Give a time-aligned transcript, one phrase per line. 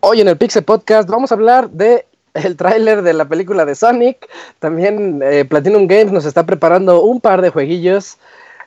[0.00, 3.74] Hoy en el Pixel Podcast vamos a hablar de el tráiler de la película de
[3.74, 4.28] Sonic.
[4.58, 8.16] También eh, Platinum Games nos está preparando un par de jueguillos.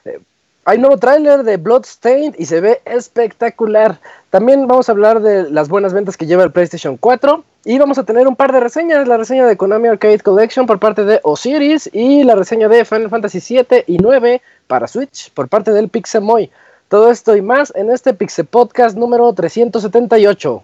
[0.06, 0.20] Eh,
[0.66, 4.00] hay nuevo tráiler de Bloodstained y se ve espectacular.
[4.30, 7.98] También vamos a hablar de las buenas ventas que lleva el PlayStation 4 y vamos
[7.98, 11.20] a tener un par de reseñas, la reseña de Konami Arcade Collection por parte de
[11.24, 15.88] Osiris y la reseña de Final Fantasy 7 y 9 para Switch por parte del
[15.88, 16.52] Pixemoy.
[16.90, 20.64] Todo esto y más en este Pixel Podcast número 378.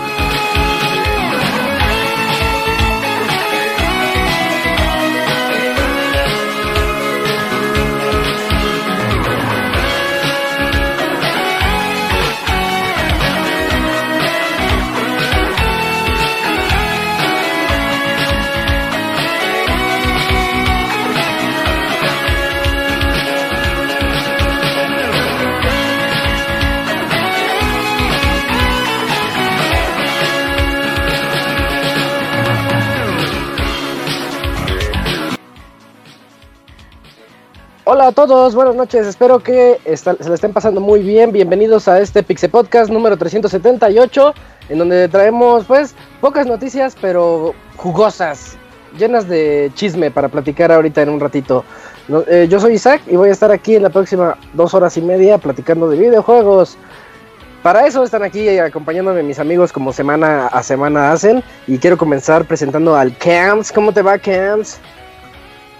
[37.93, 41.33] Hola a todos, buenas noches, espero que se le estén pasando muy bien.
[41.33, 44.33] Bienvenidos a este Pixel Podcast número 378,
[44.69, 48.55] en donde traemos pues pocas noticias, pero jugosas,
[48.97, 51.65] llenas de chisme para platicar ahorita en un ratito.
[52.29, 55.01] Eh, yo soy Isaac y voy a estar aquí en la próxima dos horas y
[55.01, 56.77] media platicando de videojuegos.
[57.61, 61.43] Para eso están aquí acompañándome mis amigos como semana a semana hacen.
[61.67, 63.69] Y quiero comenzar presentando al Cams.
[63.69, 64.79] ¿Cómo te va, Cams?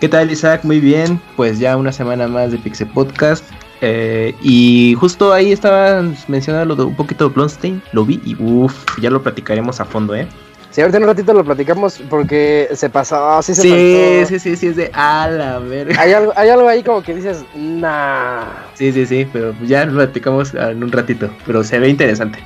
[0.02, 0.62] ¿Qué tal Isaac?
[0.64, 3.46] Muy bien, pues ya una semana más de Pixel Podcast.
[3.82, 9.12] Eh, y justo ahí estaban mencionando un poquito de Blonstein, lo vi y uff, ya
[9.12, 10.28] lo platicaremos a fondo, ¿eh?
[10.72, 14.56] Sí, ahorita en un ratito lo platicamos porque se pasó, sí se sí, Sí, sí,
[14.56, 16.02] sí, es de a la verga.
[16.02, 18.46] Hay algo, hay algo ahí como que dices, nah.
[18.74, 22.40] Sí, sí, sí, pero ya lo platicamos en un ratito, pero se ve interesante.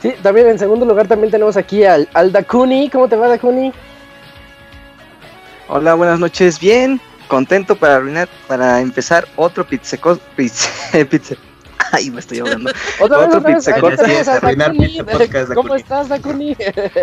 [0.00, 2.88] Sí, también en segundo lugar también tenemos aquí al, al Dakuni.
[2.88, 3.74] ¿Cómo te va, Dakuni?
[5.72, 6.58] Hola, buenas noches.
[6.58, 11.38] Bien, contento para arruinar, para empezar otro pizzeco, pizze, pizze.
[11.92, 12.72] Ay, me estoy hablando.
[12.98, 13.88] otro pizzeco.
[15.54, 16.56] ¿Cómo estás, Dakuni?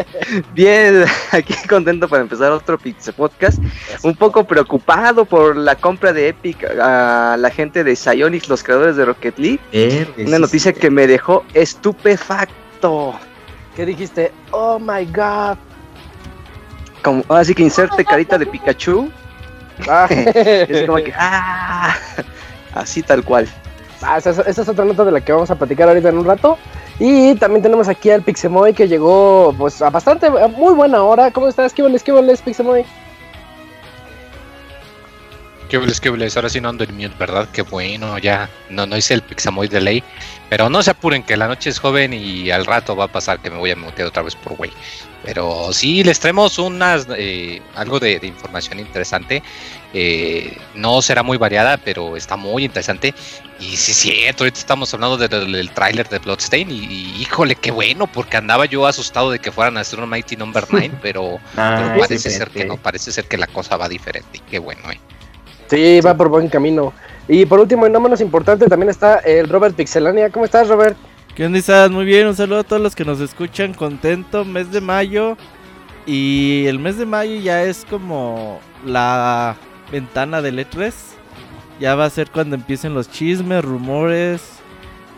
[0.54, 3.58] Bien, aquí contento para empezar otro pizze podcast.
[4.04, 8.98] Un poco preocupado por la compra de Epic a la gente de Psyonix, los creadores
[8.98, 9.62] de Rocket League.
[10.18, 13.18] Una noticia que me dejó estupefacto.
[13.78, 14.34] ¿Qué dijiste?
[14.52, 15.58] Oh my god
[17.29, 19.09] así que inserte carita de Pikachu.
[19.88, 20.07] Ah.
[20.88, 21.95] como que, ah,
[22.73, 23.47] así tal cual.
[24.01, 26.57] Ah, esa, es otra nota de la que vamos a platicar ahorita en un rato.
[27.00, 31.31] Y también tenemos aquí al Pixemoy que llegó pues a bastante, muy buena hora.
[31.31, 31.73] ¿Cómo estás?
[31.73, 32.85] ¿Qué voles, qué voles, Pixemoy?
[35.69, 36.35] Qué boles, qué boles.
[36.35, 37.50] Ahora sí no ando en mute, ¿verdad?
[37.51, 40.03] Qué bueno, ya no, no hice el Pixamoy de ley.
[40.50, 43.39] Pero no se apuren, que la noche es joven y al rato va a pasar
[43.39, 44.72] que me voy a mutear otra vez por güey.
[45.24, 49.44] Pero sí, les traemos unas, eh, algo de, información interesante.
[49.94, 53.14] Eh, no será muy variada, pero está muy interesante.
[53.60, 56.70] Y sí, cierto, ahorita estamos hablando del, tráiler de Bloodstain.
[56.70, 60.36] Y, híjole, qué bueno, porque andaba yo asustado de que fueran a hacer un Mighty
[60.38, 64.38] Number 9, pero, ah, parece ser que no, parece ser que la cosa va diferente.
[64.38, 65.00] Y qué bueno, eh.
[65.70, 66.94] Sí, va por buen camino.
[67.28, 70.30] Y por último, y no menos importante, también está el Robert Pixelania.
[70.30, 70.96] ¿Cómo estás, Robert?
[71.38, 71.92] ¿Qué onda, estás?
[71.92, 73.75] Muy bien, un saludo a todos los que nos escuchan.
[73.75, 75.38] Contento, mes de mayo.
[76.07, 79.56] Y el mes de mayo ya es como la
[79.92, 80.92] ventana del E3.
[81.80, 84.42] Ya va a ser cuando empiecen los chismes, rumores.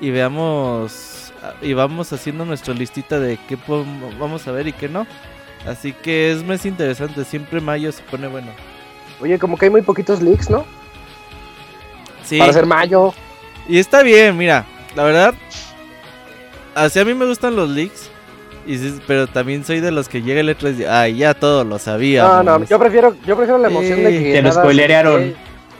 [0.01, 1.31] Y veamos.
[1.62, 3.57] Y vamos haciendo nuestra listita de qué
[4.19, 5.07] vamos a ver y qué no.
[5.66, 7.24] Así que es mes interesante.
[7.24, 8.51] Siempre mayo se pone bueno.
[9.21, 10.66] Oye, como que hay muy poquitos leaks, ¿no?
[12.25, 12.39] Sí.
[12.39, 13.13] Para ser mayo.
[13.69, 14.66] Y está bien, mira.
[14.98, 15.33] La verdad,
[16.84, 18.10] así a mí me gustan los leaks.
[18.66, 18.78] Y,
[19.08, 22.24] pero también soy de los que llega el E3 y ay, ya todo lo sabía.
[22.24, 24.34] No, no, yo prefiero, yo prefiero la emoción de que.
[24.34, 25.36] Te lo spoilearon.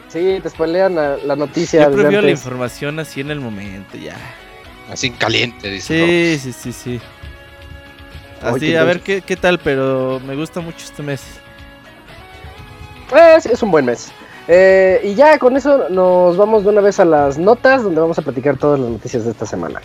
[0.08, 1.84] Sí, te spoilean la, noticia.
[1.84, 4.16] Yo prefiero la información así en el momento, ya.
[4.90, 6.38] Así en caliente, dice.
[6.38, 7.00] Sí, sí, sí, sí.
[8.42, 11.22] Así, a ver qué, qué tal, pero me gusta mucho este mes.
[13.08, 14.10] Pues es un buen mes.
[14.48, 18.18] Eh, y ya con eso nos vamos de una vez a las notas, donde vamos
[18.18, 19.80] a platicar todas las noticias de esta semana.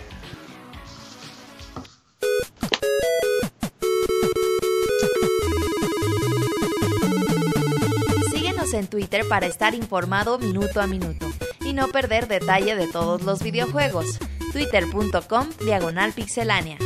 [8.77, 11.27] En Twitter para estar informado minuto a minuto
[11.61, 14.19] y no perder detalle de todos los videojuegos.
[14.51, 16.77] Twitter.com Diagonal Pixelánea.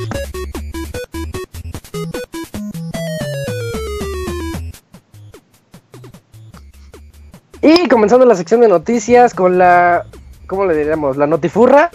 [7.61, 10.05] Y comenzando la sección de noticias con la.
[10.47, 11.17] ¿Cómo le diríamos?
[11.17, 11.91] La notifurra.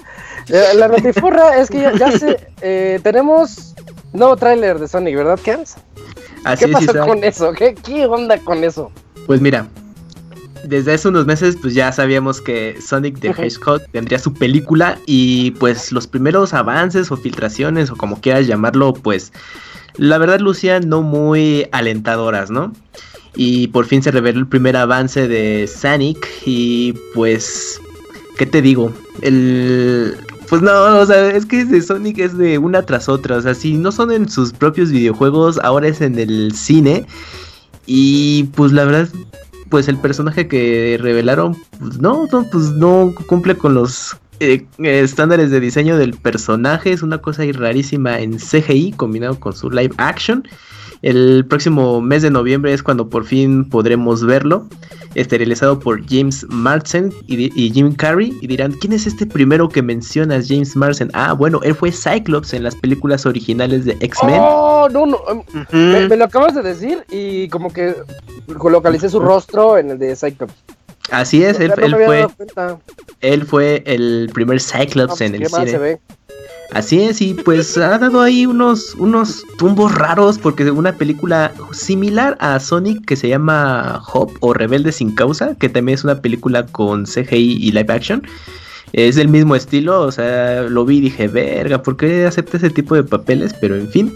[0.48, 2.48] Eh, la notifurra es que ya, ya se.
[2.60, 3.74] eh, tenemos
[4.12, 5.76] nuevo tráiler de Sonic, ¿verdad, Kens?
[6.44, 7.52] Así ¿Qué pasó con eso?
[7.52, 8.92] ¿Qué, ¿Qué onda con eso?
[9.26, 9.66] Pues mira,
[10.66, 13.30] desde hace unos meses pues ya sabíamos que Sonic the.
[13.30, 18.92] Hedgehog tendría su película y pues los primeros avances o filtraciones o como quieras llamarlo
[18.92, 19.32] pues
[19.96, 22.72] la verdad lucían no muy alentadoras, ¿no?
[23.36, 27.80] Y por fin se reveló el primer avance de Sonic y pues
[28.36, 28.92] ¿qué te digo?
[29.22, 30.16] El
[30.48, 33.54] pues no, o sea, es que de Sonic es de una tras otra, o sea,
[33.54, 37.06] si no son en sus propios videojuegos, ahora es en el cine
[37.86, 39.08] y pues la verdad,
[39.74, 45.00] pues el personaje que revelaron, pues no, no, pues no cumple con los eh, eh,
[45.00, 46.92] estándares de diseño del personaje.
[46.92, 50.46] Es una cosa ahí rarísima en CGI combinado con su live action.
[51.04, 54.66] El próximo mes de noviembre es cuando por fin podremos verlo.
[55.14, 58.34] Esterilizado por James Marsden y, Jim Carrey.
[58.40, 61.10] Y dirán, ¿quién es este primero que mencionas, James Marsden?
[61.12, 64.40] Ah, bueno, él fue Cyclops en las películas originales de X-Men.
[64.40, 65.18] Oh, no, no.
[65.28, 65.42] em,
[65.72, 67.94] me, me lo acabas de decir y como que
[68.46, 70.54] localicé su rostro en el de Cyclops.
[71.10, 72.26] Así es, él, no él fue,
[73.20, 75.70] él fue el primer Cyclops No, pues, en el cine.
[75.70, 76.00] se ve.
[76.74, 82.36] Así es, y pues ha dado ahí unos, unos tumbos raros porque una película similar
[82.40, 86.66] a Sonic que se llama Hop o Rebelde sin causa, que también es una película
[86.66, 88.26] con CGI y live action.
[88.92, 92.70] Es del mismo estilo, o sea, lo vi y dije, verga, ¿por qué acepta ese
[92.70, 93.54] tipo de papeles?
[93.60, 94.12] Pero en fin.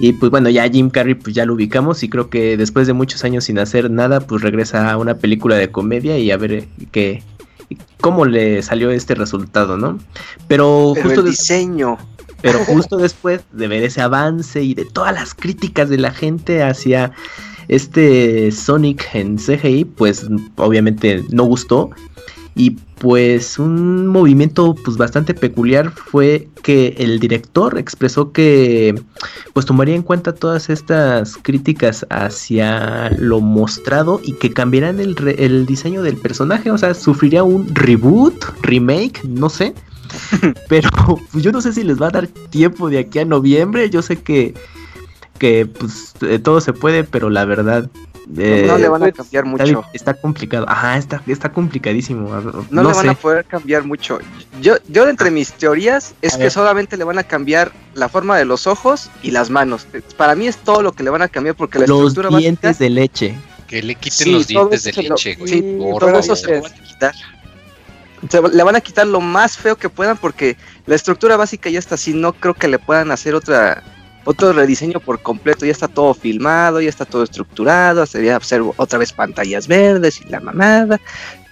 [0.00, 2.94] Y pues bueno, ya Jim Carrey pues ya lo ubicamos y creo que después de
[2.94, 6.68] muchos años sin hacer nada, pues regresa a una película de comedia y a ver
[6.90, 7.22] qué
[8.00, 9.98] cómo le salió este resultado, ¿no?
[10.46, 11.98] Pero, Pero justo el diseño.
[12.40, 16.62] pero justo después de ver ese avance y de todas las críticas de la gente
[16.62, 17.12] hacia
[17.68, 20.26] este Sonic en CGI, pues
[20.56, 21.90] obviamente no gustó.
[22.58, 29.00] Y pues un movimiento pues bastante peculiar fue que el director expresó que
[29.52, 35.36] pues tomaría en cuenta todas estas críticas hacia lo mostrado y que cambiarán el, re-
[35.44, 39.72] el diseño del personaje, o sea, sufriría un reboot, remake, no sé.
[40.68, 40.90] Pero
[41.30, 43.88] pues, yo no sé si les va a dar tiempo de aquí a noviembre.
[43.88, 44.54] Yo sé que,
[45.38, 47.88] que pues eh, todo se puede, pero la verdad
[48.36, 49.84] eh, no le van a pues, cambiar mucho.
[49.92, 50.66] está complicado.
[50.68, 52.28] Ajá, está, está complicadísimo.
[52.70, 53.08] No, le van sé.
[53.08, 54.18] a poder cambiar mucho.
[54.60, 56.52] Yo, yo entre mis teorías es A que ver.
[56.52, 59.86] solamente le van a cambiar la forma de los ojos y las manos.
[60.16, 62.40] Para mí es todo lo que le van a cambiar porque la Los estructura básica.
[62.40, 63.34] dientes de leche.
[63.66, 65.50] Que le quiten Sí, los dientes de se lo- leche, güey.
[65.52, 67.14] sí, todo eso se lo van a quitar.
[68.28, 71.78] Se le van a quitar lo más feo que puedan porque la estructura básica ya
[71.78, 72.14] está así.
[72.14, 73.82] No creo que le puedan hacer otra
[74.28, 75.64] otro rediseño por completo.
[75.64, 78.04] Ya está todo filmado, ya está todo estructurado.
[78.04, 81.00] Sería hacer otra vez pantallas verdes y la mamada.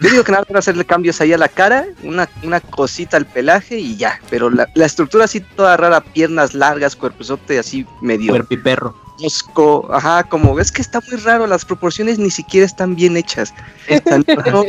[0.01, 3.17] Yo digo que nada van a hacerle cambios ahí a la cara, una, una cosita
[3.17, 4.21] al pelaje y ya.
[4.29, 9.06] Pero la, la estructura así toda rara, piernas largas, cuerposote así medio Cuerpiperro.
[9.17, 13.53] Tosco, ajá, como ves que está muy raro, las proporciones ni siquiera están bien hechas.
[13.89, 14.65] Están- no,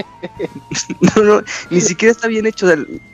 [1.16, 2.68] no, no, ni siquiera está bien hecho.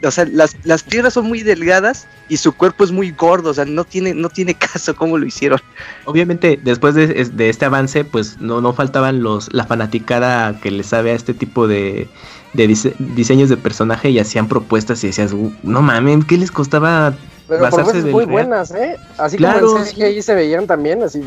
[0.03, 3.53] o sea, las, las piernas son muy delgadas y su cuerpo es muy gordo, o
[3.53, 5.59] sea, no tiene, no tiene caso cómo lo hicieron.
[6.05, 10.71] Obviamente, después de, es- de este avance, pues no, no faltaban los la fanaticada que
[10.71, 12.07] le sabe a este tipo de,
[12.53, 16.51] de dise- diseños de personaje y hacían propuestas y decías, "Uh, no mames, ¿qué les
[16.51, 17.15] costaba?
[17.47, 18.31] Pero propuestas del muy real.
[18.31, 18.95] buenas, ¿eh?
[19.17, 21.21] Así Claro, como en CGI se veían también, así.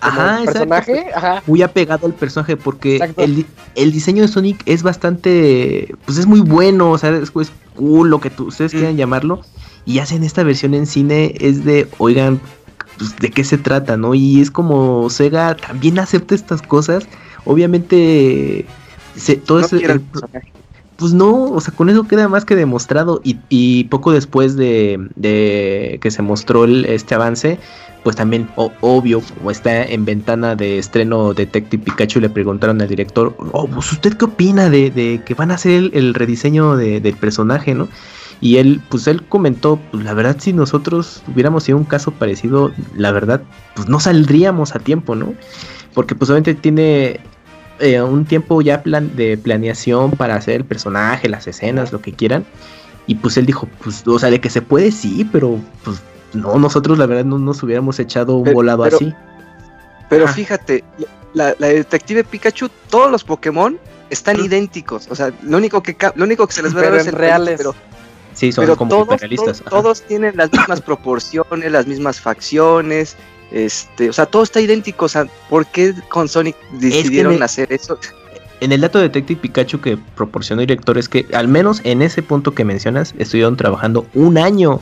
[0.00, 0.52] Ajá, el exacto.
[0.68, 1.42] personaje, ajá.
[1.46, 6.40] Muy apegado al personaje porque el, el diseño de Sonic es bastante, pues es muy
[6.40, 8.76] bueno, o sea, es, es cool, lo que tú- ustedes Mm.
[8.76, 9.40] quieran llamarlo.
[9.84, 12.40] Y hacen esta versión en cine, es de, oigan,
[12.98, 14.14] pues, ¿de qué se trata, no?
[14.14, 17.04] Y es como Sega también acepta estas cosas.
[17.44, 18.66] Obviamente,
[19.16, 20.02] se- todo No ese- el el-.
[20.98, 23.20] Pues no, o sea, con eso queda más que demostrado.
[23.22, 27.58] Y, poco después de, de que se mostró el- este avance,
[28.02, 33.34] pues también, obvio, como está en ventana de estreno Detective Pikachu, le preguntaron al director,
[33.52, 37.00] oh, pues usted qué opina de, de que van a hacer el, el rediseño de-
[37.00, 37.88] del personaje, ¿no?
[38.40, 42.72] Y él, pues él comentó, pues la verdad, si nosotros hubiéramos sido un caso parecido,
[42.96, 43.42] la verdad,
[43.74, 45.34] pues no saldríamos a tiempo, ¿no?
[45.94, 47.20] Porque pues obviamente tiene
[47.80, 52.12] eh, un tiempo ya plan de planeación para hacer el personaje, las escenas, lo que
[52.12, 52.44] quieran.
[53.06, 56.02] Y pues él dijo, pues, o sea, de que se puede, sí, pero pues
[56.34, 59.14] no, nosotros la verdad no nos hubiéramos echado un volado así.
[60.10, 60.84] Pero fíjate,
[61.34, 63.78] la, detective Pikachu, todos los Pokémon
[64.10, 65.08] están idénticos.
[65.10, 67.58] O sea, lo único que lo único que se les ve es el reales.
[67.58, 67.74] pero,
[68.34, 73.16] sí, son como todos, todos, todos, tienen las mismas proporciones, las mismas facciones.
[73.50, 75.06] Este, o sea, todo está idéntico.
[75.06, 77.98] O sea, ¿por qué con Sonic decidieron hacer eso?
[78.60, 82.02] En el dato de Detective Pikachu que proporcionó el director es que al menos en
[82.02, 84.80] ese punto que mencionas estuvieron trabajando un año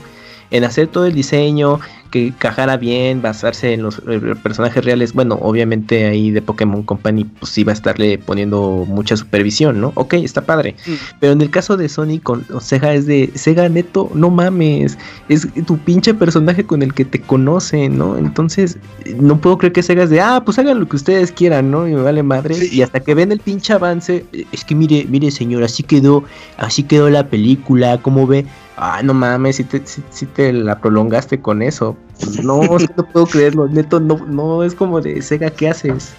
[0.51, 5.13] en hacer todo el diseño, que cajara bien, basarse en los eh, personajes reales.
[5.13, 9.93] Bueno, obviamente ahí de Pokémon Company pues iba a estarle poniendo mucha supervisión, ¿no?
[9.95, 10.77] Ok, está padre.
[10.87, 10.93] Mm.
[11.21, 14.99] Pero en el caso de Sony con Sega es de Sega neto, no mames,
[15.29, 18.17] es tu pinche personaje con el que te conocen, ¿no?
[18.17, 18.79] Entonces,
[19.19, 21.89] no puedo creer que Sega es de, ah, pues hagan lo que ustedes quieran, ¿no?
[21.89, 22.57] Y me vale madre.
[22.71, 26.25] Y hasta que ven el pinche avance, es que mire, mire señor, así quedó,
[26.59, 28.47] así quedó la película, ¿cómo ve?
[28.77, 31.96] Ah, no mames, si te, si, te la prolongaste con eso.
[32.19, 36.15] Pues no, no puedo creerlo, neto, no, no es como de Sega, ¿qué haces?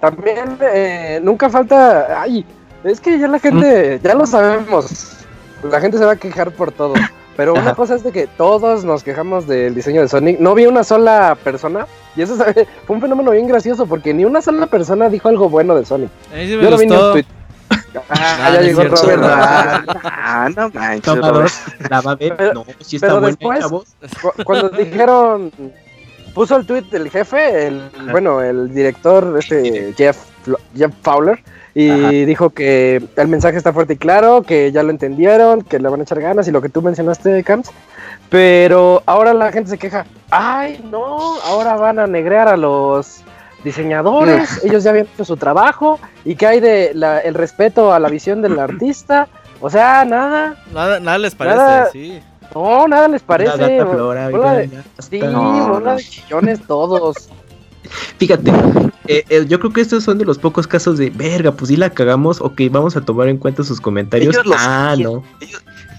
[0.00, 2.44] También eh, nunca falta, ay,
[2.84, 5.16] es que ya la gente, ya lo sabemos,
[5.62, 6.94] la gente se va a quejar por todo.
[7.36, 10.40] Pero una cosa es de que todos nos quejamos del diseño de Sonic.
[10.40, 11.86] No vi una sola persona.
[12.16, 12.34] Y eso
[12.86, 16.08] fue un fenómeno bien gracioso porque ni una sola persona dijo algo bueno de Sonic.
[16.34, 17.26] Yo lo vi en
[18.00, 18.20] Twitter.
[18.20, 19.22] Ah, ya llegó Robert.
[20.04, 21.62] Ah, no manches.
[21.88, 22.36] La va a ver.
[22.36, 23.66] Pero, no, si está buena después,
[24.44, 25.52] cuando dijeron,
[26.34, 30.18] puso el tweet del jefe, el, bueno, el director, este Jeff,
[30.76, 31.42] Jeff Fowler,
[31.74, 35.88] y dijo que el mensaje está fuerte y claro, que ya lo entendieron, que le
[35.88, 37.70] van a echar ganas y lo que tú mencionaste, Camps.
[38.28, 43.22] Pero ahora la gente se queja, ay, no, ahora van a negrear a los
[43.66, 46.92] diseñadores, ellos ya habían hecho su trabajo, y que hay de
[47.24, 49.28] el respeto a la visión del artista,
[49.60, 50.56] o sea, nada.
[50.72, 52.22] Nada, nada les parece, sí.
[52.54, 53.52] No, nada les parece.
[55.00, 57.28] sí, de chillones todos.
[58.18, 58.50] Fíjate,
[59.08, 61.76] eh, eh, yo creo que estos son de los pocos casos de verga, pues si
[61.76, 64.36] la cagamos, ok, vamos a tomar en cuenta sus comentarios.
[64.56, 65.22] ah, no.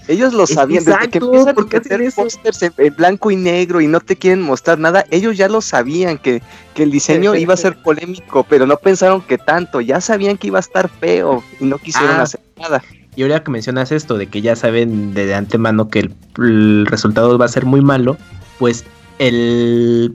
[0.08, 4.00] Ellos lo sabían, desde que empiezan a hacer pósters en, blanco y negro y no
[4.00, 6.42] te quieren mostrar nada, ellos ya lo sabían que,
[6.76, 10.58] el diseño iba a ser polémico, pero no pensaron que tanto, ya sabían que iba
[10.58, 12.22] a estar feo y no quisieron ah.
[12.22, 12.82] hacer nada.
[13.16, 17.46] Y ahora que mencionas esto de que ya saben de, antemano que el, resultado va
[17.46, 18.16] a ser muy malo,
[18.60, 18.84] pues
[19.18, 20.14] el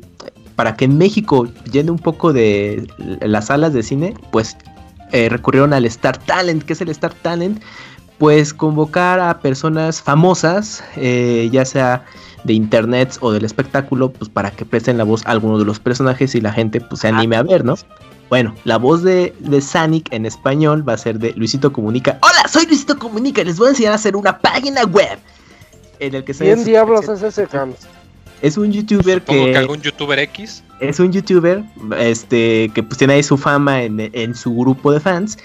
[0.55, 2.87] para que en México llene un poco de
[3.21, 4.57] las salas de cine, pues
[5.11, 7.61] eh, recurrieron al Star Talent, que es el Star Talent,
[8.17, 12.05] pues convocar a personas famosas, eh, ya sea
[12.43, 15.79] de internet o del espectáculo, pues para que presten la voz a alguno de los
[15.79, 17.75] personajes y la gente pues se anime a ver, ¿no?
[18.29, 22.17] Bueno, la voz de, de Sonic en español va a ser de Luisito Comunica.
[22.21, 25.19] Hola, soy Luisito Comunica, les voy a enseñar a hacer una página web.
[25.99, 27.47] En el que se ¿Quién diablos es ese?
[28.43, 29.51] Es un youtuber que...
[29.51, 30.63] que algún youtuber X.
[30.81, 31.63] Es un youtuber
[31.97, 35.37] este, que pues tiene ahí su fama en, en su grupo de fans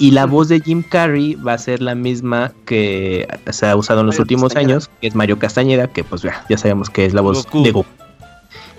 [0.00, 4.00] y la voz de Jim Carrey va a ser la misma que se ha usado
[4.00, 7.14] en los últimos años, que es Mario Castañeda, que pues ya, ya sabemos que es
[7.14, 7.88] la voz de Goku.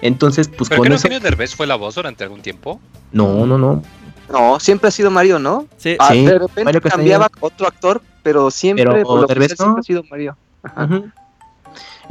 [0.01, 2.81] Entonces, pues ¿Pero con no Eugenio Derbez fue la voz durante algún tiempo?
[3.13, 3.81] No, no, no.
[4.29, 5.67] No, siempre ha sido Mario, ¿no?
[5.77, 10.35] Sí, ah, de repente cambiaba otro actor, pero siempre pero, Derbez, siempre ha sido Mario.
[10.63, 11.03] Ajá.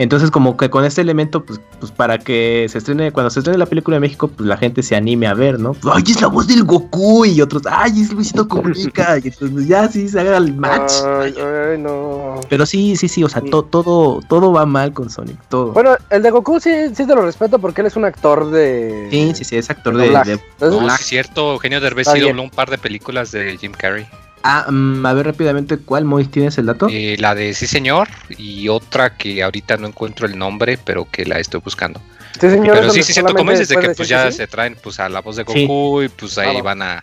[0.00, 3.58] Entonces, como que con este elemento, pues, pues para que se estrene, cuando se estrene
[3.58, 5.76] la película de México, pues la gente se anime a ver, ¿no?
[5.92, 7.26] ¡Ay, es la voz del Goku!
[7.26, 9.18] Y otros, ¡ay, es Luisito Comunica!
[9.18, 10.92] y entonces ya sí se haga el match.
[11.04, 12.40] Ay, ay, no.
[12.48, 15.72] Pero sí, sí, sí, o sea, todo, todo va mal con Sonic, todo.
[15.72, 19.08] Bueno, el de Goku sí, sí te lo respeto porque él es un actor de.
[19.10, 20.08] Sí, sí, sí, es actor de.
[20.08, 24.06] de, no, es cierto, Eugenio Derbez sí dobló un par de películas de Jim Carrey.
[24.42, 26.88] Ah, mm, a ver rápidamente, ¿cuál, Mois, tienes el dato?
[26.90, 31.26] Eh, la de Sí Señor y otra que ahorita no encuentro el nombre, pero que
[31.26, 32.00] la estoy buscando.
[32.40, 35.00] Sí, señor, pero sí, sí, siento como dices, de que pues ya se traen pues
[35.00, 37.02] a la voz de Goku y pues ahí van a,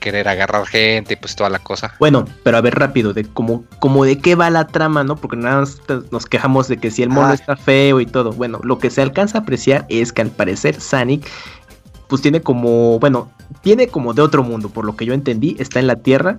[0.00, 1.94] querer agarrar gente y pues toda la cosa.
[1.98, 5.16] Bueno, pero a ver rápido, de como, como de qué va la trama, ¿no?
[5.16, 8.32] Porque nada más nos quejamos de que si el mono está feo y todo.
[8.32, 11.28] Bueno, lo que se alcanza a apreciar es que al parecer Sonic
[12.08, 13.30] pues tiene como, bueno,
[13.62, 16.38] tiene como de otro mundo, por lo que yo entendí, está en la Tierra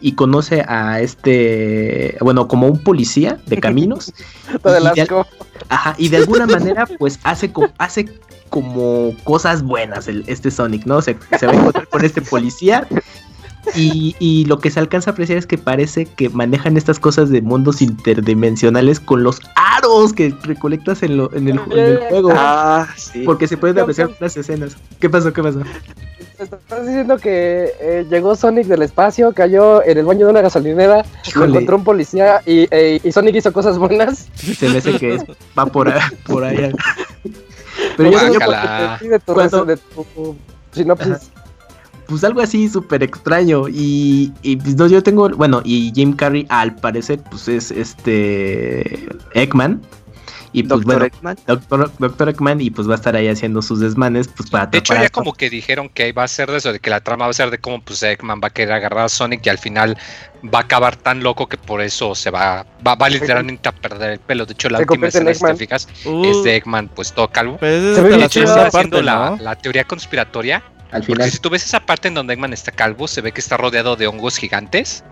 [0.00, 4.12] y conoce a este, bueno, como un policía de caminos.
[4.94, 5.24] y, de,
[5.68, 8.08] ajá, y de alguna manera, pues hace, hace
[8.48, 11.00] como cosas buenas el, este Sonic, ¿no?
[11.00, 12.86] Se, se va a encontrar con este policía
[13.74, 17.42] y, lo que se alcanza a apreciar es que parece que manejan estas cosas de
[17.42, 22.32] mundos interdimensionales con los aros que recolectas en, el, juego.
[22.34, 23.22] Ah, sí.
[23.24, 24.76] Porque se pueden apreciar las escenas.
[25.00, 25.32] ¿Qué pasó?
[25.32, 25.62] ¿Qué pasó?
[26.38, 31.04] estás diciendo que eh, llegó Sonic del espacio, cayó en el baño de una gasolinera,
[31.36, 34.28] lo encontró un policía y, eh, y Sonic hizo cosas buenas.
[34.34, 35.18] Se me hace que
[35.56, 36.72] va por, ahí, por allá.
[37.96, 40.36] Pero yo creo que de tu, de tu
[40.72, 41.31] sinopsis.
[42.12, 43.70] Pues algo así súper extraño.
[43.70, 49.08] Y, y pues, no, yo tengo, bueno, y Jim Carrey al parecer pues es este
[49.32, 49.80] Eggman.
[50.52, 51.38] Y pues bueno, Eggman.
[51.46, 54.92] Doctor, Eggman y pues va a estar ahí haciendo sus desmanes pues para De hecho
[54.92, 57.30] ya como que dijeron que va a ser de eso, de que la trama va
[57.30, 59.96] a ser de cómo pues Eggman va a querer agarrar a Sonic y al final
[60.54, 64.10] va a acabar tan loco que por eso se va, va, va literalmente a perder
[64.10, 64.44] el pelo.
[64.44, 67.56] De hecho la última escena, si te fijas, es de Eggman pues todo calvo.
[67.58, 70.62] Pero se de hecho, haciendo la, la teoría conspiratoria.
[70.92, 71.18] Al final.
[71.18, 73.56] Porque si tú ves esa parte en donde Eggman está calvo, se ve que está
[73.56, 75.04] rodeado de hongos gigantes.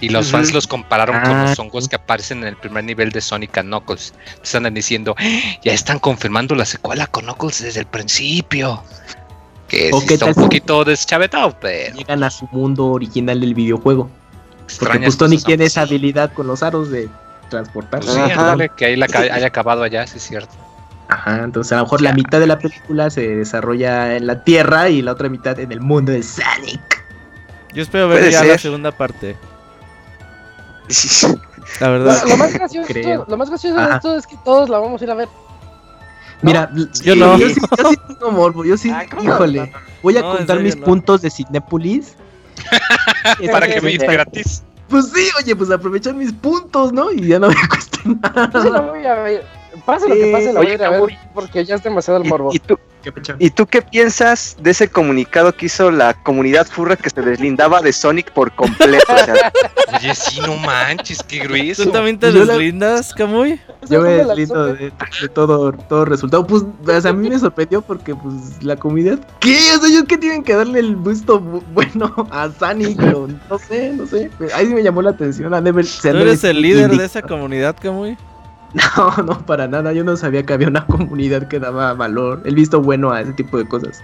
[0.00, 1.62] Y los fans los compararon con los ah.
[1.62, 4.12] hongos que aparecen en el primer nivel de Sonic and Knuckles.
[4.42, 5.40] Están diciendo, ¡Ah!
[5.62, 8.82] ya están confirmando la secuela con Knuckles desde el principio.
[9.68, 11.96] Que está un poquito deschavetado, pero.
[11.96, 14.10] Llegan a su mundo original del videojuego.
[14.78, 17.08] Porque pues Sonic tiene esa habilidad con los aros de
[17.48, 18.10] transportarse.
[18.10, 20.54] sí, dale, que ahí la haya acabado allá, sí es cierto.
[21.08, 24.88] Ajá, entonces a lo mejor la mitad de la película se desarrolla en la Tierra
[24.88, 27.04] y la otra mitad en el mundo de Sonic.
[27.72, 29.36] Yo espero ver ya la segunda parte.
[31.80, 32.22] La verdad.
[32.26, 35.10] Lo, más gracioso, lo más gracioso de esto es que todos la vamos a ir
[35.10, 35.28] a ver.
[36.42, 36.70] Mira,
[37.02, 37.36] yo no.
[37.38, 39.72] Yo sí, yo sí tengo morbo, yo sí, ah, híjole.
[40.02, 42.14] Voy a contar mis puntos de Cinépolis.
[43.50, 44.62] Para que me digas gratis.
[44.88, 47.10] Pues sí, oye, pues aprovechar mis puntos, ¿no?
[47.10, 48.50] Y ya no me cuesta nada.
[48.52, 49.55] Yo sí la voy a ver.
[49.84, 51.02] Pase lo que pase, la voy a ir a ver
[51.34, 52.50] porque ya es demasiado el morbo.
[52.52, 52.78] ¿Y, tú,
[53.38, 57.80] ¿Y tú qué piensas de ese comunicado que hizo la comunidad furra que se deslindaba
[57.82, 59.12] de Sonic por completo?
[59.96, 61.84] Oye, sí, no manches, qué grueso.
[61.84, 63.60] ¿Tú también te deslindas, Camuy?
[63.88, 64.90] Yo me deslindo de,
[65.32, 66.46] todo, todo resultado.
[66.46, 66.64] Pues,
[67.04, 69.18] a mí me sorprendió porque, pues, la comunidad.
[69.40, 69.56] ¿Qué?
[69.76, 74.06] O sea, ellos que tienen que darle el gusto bueno a Sonic, no sé, no
[74.06, 74.30] sé.
[74.54, 75.54] Ahí me llamó la atención.
[75.54, 78.16] A ¿Tú eres el líder de esa comunidad, Camuy?
[78.96, 79.92] No, no, para nada.
[79.92, 83.32] Yo no sabía que había una comunidad que daba valor, el visto bueno a ese
[83.32, 84.02] tipo de cosas.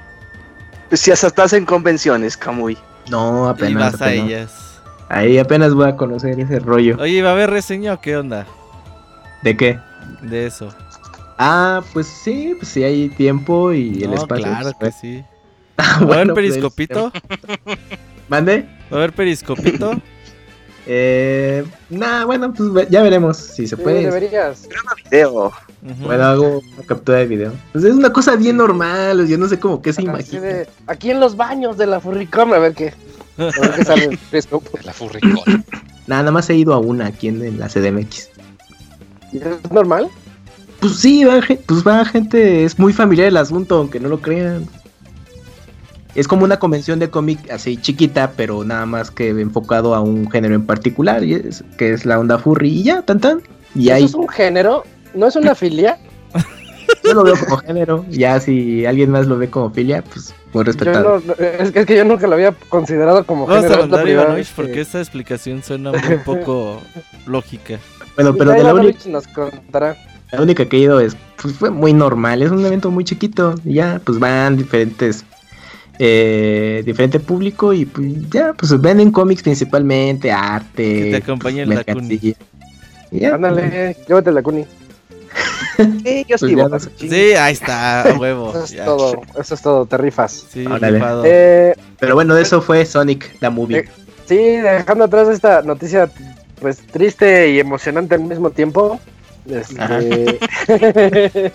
[0.89, 2.79] Pues si hasta estás en convenciones, Camuy.
[3.11, 4.01] No, apenas.
[4.01, 4.81] a ellas.
[5.09, 6.97] Ahí apenas voy a conocer ese rollo.
[7.01, 8.47] Oye, ¿va a haber reseña o qué onda?
[9.43, 9.79] ¿De qué?
[10.23, 10.69] De eso.
[11.39, 14.45] Ah, pues sí, pues sí hay tiempo y el espacio.
[14.45, 15.25] Claro que sí.
[15.79, 17.13] ¿Va a haber pues, periscopito?
[18.29, 18.69] ¿Mande?
[18.91, 20.01] ¿Va a haber periscopito?
[20.87, 24.03] Eh, nah, bueno, pues ya veremos si se puede.
[24.03, 24.69] Deberías.
[24.69, 25.53] Graba video.
[26.05, 27.53] Bueno, hago una captura de video.
[27.73, 30.65] Pues es una cosa bien normal, yo no sé cómo que se imagina.
[30.87, 32.95] aquí en los baños de la Furricon, a ver qué.
[33.39, 34.19] A ver qué sale
[34.85, 35.65] la Furricon.
[36.07, 38.29] Nada, más he ido a una aquí en, la CDMX.
[39.33, 40.09] ¿Es normal?
[40.81, 44.69] Pues sí, va, pues va gente, es muy familiar el asunto, aunque no lo crean.
[46.15, 50.31] Es como una convención de cómic así chiquita, pero nada más que enfocado a un
[50.31, 53.43] género en particular, y es, que es la onda furry, y ya, tan tan.
[53.75, 54.85] Y ¿Eso es un género?
[55.15, 55.99] ¿No es una filia?
[57.05, 60.65] Yo lo veo como género, ya si alguien más lo ve como filia, pues muy
[60.65, 61.23] respetado.
[61.39, 63.89] es, que, yo nunca lo había considerado como Vamos género.
[63.89, 66.81] Vamos a Ivanovich porque esta explicación suena muy poco
[67.27, 67.79] lógica.
[68.15, 68.99] Bueno, pero de la única...
[70.33, 73.55] La única que he ido es, pues fue muy normal, es un evento muy chiquito,
[73.65, 75.27] y ya, pues van diferentes
[76.05, 80.83] eh, diferente público y pues ya, pues venden cómics principalmente, arte.
[80.83, 82.35] Que te acompaña la Cuni.
[83.33, 84.67] Ándale, llévate la Cuni.
[86.05, 86.37] sí, yo
[86.69, 88.51] pues sí, ahí está, a huevo.
[88.51, 90.47] Eso es todo, eso es todo, te rifas.
[90.51, 90.65] Sí,
[91.25, 93.79] eh, Pero bueno, de eso fue Sonic, la movie.
[93.79, 93.89] Eh,
[94.27, 96.11] sí, dejando atrás esta noticia,
[96.61, 98.99] pues triste y emocionante al mismo tiempo.
[99.47, 100.41] Este...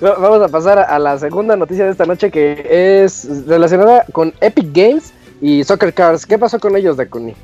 [0.00, 4.68] Vamos a pasar a la segunda noticia de esta noche que es relacionada con Epic
[4.72, 6.26] Games y Soccer Cars.
[6.26, 7.34] ¿Qué pasó con ellos, Dakuni?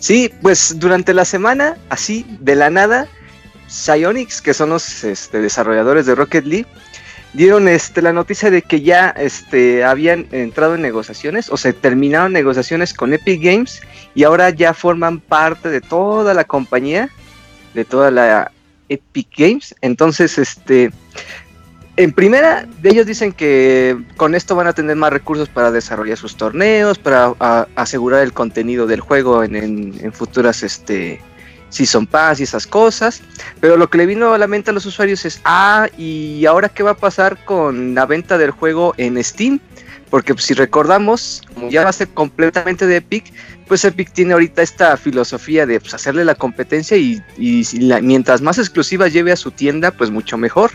[0.00, 3.08] Sí, pues durante la semana, así de la nada,
[3.66, 6.66] Psyonix, que son los este, desarrolladores de Rocket League,
[7.32, 12.32] dieron este, la noticia de que ya este, habían entrado en negociaciones o se terminaron
[12.32, 13.80] negociaciones con Epic Games
[14.14, 17.10] y ahora ya forman parte de toda la compañía,
[17.74, 18.52] de toda la
[18.88, 19.74] Epic Games.
[19.80, 20.90] Entonces, este,
[21.98, 26.36] en primera, ellos dicen que con esto van a tener más recursos para desarrollar sus
[26.36, 27.34] torneos, para
[27.74, 31.20] asegurar el contenido del juego en, futuras este,
[31.70, 33.20] Season Pass y esas cosas.
[33.60, 36.68] Pero lo que le vino a la mente a los usuarios es, ah, ¿y ahora
[36.68, 39.58] qué va a pasar con la venta del juego en Steam?
[40.08, 43.32] Porque pues, si recordamos, ya va a ser completamente de Epic,
[43.68, 47.22] pues Epic tiene ahorita esta filosofía de pues, hacerle la competencia y,
[48.02, 50.72] mientras más exclusivas lleve a su tienda, pues mucho mejor.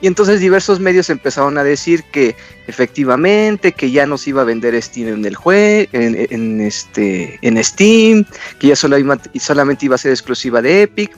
[0.00, 4.44] Y entonces diversos medios empezaron a decir que efectivamente, que ya no se iba a
[4.44, 8.26] vender Steam en el juego, en, este, en Steam,
[8.58, 8.96] que ya solo
[9.38, 11.16] solamente iba a ser exclusiva de Epic.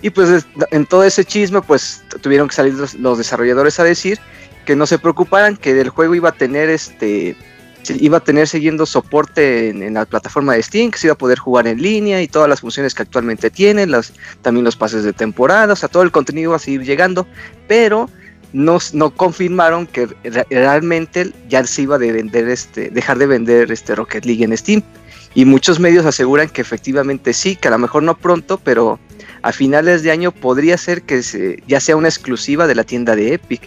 [0.00, 4.18] Y pues en todo ese chisme, pues tuvieron que salir los, desarrolladores a decir
[4.64, 7.36] que no se preocuparan, que el juego iba a tener este
[7.88, 11.38] iba a tener siguiendo soporte en, la plataforma de Steam, que se iba a poder
[11.38, 15.12] jugar en línea y todas las funciones que actualmente tiene, las, también los pases de
[15.12, 17.26] temporada, o sea, todo el contenido iba a seguir llegando,
[17.68, 18.08] pero
[18.52, 18.78] no,
[19.16, 20.08] confirmaron que
[20.50, 24.82] realmente ya se iba a vender este, dejar de vender este Rocket League en Steam.
[25.34, 28.98] Y muchos medios aseguran que efectivamente sí, que a lo mejor no pronto, pero
[29.40, 33.34] a finales de año podría ser que ya sea una exclusiva de la tienda de
[33.34, 33.62] Epic.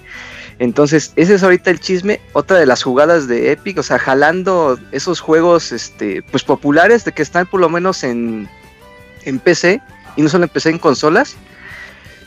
[0.59, 4.79] Entonces, ese es ahorita el chisme, otra de las jugadas de Epic, o sea, jalando
[4.91, 8.47] esos juegos este, pues populares de que están por lo menos en,
[9.23, 9.81] en PC
[10.15, 11.35] y no solo en PC en consolas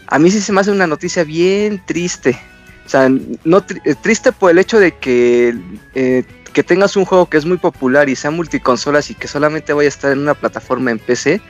[0.09, 2.39] a mí sí se me hace una noticia bien triste.
[2.87, 3.11] O sea,
[3.45, 5.55] no eh, triste por el hecho de que,
[5.95, 9.75] eh, que tengas un juego que es muy popular y sea multiconsolas y que solamente
[9.75, 11.43] vaya a estar en una plataforma en PC,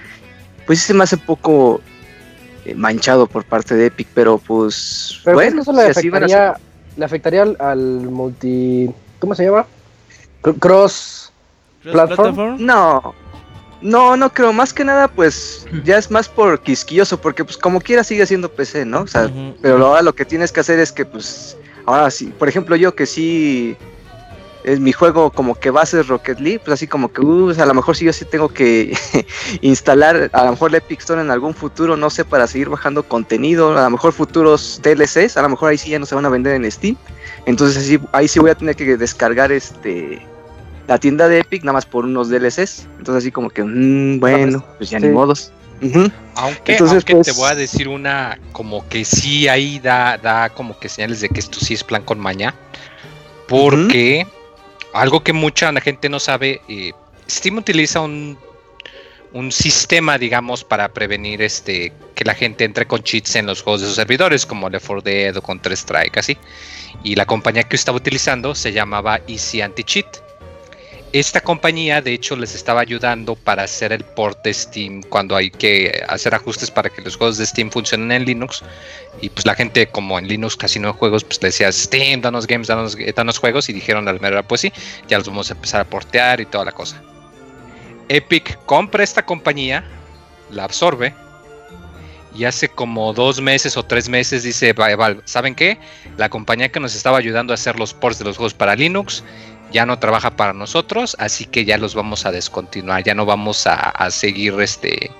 [0.67, 1.81] pues sí se me hace poco
[2.65, 6.59] eh, manchado por parte de Epic, pero pues pero bueno, eso le afectaría,
[6.99, 9.67] le afectaría al, multi, ¿cómo se llama?
[10.59, 11.33] Cross,
[11.83, 12.57] platform.
[12.59, 13.15] No,
[13.81, 17.81] no, no creo, más que nada pues ya es más por quisquilloso, porque pues como
[17.81, 19.03] quiera sigue siendo PC, ¿no?
[19.03, 19.31] O sea,
[19.63, 21.57] pero ahora lo que tienes que hacer es que pues,
[21.87, 23.77] ahora sí, por ejemplo yo que sí
[24.65, 27.51] es mi juego como que va a ser Rocket League, pues así como que, uh,
[27.59, 28.97] a lo mejor sí yo sí tengo que
[29.63, 33.03] instalar a lo mejor la Epic Store en algún futuro, no sé, para seguir bajando
[33.03, 36.27] contenido, a lo mejor futuros DLCs, a lo mejor ahí sí ya no se van
[36.27, 36.97] a vender en Steam,
[37.47, 40.21] entonces ahí sí voy a tener que descargar este
[40.89, 42.89] la tienda de Epic nada más por unos DLCs.
[42.99, 45.53] Entonces así como que, mm, bueno, pues ya ni modos.
[46.35, 50.79] Aunque, Entonces, te pues voy a decir una, como que sí ahí da, da como
[50.79, 52.55] que señales de que esto sí es plan con maña.
[53.47, 54.27] Porque
[54.93, 56.93] algo que mucha gente no sabe, eh,
[57.29, 58.39] Steam utiliza un,
[59.33, 63.83] un sistema, digamos, para prevenir este que la gente entre con cheats en los juegos
[63.83, 66.37] de sus servidores, como Left 4 Dead o Counter Strike, así.
[67.05, 70.28] Y la compañía que estaba utilizando se llamaba Easy Anti-Cheat
[71.13, 75.51] esta compañía de hecho les estaba ayudando para hacer el port de Steam cuando hay
[75.51, 78.63] que hacer ajustes para que los juegos de Steam funcionen en Linux
[79.21, 82.21] y pues la gente como en Linux casi no hay juegos pues le decía Steam
[82.21, 84.73] danos games danos, danos juegos y dijeron mero pues sí
[85.09, 87.03] ya los vamos a empezar a portear y toda la cosa
[88.09, 89.85] Epic compra esta compañía
[90.51, 91.15] la absorbe
[92.35, 94.73] y hace como dos meses o tres meses dice,
[95.25, 95.79] ¿saben qué?
[96.17, 99.25] La compañía que nos estaba ayudando a hacer los ports de los juegos para Linux
[99.73, 103.67] ya no trabaja para nosotros, así que ya los vamos a descontinuar, ya no vamos
[103.67, 105.11] a, seguir este,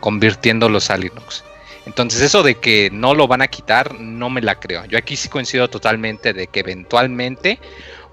[0.00, 1.44] convirtiéndolos a Linux.
[1.86, 4.84] Entonces eso de que no lo van a quitar, no me la creo.
[4.86, 7.60] Yo aquí sí coincido totalmente de que eventualmente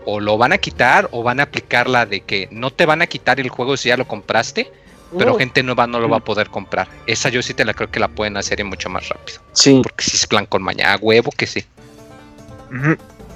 [0.06, 3.02] o lo van a quitar o van a aplicar la de que no te van
[3.02, 4.72] a quitar el juego si ya lo compraste,
[5.18, 6.88] pero gente nueva no lo va a poder comprar.
[7.08, 9.40] Esa yo sí te la creo que la pueden hacer y mucho más rápido.
[9.54, 9.80] Sí.
[9.84, 11.64] Porque si es plan con mañana, huevo que sí.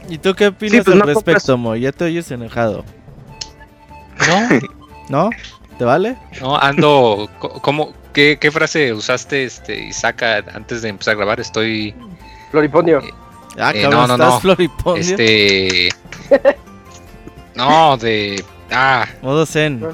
[0.09, 1.75] ¿Y tú qué opinas pues al respecto, Mo?
[1.75, 2.83] Ya te oyes enojado.
[4.27, 4.59] No.
[5.09, 5.29] ¿No?
[5.77, 6.17] ¿Te vale?
[6.41, 7.29] No, ando.
[7.39, 11.39] ¿Cómo, qué, qué, frase usaste, este, Isaac, antes de empezar a grabar?
[11.39, 11.93] Estoy.
[12.51, 12.99] Floripondio.
[12.99, 13.13] Eh,
[13.59, 14.39] ah, eh, no, no, no.
[14.39, 15.01] Floripondio?
[15.01, 15.89] Este.
[17.55, 18.43] no, de.
[18.71, 19.05] Ah.
[19.21, 19.85] Modo Zen.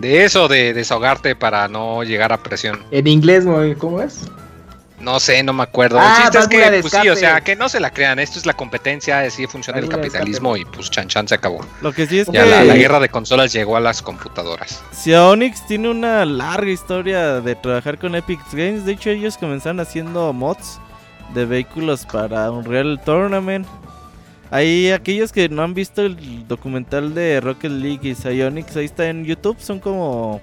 [0.00, 2.82] De eso, de desahogarte para no llegar a presión.
[2.90, 3.44] En inglés,
[3.78, 4.26] ¿cómo es?
[5.06, 6.00] No sé, no me acuerdo.
[6.00, 8.18] Ah, el chiste es que, pues sí, o sea, que no se la crean.
[8.18, 11.64] Esto es la competencia, así funciona el capitalismo y pues chan chan se acabó.
[11.80, 12.64] Lo que sí es ya que...
[12.64, 14.82] la, guerra de consolas llegó a las computadoras.
[14.90, 18.84] Si Onyx tiene una larga historia de trabajar con Epic Games.
[18.84, 20.80] De hecho, ellos comenzaron haciendo mods
[21.34, 23.64] de vehículos para Unreal Tournament.
[24.50, 29.08] Hay aquellos que no han visto el documental de Rocket League y Psyonix, ahí está
[29.08, 30.40] en YouTube, son como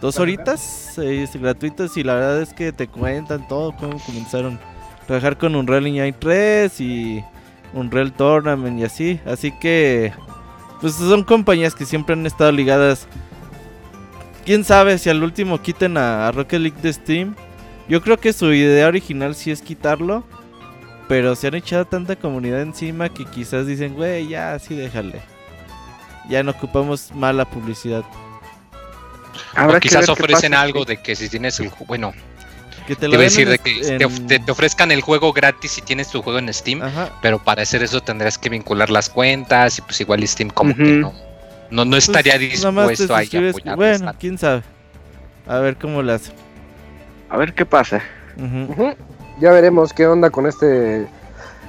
[0.00, 0.94] dos horitas
[1.34, 4.58] gratuitas y la verdad es que te cuentan todo cómo comenzaron
[5.02, 7.24] a trabajar con Unreal Engine 3 y
[7.72, 9.20] Unreal Tournament y así.
[9.24, 10.12] Así que
[10.80, 13.06] pues son compañías que siempre han estado ligadas.
[14.44, 17.34] Quién sabe si al último quiten a, Rocket League de Steam.
[17.88, 20.24] Yo creo que su idea original sí es quitarlo.
[21.08, 25.20] Pero se han echado tanta comunidad encima que quizás dicen, güey, ya así déjale.
[26.28, 28.02] Ya no ocupamos mala publicidad
[29.56, 32.12] o quizás ofrecen algo de que si tienes el bueno,
[32.86, 33.98] que te lo decir de que
[34.44, 36.80] te, ofrezcan el juego gratis si tienes tu juego en Steam,
[37.22, 40.82] pero para hacer eso tendrás que vincular las cuentas y pues igual Steam como que
[40.82, 41.26] no
[41.70, 43.76] no, no pues estaría dispuesto a apoyar.
[43.76, 44.62] Bueno, quién sabe.
[45.46, 46.32] A ver cómo lo hace.
[47.28, 48.02] A ver qué pasa.
[49.40, 51.06] ya veremos qué onda con este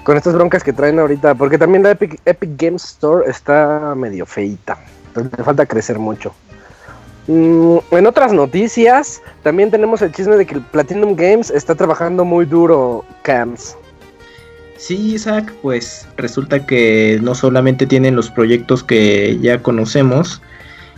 [0.04, 4.26] con estas broncas que traen ahorita, porque también la Epic, Epic Games Store está medio
[4.26, 4.78] feita.
[5.08, 6.34] Entonces le falta crecer mucho.
[7.28, 12.46] Mm, en otras noticias, también tenemos el chisme de que Platinum Games está trabajando muy
[12.46, 13.76] duro CAMS.
[14.78, 20.42] Sí, Isaac, pues resulta que no solamente tienen los proyectos que ya conocemos,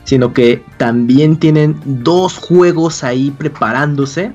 [0.03, 4.31] sino que también tienen dos juegos ahí preparándose.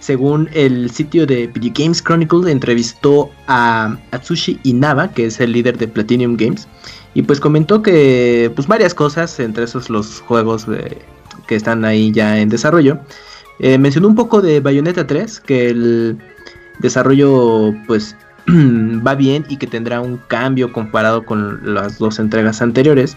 [0.00, 5.78] Según el sitio de Video Games Chronicle, entrevistó a Atsushi Inaba, que es el líder
[5.78, 6.66] de Platinum Games,
[7.14, 10.66] y pues comentó que pues varias cosas, entre esos los juegos
[11.46, 13.00] que están ahí ya en desarrollo.
[13.58, 16.18] Eh, mencionó un poco de Bayonetta 3, que el
[16.78, 18.16] desarrollo pues
[18.48, 23.16] va bien y que tendrá un cambio comparado con las dos entregas anteriores.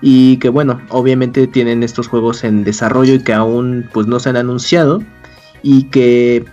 [0.00, 4.28] Y que bueno, obviamente tienen estos juegos en desarrollo y que aún pues no se
[4.28, 5.02] han anunciado.
[5.62, 6.44] Y que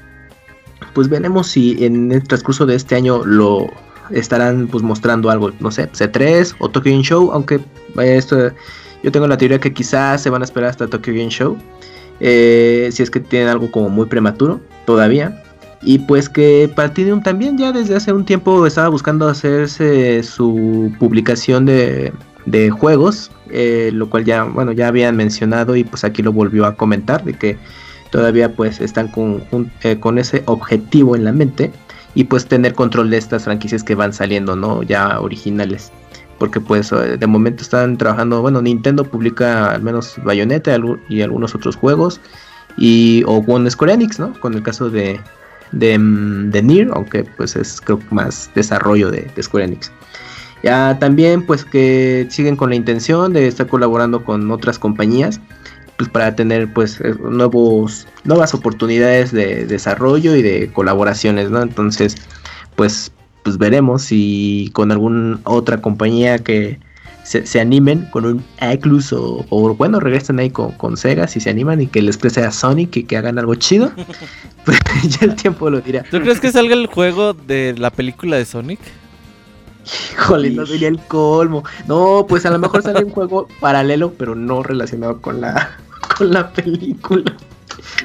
[0.93, 3.69] pues veremos si en el transcurso de este año lo
[4.09, 7.59] estarán pues mostrando algo, no sé, C3 o Tokyo Show, aunque
[7.97, 8.51] esto
[9.03, 11.57] yo tengo la teoría que quizás se van a esperar hasta Tokyo Game Show,
[12.19, 15.43] eh, si es que tienen algo como muy prematuro todavía.
[15.83, 21.65] Y pues que Platinum también ya desde hace un tiempo estaba buscando hacerse su publicación
[21.65, 22.13] de,
[22.45, 26.65] de juegos, eh, lo cual ya, bueno, ya habían mencionado y pues aquí lo volvió
[26.65, 27.57] a comentar, de que
[28.11, 29.43] todavía pues están con,
[29.83, 31.71] eh, con ese objetivo en la mente
[32.13, 34.83] y pues tener control de estas franquicias que van saliendo, ¿no?
[34.83, 35.91] Ya originales.
[36.41, 40.75] Porque pues eh, de momento están trabajando, bueno, Nintendo publica al menos Bayonetta
[41.07, 42.19] y algunos otros juegos.
[42.77, 44.33] Y, o One Square Enix, ¿no?
[44.39, 45.19] Con el caso de,
[45.71, 49.91] de, mm, Nier, aunque pues es creo más desarrollo de, de Square Enix.
[50.63, 55.39] Ya también pues que siguen con la intención de estar colaborando con otras compañías
[55.97, 61.61] pues para tener pues eh, nuevos nuevas oportunidades de desarrollo y de colaboraciones, ¿no?
[61.61, 62.15] Entonces,
[62.75, 63.11] pues
[63.43, 66.79] pues veremos si con alguna otra compañía que
[67.23, 69.45] se, animen con un Eclus o,
[69.77, 72.97] bueno, regresen ahí con, con, Sega si se animan y que les preste a Sonic
[72.97, 73.91] y que hagan algo chido.
[74.65, 74.79] pues
[75.19, 76.03] ya el tiempo lo dirá.
[76.09, 78.79] ¿Tú crees que salga el juego de la película de Sonic?
[80.13, 81.63] Híjole, no sería el colmo.
[81.87, 85.77] No, pues a lo mejor sale un juego paralelo, pero no relacionado con la,
[86.17, 87.35] con la película.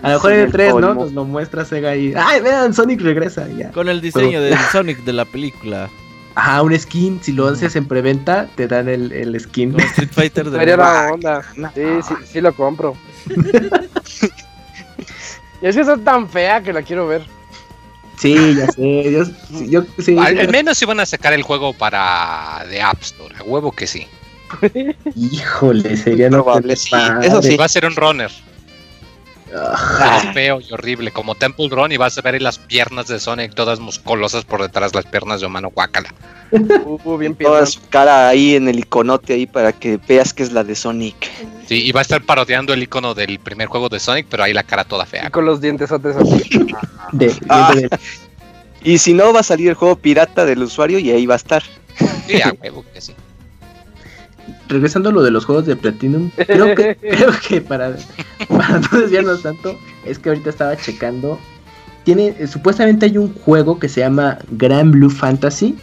[0.03, 0.95] A lo mejor en el 3, ¿no?
[0.95, 2.13] Nos lo muestra Sega ahí.
[2.17, 2.75] ¡Ay, vean!
[2.75, 3.71] Sonic regresa ya.
[3.71, 5.89] Con el diseño del Sonic de la película.
[6.35, 7.21] Ajá, un skin.
[7.23, 9.73] Si lo haces en preventa, te dan el, el skin.
[9.73, 11.43] Como Street Fighter de Sería la onda.
[11.75, 12.95] Sí, sí, sí lo compro.
[15.63, 17.23] y es que es tan fea que la quiero ver.
[18.19, 19.13] Sí, ya sé.
[19.13, 19.25] Yo,
[19.67, 23.35] yo, sí, Al menos si van a sacar el juego para de App Store.
[23.37, 24.07] A huevo que sí.
[25.15, 26.77] Híjole, sería probable.
[26.77, 26.91] Sí,
[27.23, 27.57] eso sí.
[27.57, 28.31] Va a ser un runner.
[29.55, 30.33] Ah.
[30.35, 33.79] feo y horrible, como Temple Run y vas a ver las piernas de Sonic todas
[33.79, 36.13] musculosas por detrás, las piernas de humano, guácala.
[36.53, 40.53] Uh, bien Toda su cara ahí en el iconote ahí para que veas que es
[40.53, 41.29] la de Sonic.
[41.67, 44.53] Sí, y va a estar parodiando el icono del primer juego de Sonic, pero ahí
[44.53, 45.27] la cara toda fea.
[45.27, 46.77] Y con los dientes así.
[47.49, 47.75] Ah.
[48.83, 51.39] Y si no, va a salir el juego pirata del usuario y ahí va a
[51.39, 51.63] estar.
[52.27, 53.15] Sí, a huevo que sí
[54.69, 57.97] regresando a lo de los juegos de Platinum, creo que, creo que para,
[58.49, 61.39] para no desviarnos tanto, es que ahorita estaba checando.
[62.05, 65.77] Tiene, supuestamente hay un juego que se llama Grand Blue Fantasy.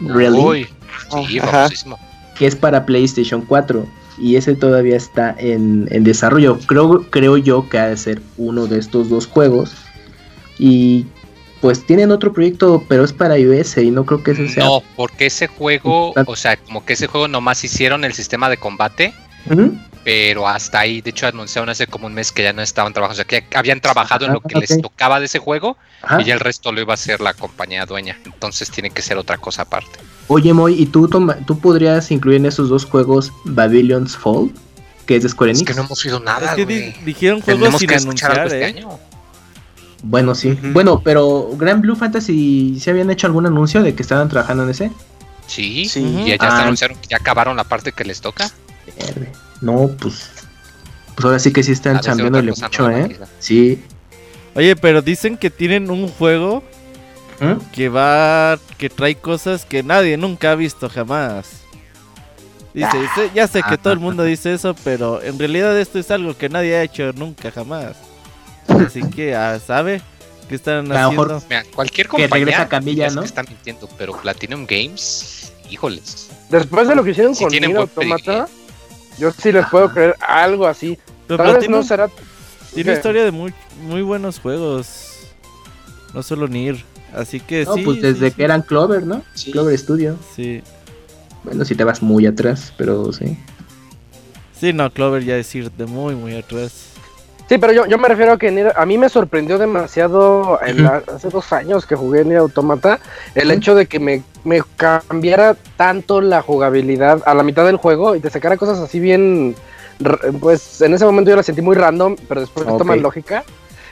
[0.00, 0.66] Really.
[1.10, 1.40] sí,
[2.36, 3.86] que es para PlayStation 4.
[4.18, 6.58] Y ese todavía está en, en, desarrollo.
[6.66, 9.72] Creo, creo yo que ha de ser uno de estos dos juegos.
[10.58, 11.06] Y
[11.60, 14.64] pues tienen otro proyecto, pero es para iOS y no creo que ese sea.
[14.64, 18.56] No, porque ese juego, o sea, como que ese juego nomás hicieron el sistema de
[18.56, 19.12] combate,
[20.04, 23.22] pero hasta ahí, de hecho, anunciaron hace como un mes que ya no estaban trabajando,
[23.22, 25.76] o sea, que habían trabajado en lo que les tocaba de ese juego
[26.18, 28.18] y ya el resto lo iba a hacer la compañía dueña.
[28.24, 29.98] Entonces tiene que ser otra cosa aparte.
[30.28, 31.08] Oye, Moy, ¿y tú,
[31.46, 34.52] tú podrías incluir en esos dos juegos Babylon's Fall?
[35.06, 35.62] Que es de Square Enix.
[35.62, 36.50] Es que no hemos oído nada.
[36.50, 38.86] Es que dijeron juegos sin anunciar, este ¿eh?
[40.02, 40.56] Bueno, sí.
[40.62, 44.70] Bueno, pero Grand Blue Fantasy, ¿se habían hecho algún anuncio de que estaban trabajando en
[44.70, 44.92] ese?
[45.46, 46.00] Sí, sí.
[46.00, 46.62] Y ya ah.
[46.62, 48.50] anunciaron que ya acabaron la parte que les toca.
[49.60, 50.30] No, pues.
[51.14, 53.18] Pues ahora sí que sí están chambeándole mucho, ¿eh?
[53.40, 53.82] Sí.
[54.54, 56.62] Oye, pero dicen que tienen un juego
[57.40, 57.72] ¿Mm?
[57.72, 58.58] que va.
[58.76, 61.62] que trae cosas que nadie nunca ha visto jamás.
[62.72, 66.36] Dice, ya sé que todo el mundo dice eso, pero en realidad esto es algo
[66.36, 67.96] que nadie ha hecho nunca jamás.
[68.68, 70.00] Así que, ah, ¿sabe?
[70.48, 71.42] ¿Qué están haciendo?
[71.74, 73.20] cualquier compañía que regresa Camilla, ¿no?
[73.20, 76.30] que están mintiendo, pero Platinum Games, híjoles.
[76.48, 78.48] Después de lo que hicieron con Nier Automata,
[79.18, 80.98] yo sí les puedo creer algo así.
[81.26, 82.08] Tal vez no será...
[82.72, 83.52] Tiene historia de muy,
[83.82, 85.18] muy buenos juegos.
[86.14, 86.82] No solo Nier.
[87.14, 87.82] Así que No, sí.
[87.82, 88.36] pues desde sí.
[88.36, 89.22] que eran Clover, ¿no?
[89.34, 89.50] Sí.
[89.50, 90.16] Clover Studio.
[90.34, 90.62] Sí.
[91.44, 93.36] Bueno, si te vas muy atrás, pero sí.
[94.58, 96.88] Sí, no, Clover ya es ir de muy, muy atrás.
[97.48, 100.82] Sí, pero yo, yo me refiero a que Nier- a mí me sorprendió demasiado en
[100.84, 102.98] la- hace dos años que jugué Nier Automata
[103.34, 108.14] el hecho de que me, me cambiara tanto la jugabilidad a la mitad del juego
[108.14, 109.54] y te sacara cosas así bien,
[110.40, 112.78] pues en ese momento yo la sentí muy random, pero después Ok.
[112.78, 113.44] toman lógica.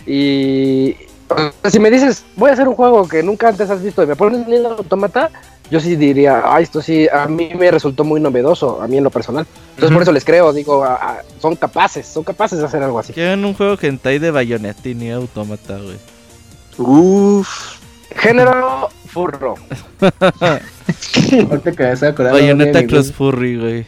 [0.06, 0.94] Y
[1.28, 4.02] o sea, si me dices voy a hacer un juego que nunca antes has visto
[4.02, 5.30] y me pones Nier Automata,
[5.70, 9.04] yo sí diría, ah, esto sí, a mí me resultó muy novedoso, a mí en
[9.04, 9.46] lo personal.
[9.70, 13.12] Entonces por eso les creo, digo, ah, son capaces, son capaces de hacer algo así.
[13.12, 15.96] Quieren un juego hentai de Bayonetta y ni automata, güey.
[16.78, 17.78] Uff.
[18.14, 19.54] Género furro.
[20.00, 23.86] Ahorita que Bayonetta Cross Furry, güey.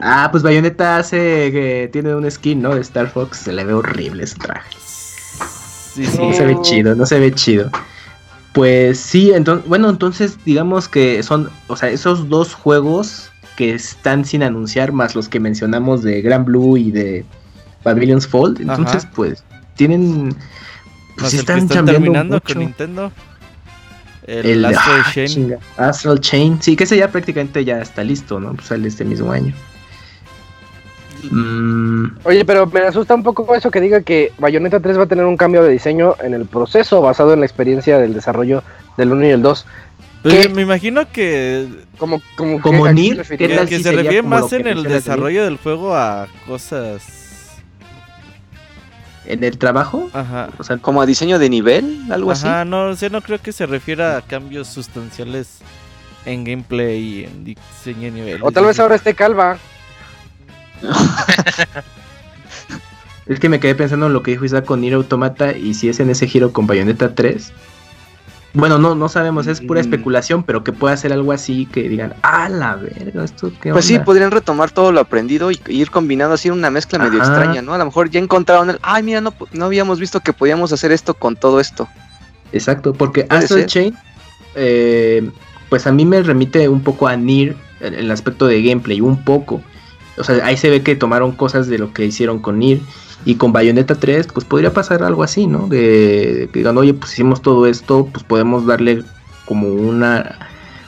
[0.00, 2.74] Ah, pues Bayonetta hace que tiene un skin, ¿no?
[2.74, 3.38] De Star Fox.
[3.38, 4.70] Se le ve horrible ese traje.
[5.94, 6.18] Sí, sí.
[6.18, 7.70] No se ve chido, no se ve chido.
[8.54, 14.24] Pues sí, entonces, bueno, entonces digamos que son, o sea, esos dos juegos que están
[14.24, 17.24] sin anunciar, más los que mencionamos de Gran Blue y de
[17.82, 19.12] Pavilion's Fold, entonces Ajá.
[19.12, 19.42] pues
[19.74, 20.36] tienen, Más
[21.16, 22.54] pues que están están terminando mucho.
[22.54, 23.12] con Nintendo.
[24.28, 25.56] El, Astral ah, Chain.
[25.76, 28.54] Astral Chain, sí, que ese ya prácticamente ya está listo, ¿no?
[28.54, 29.52] Pues sale este mismo año.
[31.30, 35.06] Mm, Oye, pero me asusta un poco eso que diga que Bayonetta 3 va a
[35.06, 38.62] tener un cambio de diseño en el proceso basado en la experiencia del desarrollo
[38.96, 39.66] del 1 y el 2.
[40.22, 41.66] Pues me imagino que,
[41.98, 44.88] Como, como, Como que- ¿a qué Nier, se que, se refiere más en el de
[44.88, 47.02] desarrollo del juego a cosas.
[49.26, 50.50] en el trabajo, Ajá.
[50.58, 53.52] o sea, Como a diseño de nivel, algo Ajá, no, o sea, no creo que
[53.52, 55.60] se refiera a cambios sustanciales
[56.26, 58.42] en gameplay y en diseño de nivel.
[58.42, 59.58] O tal vez ahora esté calva.
[63.26, 65.88] Es que me quedé pensando en lo que dijo Isaac con Nier Automata y si
[65.88, 67.52] es en ese giro con Bayonetta 3.
[68.52, 69.84] Bueno, no, no sabemos, es pura Mm.
[69.84, 73.86] especulación, pero que pueda ser algo así que digan, ah, la verga, esto qué Pues
[73.86, 74.04] sí, onda?".
[74.04, 77.72] podrían retomar todo lo aprendido y y ir combinando así una mezcla medio extraña, ¿no?
[77.72, 80.92] A lo mejor ya encontraron el, ay, mira, no, no habíamos visto que podíamos hacer
[80.92, 81.88] esto con todo esto.
[82.52, 83.64] Exacto, porque Astral.
[83.66, 83.96] Chain,
[84.54, 85.28] eh,
[85.70, 89.24] pues a mí me remite un poco a Nier, el, el aspecto de gameplay, un
[89.24, 89.62] poco.
[90.16, 92.80] O sea, ahí se ve que tomaron cosas de lo que hicieron con Nier.
[93.26, 95.66] Y con Bayonetta 3, pues podría pasar algo así, ¿no?
[95.66, 99.02] De que digan, oye, pues hicimos todo esto, pues podemos darle
[99.46, 100.38] como una.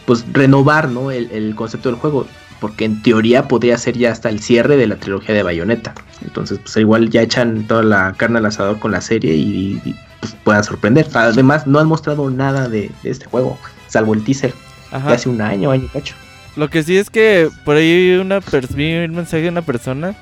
[0.04, 1.10] Pues renovar, ¿no?
[1.10, 2.26] El, el concepto del juego.
[2.60, 5.94] Porque en teoría podría ser ya hasta el cierre de la trilogía de Bayonetta.
[6.22, 9.94] Entonces, pues igual ya echan toda la carne al asador con la serie y, y,
[10.20, 11.06] pues puedan sorprender.
[11.14, 13.58] Además, no han mostrado nada de, de este juego,
[13.88, 15.12] salvo el teaser de Ajá.
[15.12, 16.14] hace un año, año y cacho.
[16.56, 18.40] Lo que sí es que por ahí una
[18.74, 20.14] vi un mensaje de una persona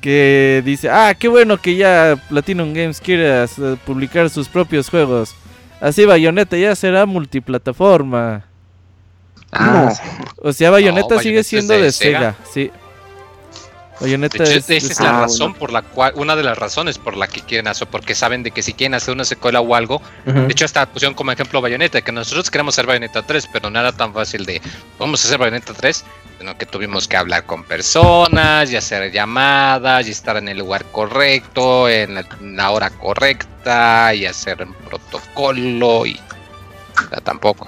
[0.00, 5.34] que dice, ah, qué bueno que ya Platinum Games quiere hacer- publicar sus propios juegos.
[5.80, 8.44] Así Bayonetta ya será multiplataforma.
[9.52, 9.90] Ah,
[10.42, 10.48] No.
[10.48, 12.18] O sea, Bayonetta No, sigue Bayonetta siendo de de Sega.
[12.18, 12.70] Sega, sí.
[13.98, 16.42] De Bayonetta hecho, es de esa es la Ah, razón por la cual, una de
[16.42, 19.24] las razones por la que quieren hacer, porque saben de que si quieren hacer una
[19.24, 23.22] secuela o algo, de hecho hasta pusieron como ejemplo Bayonetta, que nosotros queremos hacer Bayonetta
[23.22, 24.60] 3, pero no era tan fácil de,
[24.98, 26.04] vamos a hacer Bayonetta 3,
[26.38, 30.84] sino que tuvimos que hablar con personas, y hacer llamadas, y estar en el lugar
[30.92, 36.20] correcto, en la, en la hora correcta, y hacer un protocolo, y
[36.96, 37.66] o sea, tampoco.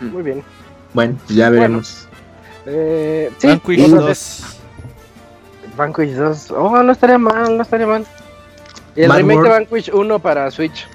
[0.00, 0.42] Muy bien.
[0.94, 2.08] Bueno, ya veremos.
[2.66, 4.06] Eh, sí, Vanquish otra 2.
[4.06, 4.42] vez.
[5.76, 6.50] Vanquish 2.
[6.52, 8.06] Oh, no estaría mal, no estaría mal.
[8.94, 9.68] Y el Mad remake de World.
[9.70, 10.86] Vanquish 1 para Switch.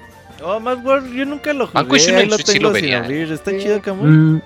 [0.42, 1.74] Oh, Mad World, yo nunca lo jugué.
[1.82, 3.32] Vanquish ahí en lo Switch sí tengo lo sin vería, abrir.
[3.32, 3.58] Está Sí.
[3.60, 4.08] chido, Camuy.
[4.08, 4.42] Mm,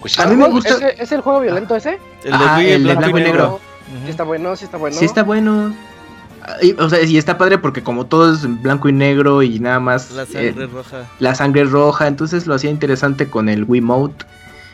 [0.00, 1.98] Pues, A mí me ¿Es- gusta- ¿Es, es el juego violento ese?
[2.22, 3.60] El de Ajá, Wii, el de blanco, y negro.
[3.88, 4.08] Sí Ujú.
[4.10, 4.96] está bueno, sí está bueno.
[4.96, 5.74] Sí está bueno.
[6.44, 9.42] Ah, y- O sea, y está padre porque como todo es en blanco y negro
[9.42, 10.98] y nada más La eh, sangre roja.
[11.18, 14.24] la sangre es roja, entonces lo hacía interesante con el Wiimote.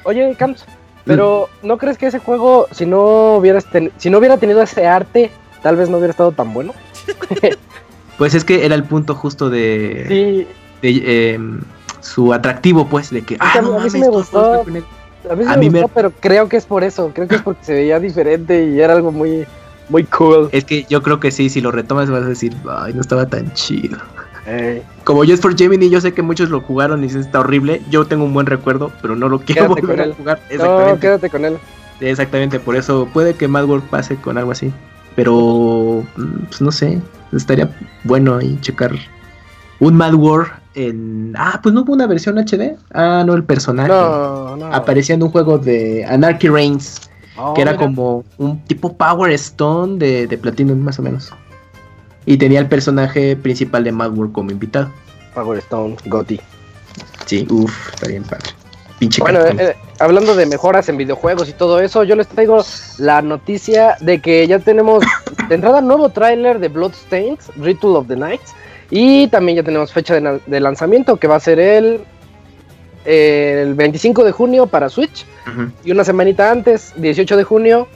[0.03, 0.67] Oye, Camps,
[1.05, 4.87] pero ¿no crees que ese juego, si no hubieras ten- si no hubiera tenido ese
[4.87, 5.31] arte,
[5.63, 6.73] tal vez no hubiera estado tan bueno?
[8.19, 10.47] Pues es que era el punto justo de, Sí,
[10.83, 11.61] de, em,
[12.01, 14.61] su atractivo, pues, de que, ah, mí- no a mí sí me gustó.
[14.61, 14.89] es blanco y negro".
[15.31, 17.27] a mí sí A me mí me- gustó, pero creo que es por eso, creo
[17.27, 19.45] que es porque se veía diferente y era algo muy,
[19.89, 20.49] muy cool.
[20.53, 23.27] Es que yo creo que sí, si lo retomas vas a decir, ay, no estaba
[23.27, 23.99] tan chido.
[24.47, 27.83] Ey, Como Just for Gemini, yo sé que muchos lo jugaron y dicen está horrible.
[27.91, 30.15] Yo tengo un buen recuerdo, pero no lo quiero Quédate volver con a él.
[30.15, 30.41] jugar.
[30.93, 31.59] no, quédate con él.
[32.01, 34.73] Exactamente, por eso puede que Mad World pase con algo así.
[35.17, 37.01] Pero, mm, pues no sé,
[37.33, 37.71] estaría
[38.03, 38.93] bueno ahí checar
[39.79, 41.35] un Mad World en...
[41.39, 42.77] Ah, pues no hubo una versión HD.
[42.93, 43.89] Ah, no, el personaje.
[43.89, 44.67] No, no.
[44.75, 47.01] Aparecía en un juego de Anarchy Reigns,
[47.37, 47.85] Oh, que era mira.
[47.85, 51.33] como un tipo Power Stone de, de Platinum, más o menos.
[52.27, 54.91] Y tenía el personaje principal de Madworld como invitado.
[55.35, 56.41] Power Stone, Gotti.
[57.27, 58.51] Sí, uff, está bien padre.
[58.99, 62.65] Pinche bueno, eh, hablando de mejoras en videojuegos y todo eso, yo les traigo
[62.99, 65.05] la noticia de que ya tenemos
[65.49, 68.55] de entrada nuevo tráiler de Bloodstained, Ritual of the Nights.
[68.91, 72.05] Y también ya tenemos fecha de, lanzamiento que va a ser el,
[73.05, 75.27] el 25 de junio para Switch.
[75.85, 77.89] Y una semanita antes, 18 de junio,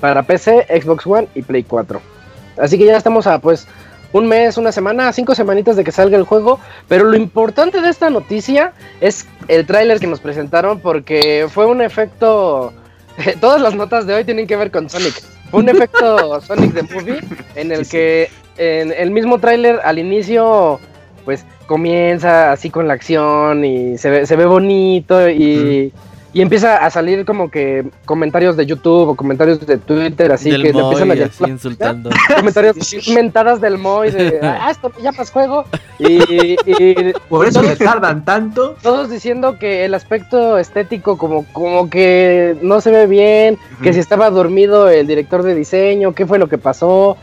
[0.00, 2.11] para PC, Xbox One y Play 4.
[2.58, 3.66] Así que ya estamos a pues
[4.12, 6.60] un mes, una semana, cinco semanitas de que salga el juego.
[6.88, 11.80] Pero lo importante de esta noticia es el tráiler que nos presentaron porque fue un
[11.80, 12.72] efecto...
[13.40, 15.22] Todas las notas de hoy tienen que ver con Sonic.
[15.50, 17.20] Fue un efecto Sonic the Movie
[17.54, 20.78] en el que en el mismo tráiler al inicio
[21.24, 25.92] pues comienza así con la acción y se ve, se ve bonito y
[26.34, 30.70] y empieza a salir como que comentarios de YouTube o comentarios de Twitter, así que
[30.70, 32.10] empiezan a así insultando.
[32.36, 32.76] Comentarios
[33.08, 35.66] mentadas del Moy de, ah, esto ya pas juego.
[35.98, 38.76] Y, por eso le tardan tanto.
[38.82, 44.00] Todos diciendo que el aspecto estético como, como que no se ve bien, que si
[44.00, 47.18] estaba dormido el director de diseño, qué fue lo que pasó.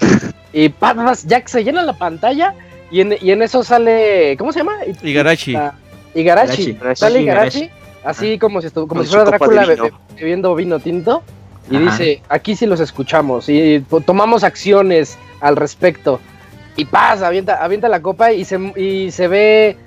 [0.53, 0.73] Y
[1.25, 2.53] ya que se llena la pantalla
[2.91, 4.77] y en, y en eso sale, ¿cómo se llama?
[5.01, 5.57] Igarashi.
[6.13, 6.77] Igarashi.
[6.93, 7.71] Sale Igarashi
[8.09, 9.65] Así como si, como si fuera Drácula
[10.15, 11.23] bebiendo vino tinto.
[11.71, 16.19] Y dice, aquí sí los escuchamos y tomamos acciones al respecto.
[16.75, 19.77] Y pasa, avienta, avienta la copa y se, y se ve,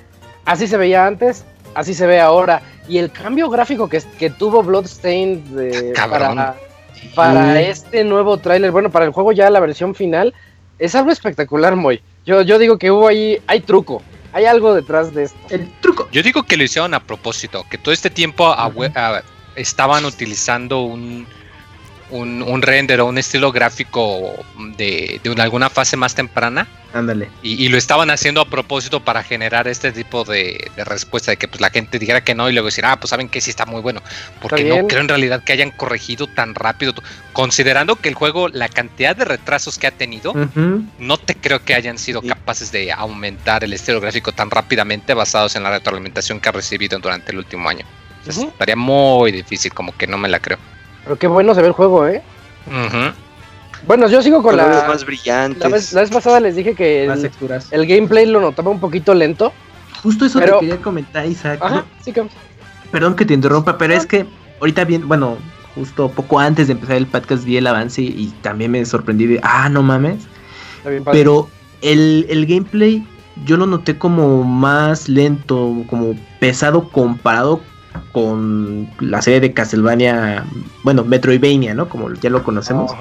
[0.45, 1.45] así se veía antes,
[1.75, 2.63] así se ve ahora.
[2.87, 6.55] Y el cambio gráfico que, que tuvo Bloodstained para,
[7.17, 10.35] para este nuevo tráiler, bueno, para el juego ya la versión final,
[10.79, 12.01] es algo espectacular, Moy.
[12.25, 14.03] Yo, yo digo que hubo ahí, hay truco.
[14.33, 15.39] Hay algo detrás de esto.
[15.51, 16.09] El truco.
[16.11, 18.55] Yo digo que lo hicieron a propósito, que todo este tiempo
[19.55, 21.27] estaban utilizando un,
[22.13, 24.33] un, render o un estilo gráfico
[24.77, 27.31] de, de alguna fase más temprana Ándale.
[27.43, 31.61] Y, lo estaban haciendo a propósito para generar este tipo de, respuesta, de que pues,
[31.61, 33.81] la gente dijera que no y luego decir, ah, pues saben que sí está muy
[33.81, 34.03] bueno.
[34.41, 36.95] Porque no creo en realidad que hayan corregido tan rápido.
[37.33, 40.35] Considerando que el juego, la cantidad de retrasos que ha tenido,
[40.99, 45.57] no te creo que hayan sido capaces de aumentar el estilo gráfico tan rápidamente basados
[45.57, 47.87] en la retroalimentación que ha recibido durante el último año.
[48.27, 50.59] Estaría muy difícil, como que no me la creo.
[51.05, 52.23] Pero qué bueno se ve el juego, ¿eh?
[52.71, 53.15] Ajá.
[53.87, 54.85] Bueno, yo sigo con la.
[54.87, 55.93] más brillantes.
[55.93, 59.53] La vez, pasada les dije que el, gameplay lo notaba un poquito lento.
[60.03, 61.61] Justo eso te quería comentar, Isaac.
[61.63, 62.27] Ajá, sí que...
[62.91, 64.27] Perdón que te interrumpa, pero es que
[64.61, 65.39] ahorita bien, bueno,
[65.75, 69.41] justo poco antes de empezar el podcast vi el avance y también me sorprendí de,
[69.43, 70.25] ah, no mames.
[71.11, 71.49] pero
[71.81, 73.07] el, el gameplay
[73.45, 77.61] yo lo noté como más lento, como pesado comparado
[78.13, 80.45] con la serie de Castlevania,
[80.83, 81.89] bueno, Metroidvania, ¿no?
[81.89, 82.93] Como ya lo conocemos.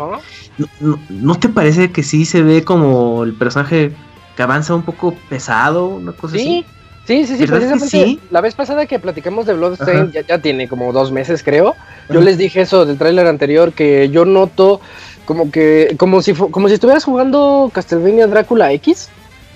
[1.09, 3.91] ¿No, te parece que sí se ve como el personaje
[4.35, 6.65] que avanza un poco pesado, una cosa así?
[7.05, 8.19] Sí, sí, sí, precisamente sí?
[8.29, 11.75] la vez pasada que platicamos de Bloodstained, ya, ya, tiene como dos meses creo,
[12.09, 14.79] yo les dije eso del tráiler anterior, que yo noto
[15.25, 19.09] como que, como si, como si estuvieras jugando Castlevania Drácula X,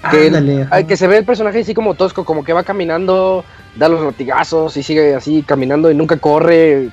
[0.10, 3.44] que, que se ve el personaje así como tosco, como que va caminando,
[3.76, 6.90] da los latigazos y sigue así caminando y nunca corre.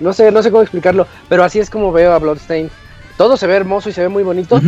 [0.00, 2.70] No sé, no sé cómo explicarlo, pero así es como veo a Bloodstained.
[3.16, 4.60] Todo se ve hermoso y se ve muy bonito,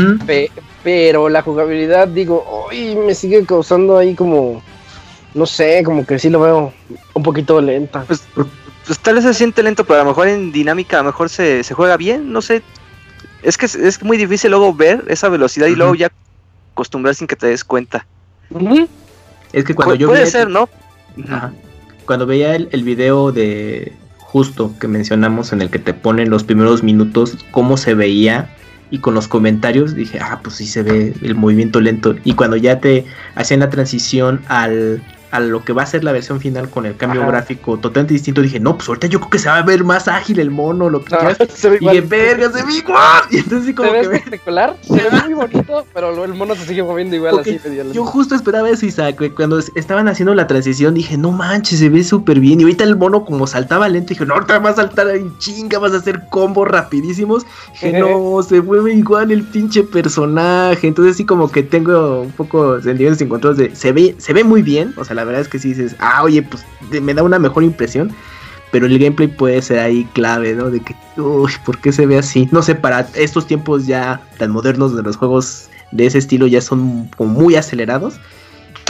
[0.82, 4.62] pero la jugabilidad, digo, uy, me sigue causando ahí como,
[5.34, 6.72] no sé, como que sí lo veo
[7.12, 8.04] un poquito lenta.
[8.06, 11.10] Pues, pues tal vez se siente lento, pero a lo mejor en dinámica a lo
[11.10, 12.62] mejor se, se juega bien, no sé.
[13.42, 16.10] Es que es, muy difícil luego ver esa velocidad y luego ya
[16.78, 18.06] acostumbrar sin que te des cuenta.
[19.52, 20.68] Es que cuando yo puede ser, ¿no?
[22.06, 26.44] Cuando veía el, el, video de justo que mencionamos en el que te ponen los
[26.44, 28.54] primeros minutos cómo se veía
[28.90, 32.14] y con los comentarios dije, ah, pues sí se ve el movimiento lento.
[32.24, 33.04] Y cuando ya te
[33.34, 36.96] hacían la transición al, a lo que va a ser la versión final con el
[36.96, 39.84] cambio gráfico totalmente distinto, dije, no, pues ahorita yo creo que se va a ver
[39.84, 41.38] más ágil el mono, lo que quieras.
[41.80, 43.22] y dije, verga, se ve igual.
[43.30, 46.82] Y entonces como se ve espectacular, se ve muy bonito, pero el mono se sigue
[46.82, 47.58] moviendo igual así.
[47.92, 52.02] Yo justo esperaba eso, Isaac, cuando estaban haciendo la transición dije, no manches, se ve
[52.04, 52.60] súper bien.
[52.60, 55.78] Y ahorita el mono como saltaba lento, dije, no, ahorita va a saltar en chinga,
[55.78, 57.44] vas a hacer combos rapidísimos.
[57.72, 60.86] Dije, no, se mueve igual el pinche personaje.
[60.86, 64.62] Entonces sí como que tengo un poco sentimientos encontrados de, se ve, se ve muy
[64.62, 66.64] bien, o sea, la verdad es que si dices, ah, oye, pues
[67.02, 68.14] me da una mejor impresión.
[68.70, 70.70] Pero el gameplay puede ser ahí clave, ¿no?
[70.70, 72.48] De que, uy, ¿por qué se ve así?
[72.52, 76.60] No sé, para estos tiempos ya tan modernos de los juegos de ese estilo ya
[76.60, 78.20] son como muy acelerados.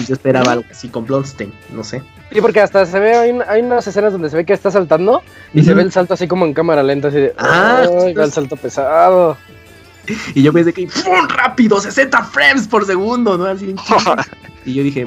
[0.01, 2.03] Y yo esperaba algo así con Bloodstain, no sé.
[2.31, 5.23] Sí, porque hasta se ve, hay, unas escenas donde se ve que está saltando
[5.55, 8.57] y se ve el salto así como en cámara lenta, así de, ah, el salto
[8.57, 9.37] pesado.
[10.35, 11.29] Y yo pensé que ¡pum!
[11.29, 13.47] rápido, 60 frames por segundo, ¿no?
[13.47, 13.75] Así.
[14.65, 15.05] y yo dije,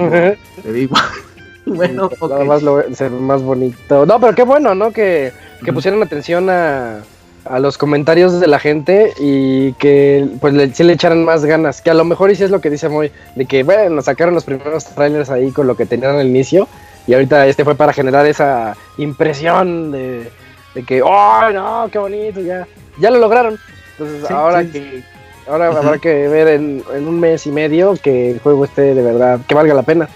[1.66, 4.06] bueno, nada más lo, se ve más bonito.
[4.06, 4.92] No, pero qué bueno, ¿no?
[4.92, 5.32] Que,
[5.64, 7.02] que pusieron atención a,
[7.46, 11.82] a los comentarios de la gente y que pues le, sí le echaran más ganas.
[11.82, 14.34] Que a lo mejor y sí es lo que dice Moy, de que bueno, sacaron
[14.34, 16.68] los primeros trailers ahí con lo que tenían al inicio
[17.08, 20.30] y ahorita este fue para generar esa impresión de,
[20.76, 22.68] de que, oh, no, qué bonito, ya,
[23.00, 23.58] ya lo lograron.
[23.98, 25.04] Entonces ahora que
[25.52, 29.02] ahora habrá que ver en, en un mes y medio que el juego esté de
[29.04, 30.10] verdad, que valga la pena.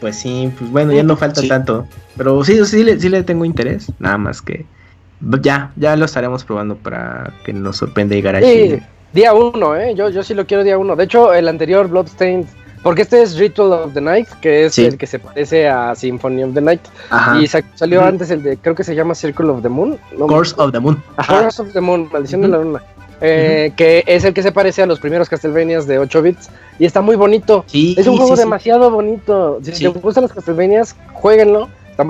[0.00, 1.86] Pues sí, pues bueno, ya no falta tanto.
[2.16, 3.90] Pero sí, sí, sí le tengo interés.
[3.98, 4.66] Nada más que
[5.40, 8.46] ya, ya lo estaremos probando para que nos sorprenda y Garachi.
[8.46, 9.94] Sí, día uno, ¿eh?
[9.94, 10.96] Yo, yo sí lo quiero día uno.
[10.96, 12.46] De hecho, el anterior Bloodstained,
[12.82, 16.42] porque este es Ritual of the Night, que es el que se parece a Symphony
[16.42, 16.82] of the Night.
[17.40, 19.96] Y salió antes el de, creo que se llama Circle of the Moon.
[20.18, 21.00] Course of the Moon.
[21.28, 22.82] Course of the Moon, Maldición de la Luna.
[23.24, 26.50] Eh, que es el que se parece a los primeros Castlevanias de 8 bits
[26.80, 27.64] y está muy bonito.
[27.72, 29.60] es un juego demasiado bonito.
[29.62, 31.68] Si te gustan los Castlevanias, jueguenlo.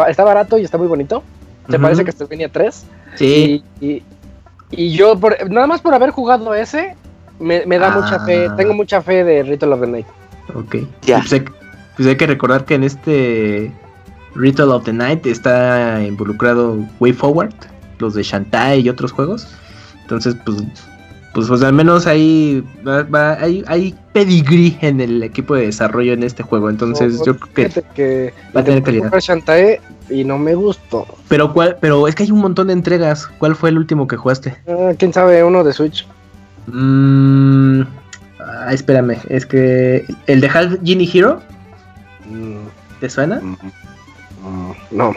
[0.08, 1.22] Está, barato y está muy bonito.
[1.68, 2.84] Se parece a Castlevania 3.
[3.16, 3.62] Sí.
[3.80, 6.96] Y, yo, por, nada más por haber jugado ese,
[7.38, 8.46] me, da mucha fe.
[8.46, 8.56] Ah.
[8.56, 10.06] Tengo mucha fe de Ritual of the Night.
[10.54, 10.76] Ok.
[11.02, 11.18] Ya.
[11.18, 11.44] Pues, hay,
[11.94, 13.70] pues hay, que recordar que en este
[14.34, 17.54] Ritual of the Night está involucrado Way Forward,
[17.98, 19.46] los de Shantae y otros juegos.
[20.00, 20.56] Entonces, pues,
[21.32, 22.64] pues, pues al menos hay,
[23.04, 26.68] hay, hay pedigrí en el equipo de desarrollo en este juego.
[26.68, 29.10] Entonces, yo creo que, que va a tener calidad.
[29.18, 29.80] Shantae
[30.10, 31.06] y no me gustó.
[31.28, 33.26] Pero cuál, pero es que hay un montón de entregas.
[33.38, 34.56] ¿Cuál fue el último que jugaste?
[34.68, 35.42] Ah, ¿Quién sabe?
[35.42, 36.06] Uno de Switch.
[36.66, 37.82] Mmm.
[38.38, 41.40] Ah, espérame, es que el de Half Genie Hero.
[42.28, 42.66] Mm.
[43.00, 43.40] ¿Te suena?
[43.40, 43.56] Mm,
[44.42, 45.12] mm, no.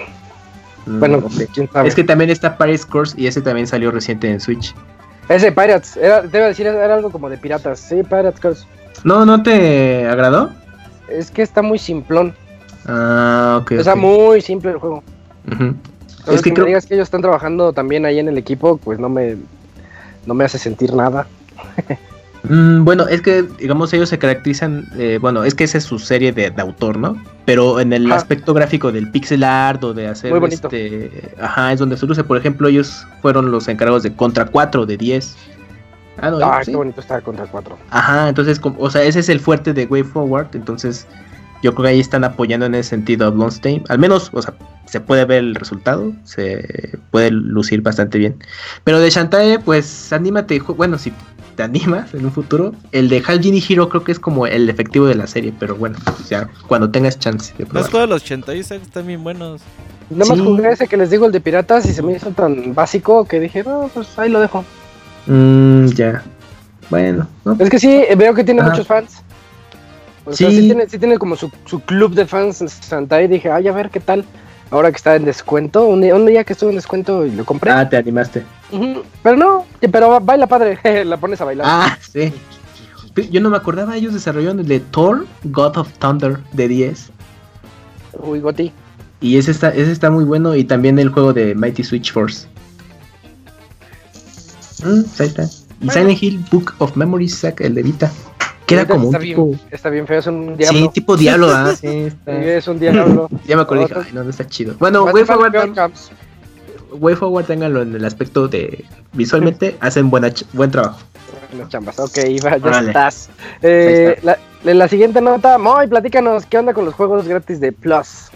[0.86, 1.88] bueno, ¿quién sabe?
[1.88, 4.74] Es que también está Pirates Course y ese también salió reciente en Switch.
[5.30, 7.80] Ese Pirates, era, te iba a decir, era algo como de piratas.
[7.80, 8.65] Sí, Pirates Course.
[9.03, 10.51] No, ¿no te agradó?
[11.07, 12.34] Es que está muy simplón.
[12.88, 13.73] Ah, ok.
[13.80, 15.03] O sea, muy simple el juego.
[16.28, 19.09] Es que, me digas que ellos están trabajando también ahí en el equipo, pues no
[19.09, 19.38] me,
[20.26, 21.28] no me hace sentir nada.
[22.49, 25.99] Mm, bueno, es que, digamos, ellos se caracterizan, eh, bueno, es que esa es su
[25.99, 27.21] serie de, autor, ¿no?
[27.45, 31.97] Pero en el aspecto gráfico del pixel art o de hacer este, ajá, es donde
[31.97, 35.35] se luce, por ejemplo, ellos fueron los encargados de Contra 4 de 10.
[36.21, 37.77] Ah, no, ah qué bonito está Contra 4.
[37.89, 41.07] Ajá, entonces, o sea, ese es el fuerte de Way Forward, entonces
[41.61, 43.83] yo creo que ahí están apoyando en ese sentido a Blonstein.
[43.89, 44.53] Al menos, o sea,
[44.85, 48.37] se puede ver el resultado, se puede lucir bastante bien.
[48.83, 51.11] Pero de Shantae, pues anímate, bueno, si
[51.55, 54.69] te animas en un futuro, el de Hal Genie Hero creo que es como el
[54.69, 57.89] efectivo de la serie, pero bueno, pues ya cuando tengas chance de probar.
[57.89, 59.61] todos los Shantae están bien buenos.
[60.09, 62.75] Nada más jugué ese que les digo, el de piratas, y se me hizo tan
[62.75, 64.63] básico que dije, no, pues ahí lo dejo.
[65.25, 66.23] Mmm, ya.
[66.89, 67.27] Bueno,
[67.57, 69.23] Es que sí, veo que tiene muchos fans.
[70.25, 70.43] O sí.
[70.43, 73.49] sea, sí tiene, sí tiene como su, su club de fans en Santa y dije,
[73.49, 74.25] ay, a ver qué tal.
[74.71, 77.71] Ahora que está en descuento, un día, que estuvo en descuento y lo compré.
[77.71, 78.43] Ah, te animaste.
[79.23, 81.65] Pero no, pero baila padre, la pones a bailar.
[81.69, 82.34] Ah, sí.
[83.32, 87.11] Yo no me acordaba, ellos desarrollaron el de Thor, God of Thunder de 10.
[88.19, 88.71] Uy, Goti.
[89.21, 92.47] Y ese está, ese está muy bueno y también el juego de Mighty Switch Force.
[94.84, 95.43] Mm, ahí está.
[95.82, 98.11] Y Silent Hill Book of Memories, el de Vita.
[98.65, 99.45] Queda como está un tipo...
[99.47, 100.80] Bien, está bien feo, es un diablo.
[100.80, 101.76] Sí, tipo diablo, ¿ah?
[101.76, 102.41] Sí, está...
[102.41, 103.30] sí, es un diablo.
[103.47, 104.76] ya me acordé, ay, no, no está chido.
[104.80, 105.73] Bueno, Way Forward, Way
[107.15, 110.99] Forward, ténganlo en el aspecto de visualmente, hacen buena buen trabajo.
[111.57, 113.29] Las chambas, ok, ya estás.
[113.61, 118.29] Eh, la, la, siguiente nota, Moy, platícanos, ¿qué onda con los juegos gratis de Plus?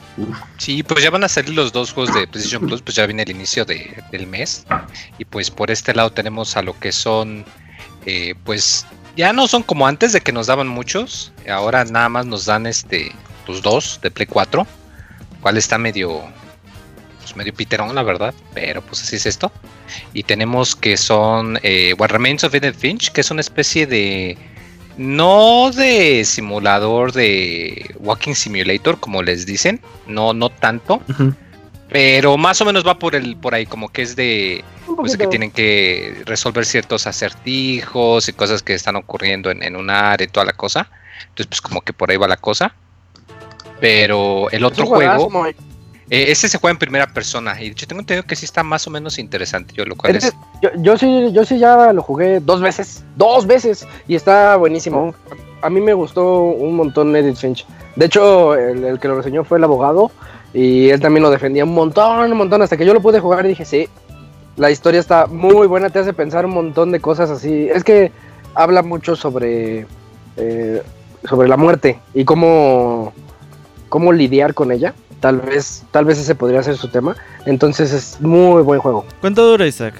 [0.57, 3.23] Sí, pues ya van a salir los dos juegos de PlayStation Plus, pues ya viene
[3.23, 4.65] el inicio de, del mes.
[5.17, 7.45] Y pues por este lado tenemos a lo que son,
[8.05, 8.85] eh, pues
[9.15, 11.31] ya no son como antes de que nos daban muchos.
[11.49, 13.11] Ahora nada más nos dan este
[13.47, 14.65] los dos de Play 4.
[15.41, 16.21] Cual está medio.
[17.29, 18.33] Pues medio piterón, la verdad.
[18.55, 19.51] Pero pues así es esto.
[20.13, 24.35] Y tenemos que son eh, What Remains of Edith Finch, que es una especie de.
[24.97, 29.79] No de simulador de Walking Simulator, como les dicen.
[30.07, 31.03] No, no tanto.
[31.89, 34.63] Pero más o menos va por el por ahí, como que es de
[34.95, 40.25] pues que tienen que resolver ciertos acertijos y cosas que están ocurriendo en, un área
[40.25, 40.89] y toda la cosa.
[41.21, 42.73] Entonces, pues como que por ahí va la cosa.
[43.79, 45.29] Pero el otro juego,
[46.09, 47.55] eh, ese se juega en primera persona.
[47.59, 49.73] Y de hecho tengo entendido que sí está más o menos interesante.
[49.73, 50.33] Yo, lo cual es...
[50.77, 53.03] yo, sí, yo sí ya lo jugué dos veces.
[53.15, 53.87] Dos veces.
[54.07, 55.13] Y está buenísimo.
[55.61, 57.65] A mí me gustó un montón Edith Finch.
[57.95, 60.11] De hecho, el, el que lo reseñó fue el abogado.
[60.53, 63.45] Y él también lo defendía un montón, un montón, hasta que yo lo pude jugar
[63.45, 63.87] y dije, sí.
[64.57, 67.69] La historia está muy buena, te hace pensar un montón de cosas así.
[67.69, 68.11] Es que
[68.55, 69.85] habla mucho sobre,
[70.37, 70.83] eh,
[71.23, 73.13] sobre la muerte y cómo,
[73.89, 74.93] cómo lidiar con ella.
[75.19, 77.15] Tal vez, tal vez ese podría ser su tema.
[77.45, 79.05] Entonces es muy buen juego.
[79.21, 79.95] ¿Cuánto dura Isaac?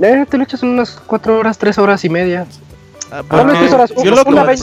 [0.00, 2.46] Eh, te lo echas en unas 4 horas, 3 horas y media.
[3.10, 3.90] Ah, Tal vez porque tres horas.
[4.04, 4.62] yo un- lo una vez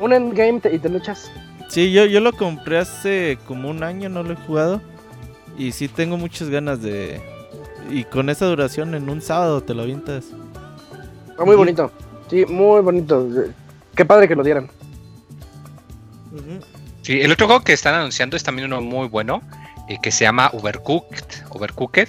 [0.00, 1.30] un endgame te- y te lo echas.
[1.68, 4.80] Sí, yo, yo lo compré hace como un año, no lo he jugado.
[5.58, 7.20] Y sí tengo muchas ganas de...
[7.90, 10.24] Y con esa duración en un sábado te lo avientas.
[11.30, 11.90] Está muy bonito.
[12.28, 13.26] Sí, muy bonito.
[13.94, 14.68] Qué padre que lo dieran.
[17.06, 19.40] Sí, el otro juego que están anunciando es también uno muy bueno,
[19.88, 21.24] eh, que se llama Overcooked.
[21.50, 22.08] Overcooked.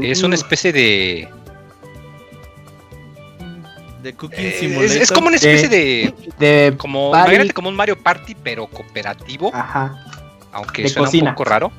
[0.00, 1.28] Es una especie de...
[4.02, 4.96] De Cooking eh, Simulator.
[4.96, 6.14] es, es como una especie de...
[6.38, 6.74] De.
[6.78, 9.50] Como, imagínate como un Mario Party, pero cooperativo.
[9.54, 9.94] Ajá.
[10.52, 11.30] aunque De suena cocina.
[11.30, 11.70] un poco raro.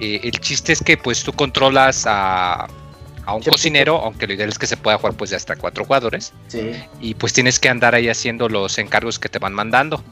[0.00, 2.68] Eh, el chiste es que pues tú controlas a,
[3.26, 5.84] a un cocinero, aunque lo ideal es que se pueda jugar pues de hasta cuatro
[5.84, 6.32] jugadores.
[6.46, 6.72] Sí.
[7.02, 10.02] Y pues tienes que andar ahí haciendo los encargos que te van mandando.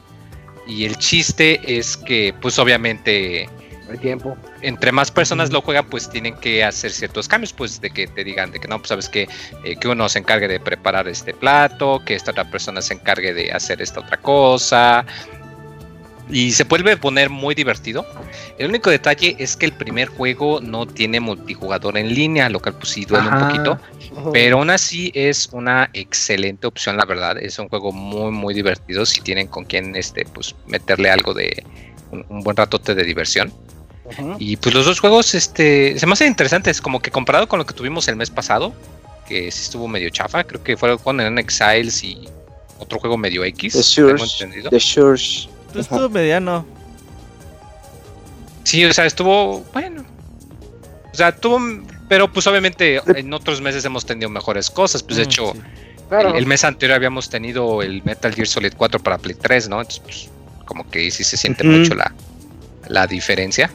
[0.67, 3.49] Y el chiste es que pues obviamente
[3.89, 4.37] El tiempo.
[4.61, 8.23] entre más personas lo juegan pues tienen que hacer ciertos cambios pues de que te
[8.23, 9.29] digan de que no pues sabes que
[9.63, 13.33] eh, que uno se encargue de preparar este plato, que esta otra persona se encargue
[13.33, 15.05] de hacer esta otra cosa.
[16.29, 18.05] Y se vuelve poner muy divertido.
[18.57, 22.75] El único detalle es que el primer juego no tiene multijugador en línea, lo cual
[22.75, 23.79] pues sí duele un poquito.
[24.33, 27.37] Pero aún así es una excelente opción, la verdad.
[27.37, 29.05] Es un juego muy, muy divertido.
[29.05, 31.63] Si tienen con quien este, pues, meterle algo de
[32.11, 33.53] un, un buen ratote de diversión.
[34.39, 37.65] Y pues los dos juegos este, se me hacen interesantes, como que comparado con lo
[37.65, 38.73] que tuvimos el mes pasado,
[39.27, 40.43] que sí estuvo medio chafa.
[40.43, 42.27] Creo que fueron con en Exiles y
[42.79, 43.73] otro juego medio X.
[43.73, 44.69] The tengo entendido.
[44.69, 45.49] The Surge.
[45.81, 46.65] Estuvo mediano.
[48.63, 50.03] Sí, o sea, estuvo bueno.
[51.13, 51.59] O sea, tuvo.
[52.09, 55.03] Pero pues obviamente en otros meses hemos tenido mejores cosas.
[55.03, 55.53] Pues de Mm, hecho.
[55.53, 55.59] sí.
[56.09, 56.29] Claro.
[56.29, 59.81] El, el mes anterior habíamos tenido el Metal Gear Solid 4 para Play 3, ¿no?
[59.81, 60.29] Entonces, pues,
[60.65, 62.13] como que sí se siente mucho la,
[62.87, 63.69] la diferencia.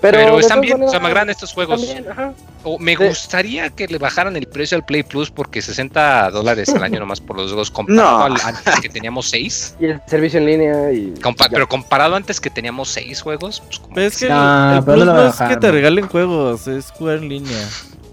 [0.00, 1.84] Pero, están bien, o sea, me agradan estos juegos.
[1.86, 2.32] también, ajá.
[2.62, 6.82] O me gustaría que le bajaran el precio al Play Plus porque 60 dólares al
[6.82, 8.24] año nomás por los juegos comparado No.
[8.36, 9.76] al antes que teníamos 6.
[9.80, 11.14] Y el servicio en línea y.
[11.22, 11.50] Compa- ya.
[11.52, 15.04] pero comparado antes que teníamos 6 juegos, pues como es que el, el pero plus
[15.06, 15.72] no es que te ¿no?
[15.72, 17.68] regalen juegos, es jugar en línea.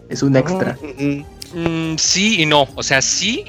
[0.09, 0.77] Es un extra.
[0.81, 1.25] Ujú.
[1.53, 3.43] Mm, sí y no, o sea, sí,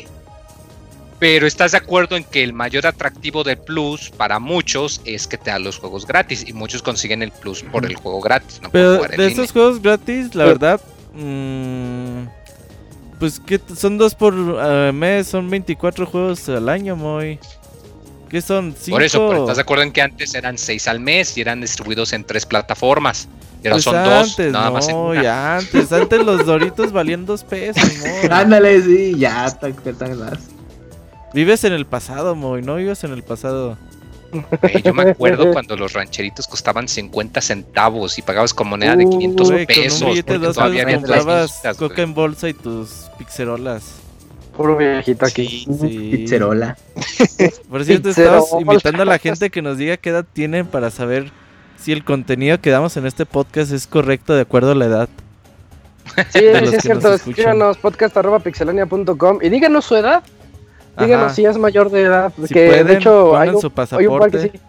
[1.18, 5.36] pero estás de acuerdo en que el mayor atractivo del Plus para muchos es que
[5.38, 8.70] te da los juegos gratis y muchos consiguen el Plus por el juego gratis, no
[8.70, 9.42] Pero jugar en de línea.
[9.44, 10.80] estos juegos gratis, la verdad,
[11.14, 12.22] mm,
[13.18, 17.38] pues que son dos por eh, mes, son 24 juegos al año, muy.
[18.28, 18.74] ¿Qué son?
[18.78, 18.96] ¿Cinco?
[18.96, 21.62] Por eso, pero estás de acuerdo en que antes eran 6 al mes y eran
[21.62, 23.26] distribuidos en tres plataformas.
[23.64, 26.92] Y ahora Pues son dos, antes, nada más en no, ya antes, antes los doritos
[26.92, 28.28] valían dos pesos, Moy.
[28.30, 30.38] Ándale, sí, ya, está cuentan más.
[31.34, 33.76] Vives en el pasado, Moy, no vives en el pasado.
[34.84, 39.10] Yo me acuerdo cuando los rancheritos costaban 50 centavos y pagabas con moneda de Uh,
[39.10, 40.02] 500 Güey, con pesos.
[40.02, 43.94] un billete dos todavía comprabas coca en bolsa y tus pixerolas.
[44.56, 45.64] Puro viejito aquí.
[45.80, 46.10] Sí.
[46.16, 46.76] Pizzerola.
[47.70, 51.30] Por cierto, estamos invitando a la gente que nos diga qué edad tienen para saber
[51.78, 55.08] si el contenido que damos en este podcast es correcto de acuerdo a la edad.
[56.32, 57.14] Sí, sí es cierto.
[57.14, 60.24] Escríbanos podcast.pixelania.com y díganos su edad.
[60.98, 62.32] Díganos si es mayor de edad.
[62.46, 64.50] Si que pueden, de hecho hay un, su hay un par que pasaporte.
[64.52, 64.60] sí.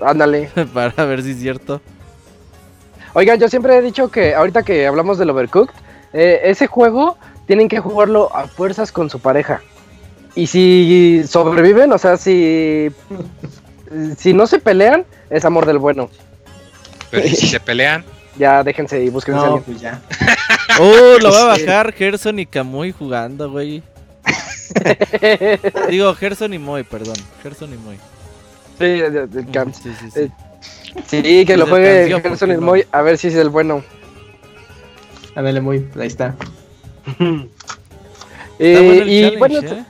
[0.00, 0.50] Ándale.
[0.74, 1.80] para ver si es cierto.
[3.14, 5.74] Oigan, yo siempre he dicho que ahorita que hablamos del Overcooked,
[6.12, 7.16] eh, ese juego
[7.46, 9.60] tienen que jugarlo a fuerzas con su pareja.
[10.34, 12.90] Y si sobreviven, o sea, si
[14.18, 16.10] si no se pelean, es amor del bueno.
[17.10, 18.04] Pero ¿y si se pelean,
[18.36, 20.00] Ya déjense y búsquense No, pues ya.
[20.80, 23.82] Oh, lo va a bajar Gerson y Camuy jugando, güey.
[25.90, 27.16] Digo, Gerson y Moy, perdón.
[27.42, 27.96] Gerson y Moy.
[28.78, 30.20] Sí, de- de- de- Sí, sí, sí.
[30.20, 30.30] Eh,
[31.06, 32.56] sí, que lo juegue canció Gerson y.
[32.56, 33.82] Moy, a ver si es el bueno.
[35.34, 36.34] Ándale, muy, ahí está.
[38.58, 39.84] Eh, bueno el y bueno, ¿eh?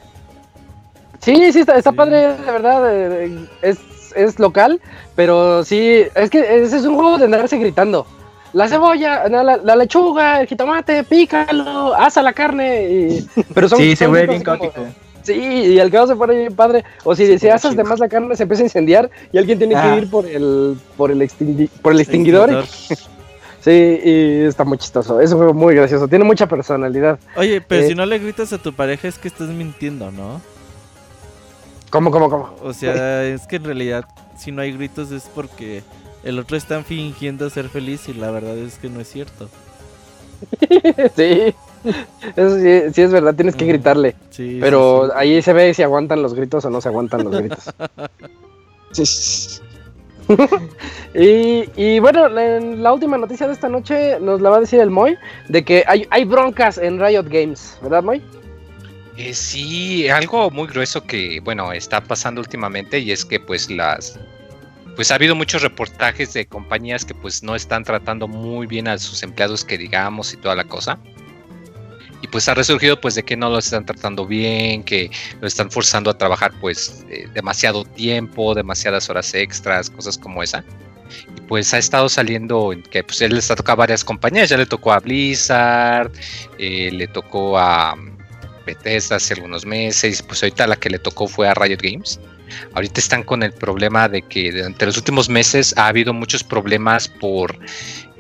[1.20, 1.96] Sí, sí, está, está Sí.
[1.96, 2.82] padre, de verdad.
[2.92, 3.78] eh, Es,
[4.16, 4.80] es local,
[5.16, 8.06] pero sí, es que ese es un juego de andarse gritando.
[8.54, 12.88] La cebolla, la, la lechuga, el jitomate, pícalo, asa la carne.
[12.88, 14.86] Y, pero son, Sí, se gritos bien como- caótico.
[15.22, 16.84] Sí, y el caos se pone bien padre.
[17.02, 19.74] O si, si asas de más la carne, se empieza a incendiar y alguien tiene
[19.74, 19.82] Ah.
[19.94, 22.50] que ir por el, por el, extingui- por el extinguidor.
[22.50, 22.94] y-
[23.60, 23.70] sí,
[24.04, 25.20] y está muy chistoso.
[25.20, 26.06] Es un juego muy gracioso.
[26.08, 27.18] Tiene mucha personalidad.
[27.36, 27.88] Oye, pero Eh.
[27.88, 30.40] si no le gritas a tu pareja es que estás mintiendo, ¿no?
[31.90, 32.54] ¿Cómo, cómo, cómo?
[32.62, 34.04] O sea, es que en realidad
[34.36, 35.82] si no hay gritos es porque
[36.24, 39.48] el otro está fingiendo ser feliz y la verdad es que no es cierto.
[41.16, 41.54] sí.
[42.34, 42.58] Eso
[42.94, 44.16] sí, es verdad, tienes que gritarle.
[44.60, 47.74] pero ahí se ve si aguantan los gritos o no se aguantan los gritos.
[51.14, 54.90] y, y, bueno, la, última noticia de esta noche nos la va a decir el
[54.90, 55.18] Moy,
[55.48, 58.22] de que hay, hay broncas en Riot Games, ¿verdad Moy?
[59.16, 64.18] Eh, sí, algo muy grueso que, bueno, está pasando últimamente y es que pues las...
[64.96, 68.98] Pues ha habido muchos reportajes de compañías que pues no están tratando muy bien a
[68.98, 70.98] sus empleados que digamos y toda la cosa
[72.24, 75.10] y pues ha resurgido pues de que no lo están tratando bien, que
[75.42, 80.64] lo están forzando a trabajar pues eh, demasiado tiempo, demasiadas horas extras, cosas como esa.
[81.36, 84.48] Y pues ha estado saliendo en que pues él les ha tocado a varias compañías,
[84.48, 86.10] ya le tocó a Blizzard,
[86.58, 87.94] eh, le tocó a
[88.64, 92.18] Bethesda hace algunos meses, pues ahorita la que le tocó fue a Riot Games.
[92.74, 97.08] Ahorita están con el problema de que durante los últimos meses ha habido muchos problemas
[97.08, 97.58] por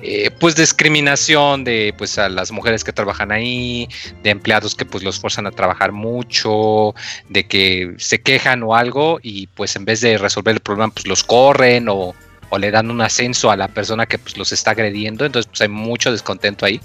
[0.06, 3.88] eh, pues discriminación de pues a las mujeres que trabajan ahí,
[4.22, 6.94] de empleados que pues los forzan a trabajar mucho,
[7.30, 11.06] de que se quejan o algo y pues en vez de resolver el problema pues
[11.06, 12.14] los corren o,
[12.58, 15.68] le dan un ascenso a la persona que pues los está agrediendo, entonces pues hay
[15.68, 16.80] mucho descontento ahí.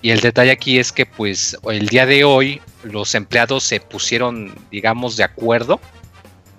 [0.00, 4.54] Y el detalle aquí es que pues el día de hoy los empleados se pusieron
[4.70, 5.78] digamos de acuerdo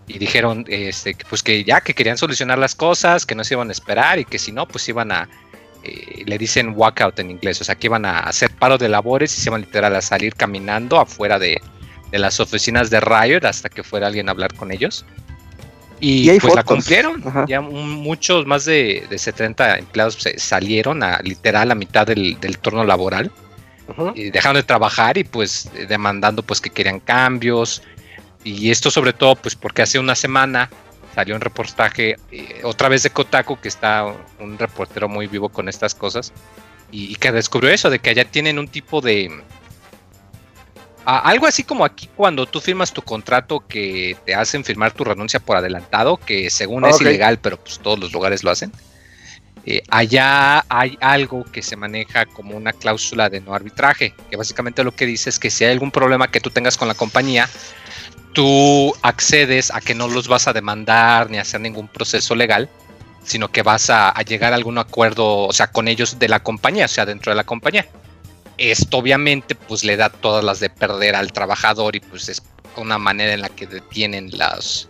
[0.07, 3.69] y dijeron este, pues que ya que querían solucionar las cosas, que no se iban
[3.69, 5.27] a esperar y que si no pues iban a
[5.83, 9.37] eh, le dicen walkout en inglés, o sea que iban a hacer paro de labores
[9.37, 11.61] y se iban literal a salir caminando afuera de,
[12.11, 15.05] las oficinas de Riot hasta que fuera alguien a hablar con ellos.
[15.99, 17.21] Y, pues la cumplieron.
[17.47, 23.31] Ya muchos, más de, de 70 empleados salieron a literal a mitad del, turno laboral.
[24.15, 27.83] Y dejaron de trabajar y pues demandando pues que querían cambios.
[28.45, 30.69] Y esto sobre todo pues porque hace una semana
[31.15, 34.05] salió un reportaje eh, otra vez de Kotaku, que está
[34.39, 36.31] un reportero muy vivo con estas cosas,
[36.91, 39.31] y, que descubrió eso, de que allá tienen un tipo de...
[41.05, 45.39] algo así como aquí cuando tú firmas tu contrato que te hacen firmar tu renuncia
[45.39, 48.71] por adelantado, que según es ilegal, pero pues todos los lugares lo hacen.
[49.65, 54.83] Eh, allá hay algo que se maneja como una cláusula de no arbitraje, que básicamente
[54.83, 57.49] lo que dice es que si hay algún problema que tú tengas con la compañía,
[58.35, 62.69] tú accedes a que no los vas a demandar ni a hacer ningún proceso legal,
[63.23, 66.85] sino que vas a, llegar a algún acuerdo, o sea, con ellos de la compañía,
[66.85, 67.87] o sea, dentro de la compañía.
[68.57, 72.43] Esto obviamente pues le da todas las de perder al trabajador y pues es
[72.77, 74.89] una manera en la que detienen las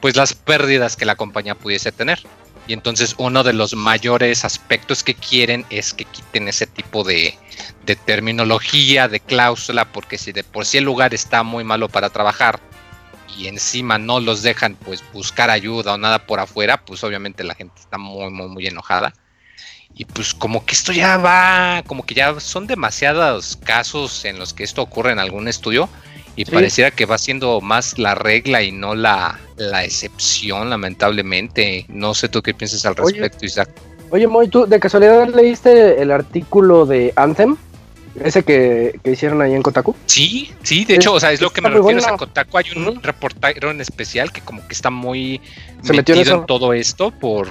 [0.00, 2.20] pues las pérdidas que la compañía pudiese tener.
[2.66, 7.36] Y entonces uno de los mayores aspectos que quieren es que quiten ese tipo de,
[7.84, 12.10] de terminología, de cláusula, porque si de por sí el lugar está muy malo para
[12.10, 12.60] trabajar,
[13.38, 17.54] y encima no los dejan pues buscar ayuda o nada por afuera, pues obviamente la
[17.54, 19.12] gente está muy, muy, muy enojada.
[19.94, 24.54] Y pues como que esto ya va, como que ya son demasiados casos en los
[24.54, 25.88] que esto ocurre en algún estudio
[26.36, 31.86] y pareciera que va siendo más la regla y no la, la excepción, lamentablemente.
[31.88, 33.70] No sé tú qué piensas al respecto, Isaac.
[34.10, 37.56] Oye, Moy, ¿tú de casualidad leíste el artículo de Anthem?
[38.16, 39.94] Ese que, hicieron ahí en Kotaku.
[40.06, 42.58] Sí, sí, de hecho, o sea, es lo que me refiero a Kotaku.
[42.58, 45.40] Hay un reportero en especial que como que está muy
[45.82, 47.48] Se metido en, todo esto por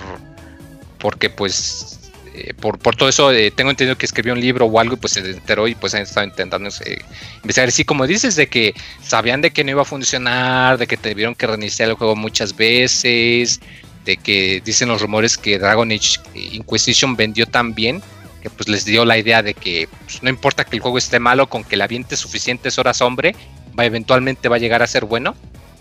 [0.99, 1.99] porque pues
[2.35, 5.13] eh, por, todo eso eh, tengo entendido que escribió un libro o algo y pues
[5.13, 6.99] se enteró y pues han estado intentando eh,
[7.37, 7.71] investigar.
[7.71, 11.35] Sí, como dices, de que sabían de que no iba a funcionar, de que tuvieron
[11.35, 13.59] que reiniciar el juego muchas veces,
[14.05, 18.01] de que dicen los rumores que Dragon Age Inquisition vendió tan bien
[18.41, 21.19] que pues les dio la idea de que pues, no importa que el juego esté
[21.19, 23.35] malo, con que la aviente suficientes horas hombre,
[23.77, 25.35] va eventualmente va a llegar a ser bueno.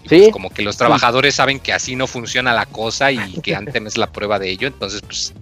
[0.09, 3.87] Pues, como que los trabajadores saben que así no funciona la cosa y que Anthem
[3.87, 5.35] es la prueba de ello, entonces pues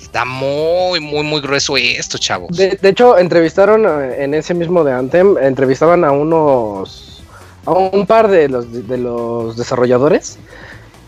[0.00, 2.56] está muy, muy, muy grueso esto, chavos.
[2.56, 7.22] De, hecho, entrevistaron eh, en ese mismo de Anthem, entrevistaban a unos,
[7.66, 10.38] a un par de los, de los desarrolladores,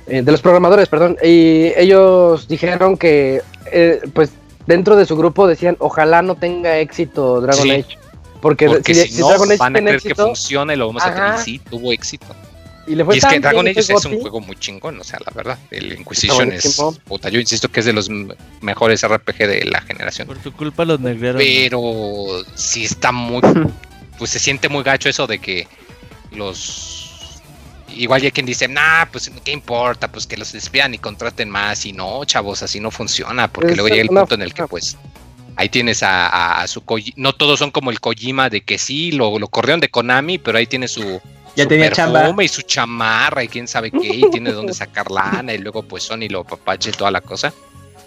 [0.07, 3.43] eh, de los programadores, perdón, y ellos dijeron que
[3.73, 4.33] eh, pues
[4.71, 7.99] dentro de su grupo decían, ojalá no tenga éxito Dragon Age.
[8.41, 11.39] Porque, si, no, Dragon Age van a creer que funcione, lo vamos a tener.
[11.39, 12.27] Sí, tuvo éxito.
[12.87, 15.33] Y, le fue es que Dragon Age es un juego muy chingón, o sea, la
[15.33, 15.59] verdad.
[15.71, 16.81] El Inquisition es.
[17.05, 18.09] Puta, yo insisto que es de los
[18.61, 20.29] mejores RPG de la generación.
[20.29, 21.43] Por tu culpa los negrearon.
[21.43, 23.43] Pero sí está muy.
[24.19, 25.67] pues se siente muy gacho eso de que
[26.31, 27.00] los
[27.97, 31.85] igual hay quien dice, nah, pues qué importa, pues que los despidan y contraten más.
[31.87, 34.97] Y no, chavos, así no funciona, porque luego llega el punto en el que pues
[35.57, 36.83] ahí tienes a, su
[37.17, 40.59] no todos son como el Kojima de que sí, lo, lo corrieron de Konami, pero
[40.59, 41.21] ahí tiene su,
[41.57, 42.33] ya tenía chamba.
[42.43, 46.05] y su chamarra y quién sabe qué, y tiene dónde sacar lana, y luego pues
[46.05, 47.53] Sony lo papache toda la cosa.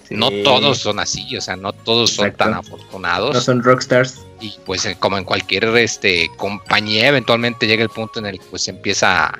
[0.09, 3.33] no todos son así, o sea, no todos son tan afortunados.
[3.33, 4.19] No son rockstars.
[4.39, 8.45] Y pues eh, como en cualquier este, compañía, eventualmente llega el punto en el que
[8.49, 9.31] pues empieza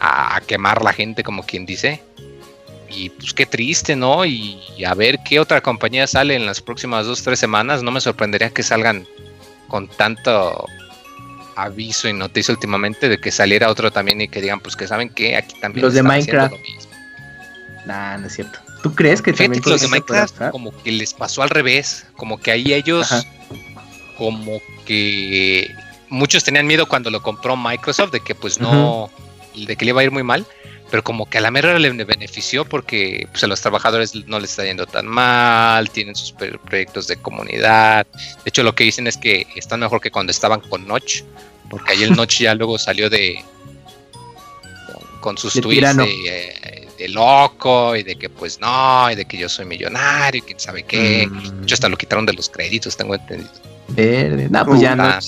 [0.00, 2.02] a, quemar la gente, como quien dice.
[2.88, 4.24] Y pues qué triste, ¿no?
[4.24, 7.82] Y, a ver qué otra compañía sale en las próximas dos, tres semanas.
[7.82, 9.06] No me sorprendería que salgan
[9.68, 10.66] con tanto
[11.56, 15.08] aviso y noticia últimamente de que saliera otro también y que digan, pues que saben
[15.08, 15.84] que aquí también...
[15.84, 16.54] Los de Minecraft.
[17.86, 18.58] Nah, no es cierto.
[18.82, 22.06] ¿Tú crees que también los de Minecraft como que les pasó al revés?
[22.16, 23.26] Como que ahí ellos,
[24.18, 25.74] como que
[26.08, 29.10] muchos tenían miedo cuando lo compró Microsoft de que pues no,
[29.54, 30.46] de que le iba a ir muy mal,
[30.90, 34.50] pero como que a la mera le benefició porque pues, a los trabajadores no les
[34.50, 38.06] está yendo tan mal, tienen sus proyectos de comunidad.
[38.12, 41.22] De hecho, lo que dicen es que están mejor que cuando estaban con Notch,
[41.70, 43.42] porque ahí el Notch ya luego salió de
[45.20, 49.48] con, sus tweets de, de loco y de que pues no, y de que yo
[49.48, 51.26] soy millonario y quién sabe qué.
[51.26, 51.64] Mm.
[51.72, 53.50] hasta lo quitaron de los créditos, tengo entendido.
[53.88, 55.18] Verde, no, pues ya no.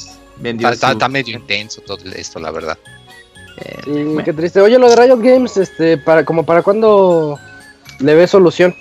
[0.70, 2.78] Está, medio intenso todo esto, la verdad.
[3.84, 4.60] Sí, qué triste.
[4.60, 7.38] Oye, lo de Riot Games, este, para, como para cuándo
[8.00, 8.74] le ve solución.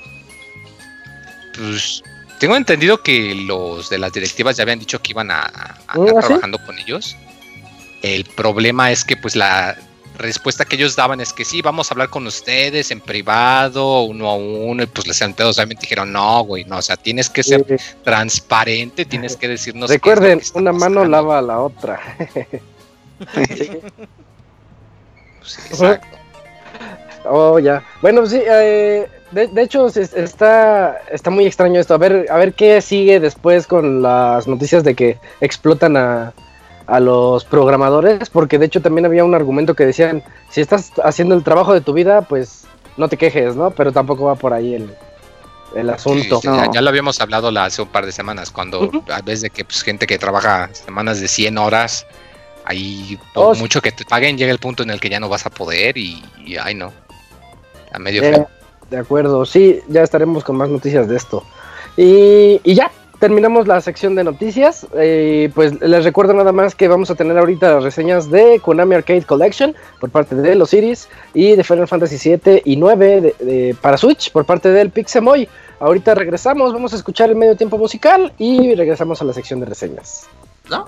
[1.57, 2.03] Pues
[2.39, 5.97] tengo entendido que los de las directivas ya habían dicho que iban a, a, ¿Ah,
[6.05, 7.15] estar trabajando con ellos.
[8.01, 9.77] El problema es que pues la
[10.17, 14.29] respuesta que ellos daban es que sí, vamos a hablar con ustedes en privado, uno
[14.29, 17.43] a uno, y pues les todos obviamente dijeron, no, güey, no, o sea, tienes que
[17.43, 17.65] ser
[18.03, 19.89] transparente, tienes que decirnos.
[19.89, 21.99] Recuerden, una mano lava a la otra.
[25.45, 26.07] Pues exacto.
[27.27, 27.83] Oh, ya.
[28.03, 31.95] Bueno, sí, eh, de, hecho está, está muy extraño esto.
[31.95, 36.33] A ver, a ver qué sigue después con las noticias de que explotan a,
[36.85, 41.33] a los programadores, porque de hecho también había un argumento que decían, si estás haciendo
[41.33, 42.67] el trabajo de tu vida, pues
[42.97, 43.71] no te quejes, ¿no?
[43.71, 44.95] Pero tampoco va por ahí el,
[45.75, 46.41] el asunto.
[46.43, 49.81] ya, lo habíamos hablado hace un par de semanas, cuando a veces de que pues,
[49.81, 52.05] gente que trabaja semanas de 100 horas,
[52.65, 55.29] ahí por oh, mucho que te paguen llega el punto en el que ya no
[55.29, 56.23] vas a poder y,
[56.61, 56.91] ay no,
[57.91, 58.45] a medio eh,
[58.89, 61.43] De acuerdo, sí, ya estaremos con más noticias de esto.
[61.97, 64.85] Y, y ya, terminamos la sección de noticias.
[64.95, 68.95] Eh, pues les recuerdo nada más que vamos a tener ahorita las reseñas de Konami
[68.95, 73.97] Arcade Collection por parte de los Iris y de Final Fantasy 7 y 9 para
[73.97, 75.47] Switch por parte del Pixemoy.
[75.79, 79.65] Ahorita regresamos, vamos a escuchar el medio tiempo musical y regresamos a la sección de
[79.67, 80.27] reseñas.
[80.69, 80.87] ¿No?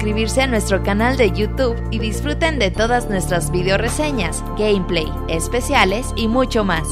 [0.00, 6.06] suscribirse a nuestro canal de YouTube y disfruten de todas nuestras video reseñas, gameplay, especiales
[6.16, 6.88] y mucho más.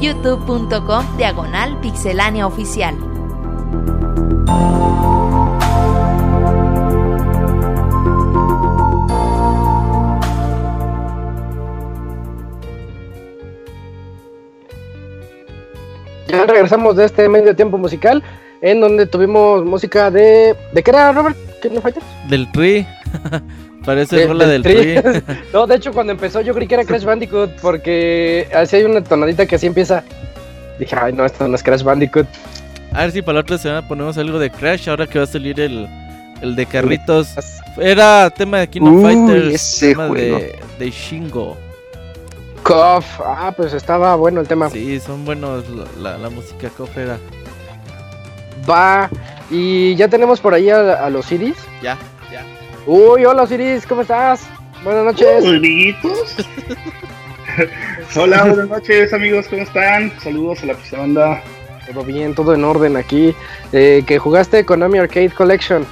[0.00, 2.96] youtube.com diagonal pixelania oficial.
[16.26, 18.24] Ya regresamos de este medio tiempo musical
[18.60, 20.56] en donde tuvimos música de.
[20.72, 21.49] ¿De qué era, Robert?
[21.60, 22.06] ¿Kingdom Fighters?
[22.28, 22.86] Del Tri.
[23.84, 25.34] Parece De- rola del del Tri.
[25.52, 29.02] no, de hecho, cuando empezó yo creí que era Crash Bandicoot porque así hay una
[29.02, 30.02] tonadita que así empieza.
[30.78, 32.26] Dije, ay, no, esto no es Crash Bandicoot.
[32.92, 34.88] A ver si para la otra semana ponemos algo de Crash.
[34.88, 35.88] Ahora que va a salir el,
[36.42, 37.28] el de carritos.
[37.78, 39.54] Era tema de Uy, Fighters.
[39.54, 40.38] ese tema juego.
[40.38, 41.56] de, de Shingo.
[42.62, 43.20] Cof.
[43.24, 44.68] Ah, pues estaba bueno el tema.
[44.70, 45.64] Sí, son buenos.
[45.98, 47.18] La, la, música KOF era.
[48.68, 49.08] Va.
[49.50, 51.56] Y ya tenemos por ahí a, a los Ciris.
[51.82, 51.98] Ya,
[52.30, 52.44] ya.
[52.86, 54.48] Uy, hola Osiris, ¿cómo estás?
[54.84, 55.44] Buenas noches.
[55.44, 56.36] Amiguitos.
[58.16, 60.12] Hola, buenas noches amigos, ¿cómo están?
[60.20, 61.42] Saludos a la pista banda.
[61.92, 63.34] Todo bien, todo en orden aquí.
[63.72, 65.84] Eh, que jugaste Konami Arcade Collection.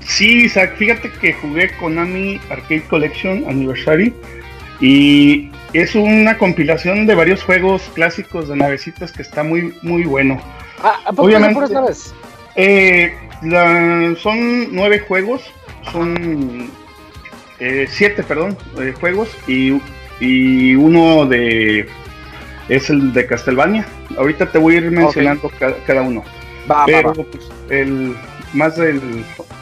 [0.00, 4.12] Sí, Isaac, fíjate que jugué Konami Arcade Collection Anniversary
[4.80, 10.40] y es una compilación de varios juegos clásicos de navecitas que está muy muy bueno.
[10.82, 11.54] Ah, ¿a poco Obviamente.
[11.54, 12.14] son puras naves?
[12.56, 15.42] Eh, la- son nueve juegos,
[15.90, 16.70] son
[17.58, 19.80] eh, siete, perdón, eh, juegos y,
[20.20, 21.88] y uno de
[22.68, 23.86] es el de Castlevania.
[24.16, 26.22] Ahorita te voy a ir mencionando ca- cada uno,
[26.70, 27.24] Va, pero va.
[27.24, 28.14] pues, el
[28.52, 29.00] más del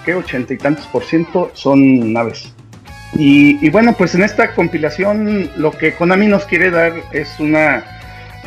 [0.04, 0.14] ¿qué?
[0.14, 2.52] ochenta y tantos por ciento son naves.
[3.14, 7.84] Y, y bueno, pues en esta compilación lo que Konami nos quiere dar es una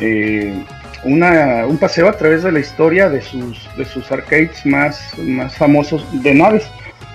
[0.00, 0.64] eh,
[1.04, 5.56] una, un paseo a través de la historia de sus, de sus arcades más, más
[5.56, 6.66] famosos de naves.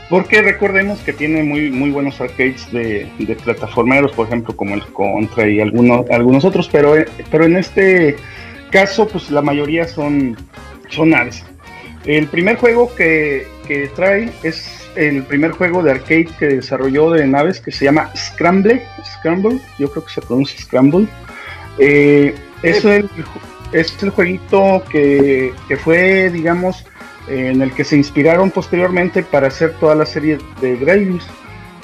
[0.09, 4.81] Porque recordemos que tiene muy, muy buenos arcades de, de plataformeros, por ejemplo, como el
[4.87, 8.15] Contra y algunos, algunos otros, pero, eh, pero en este
[8.71, 10.35] caso, pues la mayoría son,
[10.89, 11.43] son naves.
[12.05, 17.27] El primer juego que, que trae es el primer juego de arcade que desarrolló de
[17.27, 18.81] naves que se llama Scramble.
[19.05, 21.07] Scramble, yo creo que se pronuncia Scramble.
[21.77, 22.33] Eh,
[22.63, 23.09] es, el,
[23.71, 26.85] es el jueguito que, que fue, digamos,
[27.27, 31.25] en el que se inspiraron posteriormente para hacer toda la serie de Gradius.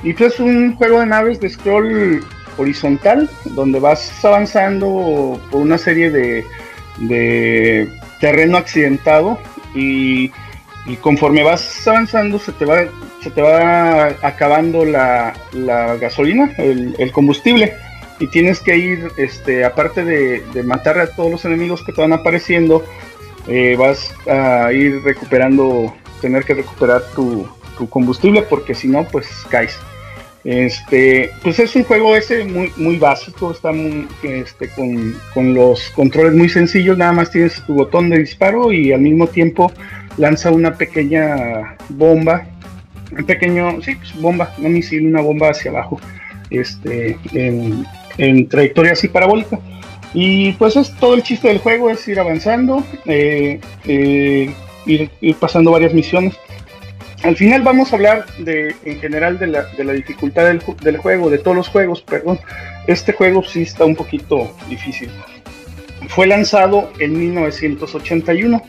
[0.03, 2.25] Y pues es un juego de naves de scroll
[2.57, 6.45] horizontal, donde vas avanzando por una serie de,
[6.99, 9.37] de terreno accidentado
[9.73, 10.31] y,
[11.01, 12.83] conforme vas avanzando se te va,
[13.21, 17.73] se te va acabando la, la gasolina, el combustible
[18.19, 22.01] y tienes que ir, este, aparte de, de matar a todos los enemigos que te
[22.01, 22.83] van apareciendo,
[23.47, 27.47] eh, vas a ir recuperando, tener que recuperar tu,
[27.77, 29.77] tu combustible porque si no, pues caes.
[30.43, 35.89] Este, pues es un juego ese muy, muy básico, está muy, este, con, con los
[35.89, 39.71] controles muy sencillos, nada más tienes tu botón de disparo y al mismo tiempo
[40.17, 42.45] lanza una pequeña bomba,
[43.17, 45.99] un pequeño, sí, pues bomba, no misil, una bomba hacia abajo,
[46.51, 47.17] este,
[48.17, 49.59] en trayectoria así parabólica.
[50.13, 54.53] Y pues es todo el chiste del juego, es ir avanzando, eh, eh,
[54.85, 56.35] ir, ir, pasando varias misiones.
[57.23, 60.97] Al final vamos a hablar de, en general de la, de la dificultad del, del,
[60.97, 62.39] juego, de todos los juegos, perdón.
[62.87, 65.09] Este juego sí está un poquito difícil.
[66.07, 68.61] Fue lanzado en 1981.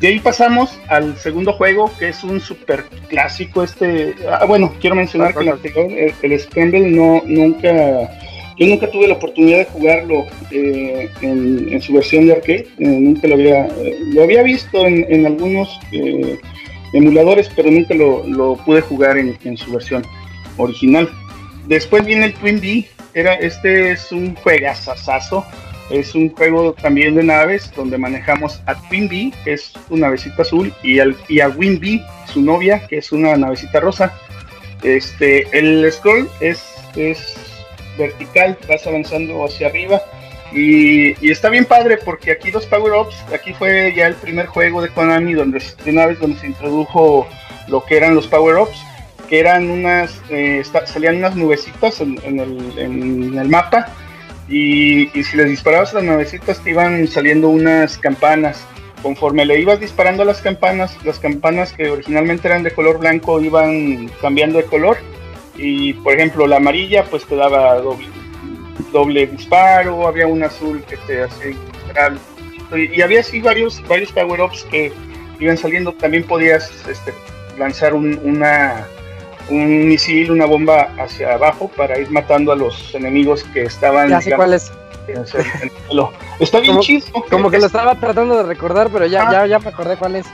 [0.00, 3.62] De ahí pasamos al segundo juego, que es un super clásico.
[3.62, 8.10] Este, ah, bueno, quiero mencionar que el anterior, el, el Scramble, no, nunca
[8.56, 13.26] yo nunca tuve la oportunidad de jugarlo eh, en, su versión de arcade, eh, nunca
[13.26, 15.80] lo había, eh, lo había visto en, algunos
[16.92, 20.04] emuladores, pero nunca lo, lo pude jugar en, en, su versión
[20.56, 21.08] original.
[21.66, 25.44] Después viene el Twin B, era, este es un juegazazazo,
[25.90, 30.42] es un juego también de naves donde manejamos a Twin B, que es una navecita
[30.42, 32.00] azul, y, al, y a Win B,
[32.32, 34.12] su novia, que es una navecita rosa.
[34.82, 36.62] Este, el scroll es,
[36.96, 37.53] es
[37.96, 40.02] vertical, vas avanzando hacia arriba.
[40.52, 44.88] Y, está bien padre porque aquí dos power-ups, aquí fue ya el primer juego de
[44.88, 47.26] Konami donde, de una donde se introdujo
[47.66, 48.78] lo que eran los power-ups,
[49.28, 53.88] que eran unas, eh, salían unas nubecitas en, el, mapa
[54.48, 58.64] y, si les disparabas las nubecitas te iban saliendo unas campanas.
[59.02, 64.08] Conforme le ibas disparando las campanas, las campanas que originalmente eran de color blanco iban
[64.22, 64.96] cambiando de color
[65.56, 68.08] y por ejemplo la amarilla pues te daba doble,
[68.92, 71.54] doble disparo, había un azul que te hacía
[72.76, 74.92] y, había así varios, varios power ups que
[75.38, 77.12] iban saliendo, también podías este,
[77.58, 78.86] lanzar un, una,
[79.48, 84.08] un misil, una bomba hacia abajo para ir matando a los enemigos que estaban.
[84.08, 84.72] Ya sé cuál es.
[86.40, 87.06] Está bien chido.
[87.30, 90.26] Como que lo estaba tratando de recordar, pero ya, ya, ya me acordé cuál es.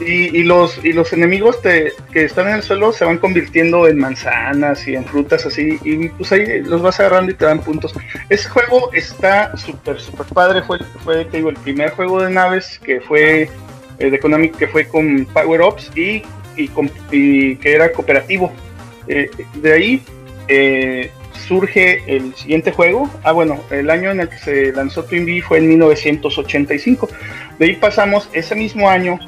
[0.00, 1.92] Y, los, y los enemigos que
[2.24, 6.32] están en el suelo se van convirtiendo en manzanas y en frutas así, y pues
[6.32, 7.94] ahí los vas agarrando y te dan puntos.
[8.28, 12.80] Ese juego está súper, súper padre, fue, fue te digo, el primer juego de naves
[12.84, 13.48] que fue
[13.98, 16.22] eh, de Konami, que fue con Power Ups y,
[16.56, 18.52] y, que era cooperativo.
[19.06, 20.02] Eh, de ahí
[20.48, 21.10] eh,
[21.46, 23.10] surge el siguiente juego.
[23.22, 27.08] Ah, bueno, el año en el que se lanzó Twin Bee fue en 1985.
[27.58, 29.18] De ahí pasamos ese mismo año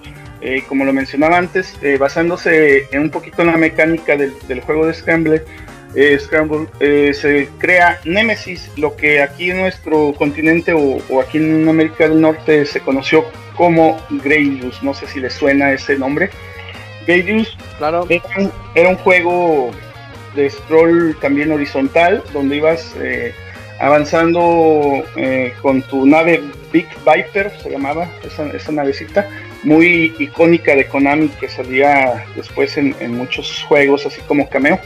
[0.46, 4.86] eh, como lo mencionaba antes, eh, basándose en un poquito en la mecánica del, juego
[4.86, 5.42] de Scramble,
[5.94, 6.68] eh, Scramble
[7.14, 12.66] se crea Nemesis, lo que aquí en nuestro continente o, aquí en América del Norte
[12.66, 13.24] se conoció
[13.56, 14.82] como Greylius.
[14.82, 16.28] No sé si les suena ese nombre.
[17.06, 18.06] Greylius claro.
[18.74, 19.70] era, un, juego
[20.34, 22.94] de scroll también horizontal, donde ibas
[23.80, 25.02] avanzando
[25.62, 29.26] con tu nave Big Viper, se llamaba esa, esa navecita
[29.64, 34.78] muy icónica de Konami que salía después en, muchos juegos, así como cameo.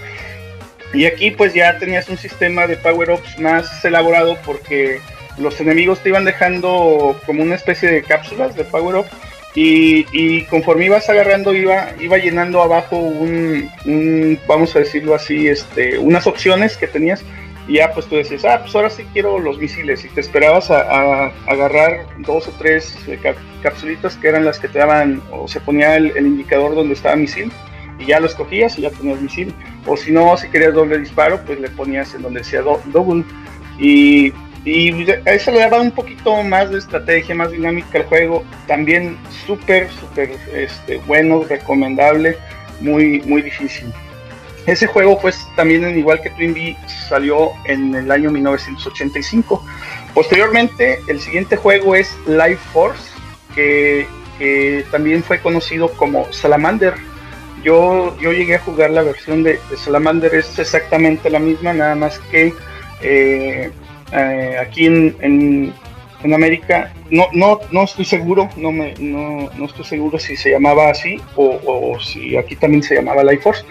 [0.95, 5.01] Y aquí pues ya tenías un sistema de power-ups más elaborado porque
[5.37, 9.07] los enemigos te iban dejando como una especie de cápsulas de power-up
[9.55, 15.99] y, conforme ibas agarrando iba, iba llenando abajo un, un, vamos a decirlo así, este,
[15.99, 17.25] unas opciones que tenías
[17.69, 20.03] y ya pues tú decías, ah, pues ahora sí quiero los misiles.
[20.03, 23.21] Y te esperabas a, agarrar dos o tres eh,
[23.63, 27.53] capsulitas que eran las que te daban, o se ponía el, indicador donde estaba misil,
[27.99, 29.55] y ya lo escogías y ya tenías misil.
[29.87, 33.25] O si no, si querías doble disparo, pues le ponías en donde decía double.
[33.79, 34.33] Y,
[34.65, 38.45] y eso le daba un poquito más de estrategia, más dinámica al juego.
[38.67, 42.39] También súper, súper este, bueno, recomendable,
[42.81, 43.93] muy, muy difícil.
[44.69, 46.77] Ese juego, pues, también igual que Twin
[47.09, 49.65] salió en el año 1985.
[50.13, 53.11] Posteriormente, el siguiente juego es Life Force,
[53.55, 54.07] que,
[54.91, 56.95] también fue conocido como Salamander.
[57.65, 62.19] Yo, yo llegué a jugar la versión de, Salamander, es exactamente la misma, nada más
[62.31, 62.53] que
[63.01, 63.73] eh,
[64.13, 65.73] eh, aquí en
[66.25, 70.91] América, no, no, no estoy seguro, no, me, no, no estoy seguro si se llamaba
[70.91, 73.65] así o, si aquí también se llamaba Life Force,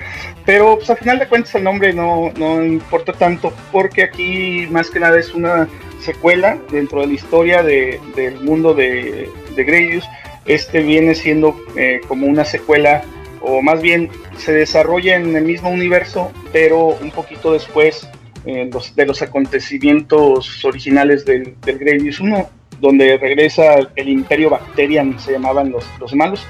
[0.45, 4.89] pero pues al final de cuentas el nombre no, no importa tanto porque aquí más
[4.89, 5.67] que nada es una
[5.99, 10.05] secuela dentro de la historia de, del mundo de, de Gradius.
[10.45, 13.03] Este viene siendo eh, como una secuela
[13.41, 18.07] o más bien se desarrolla en el mismo universo, pero un poquito después
[18.47, 22.49] eh, de los acontecimientos originales del, del Gradius 1,
[22.79, 26.45] donde regresa el Imperio Bacterian, se llamaban los, los malos.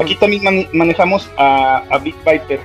[0.00, 2.60] Aquí también manejamos a, a, Big Viper.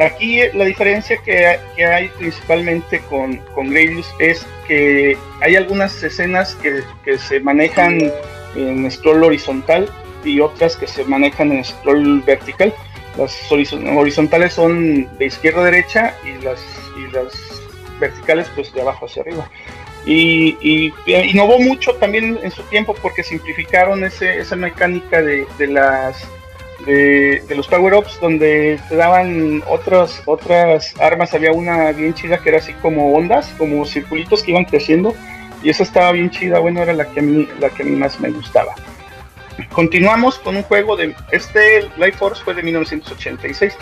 [0.00, 6.54] Aquí la diferencia que, que hay principalmente con, con Gradius es que hay algunas escenas
[6.56, 7.98] que, que se manejan
[8.56, 9.90] en scroll horizontal
[10.24, 12.72] y otras que se manejan en scroll vertical.
[13.18, 16.60] Las horizontales son de izquierda a derecha y las,
[16.98, 17.55] y las
[17.98, 19.48] verticales pues de abajo hacia arriba.
[20.06, 26.24] Y, innovó mucho también en su tiempo porque simplificaron ese, esa mecánica de, de las
[26.84, 31.34] de, los power ups donde te daban otras otras armas.
[31.34, 35.14] Había una bien chida que era así como ondas como circulitos que iban creciendo
[35.62, 36.60] y esa estaba bien chida.
[36.60, 38.74] Bueno era la que a mí la que a mí más me gustaba.
[39.72, 43.76] Continuamos con un juego de este Life Force fue de 1986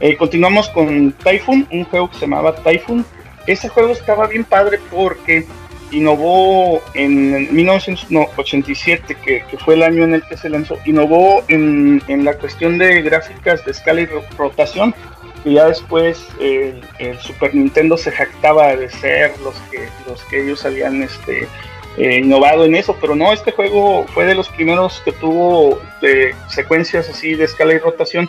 [0.00, 3.04] eh, continuamos con Typhoon un juego que se llamaba Typhoon
[3.48, 5.46] ese juego estaba bien padre porque
[5.90, 12.34] innovó en 1987, que, fue el año en el que se lanzó, innovó en, la
[12.34, 14.94] cuestión de gráficas de escala y rotación,
[15.42, 16.82] que ya después el,
[17.20, 21.48] Super Nintendo se jactaba de ser los que, los que ellos habían este,
[21.96, 26.34] eh, innovado en eso, pero no, este juego fue de los primeros que tuvo de
[26.48, 28.28] secuencias así de escala y rotación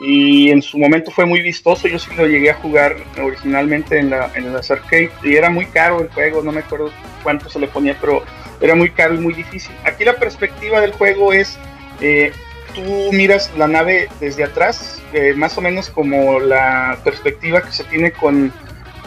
[0.00, 1.88] y en su momento fue muy vistoso.
[1.88, 5.66] Yo sí lo llegué a jugar originalmente en, la, en las arcade y era muy
[5.66, 6.90] caro el juego, no me acuerdo
[7.22, 8.22] cuánto se le ponía, pero
[8.60, 9.74] era muy caro y muy difícil.
[9.84, 11.58] Aquí la perspectiva del juego es,
[12.00, 12.32] eh,
[12.74, 17.84] tú miras la nave desde atrás, eh, más o menos como la perspectiva que se
[17.84, 18.52] tiene con,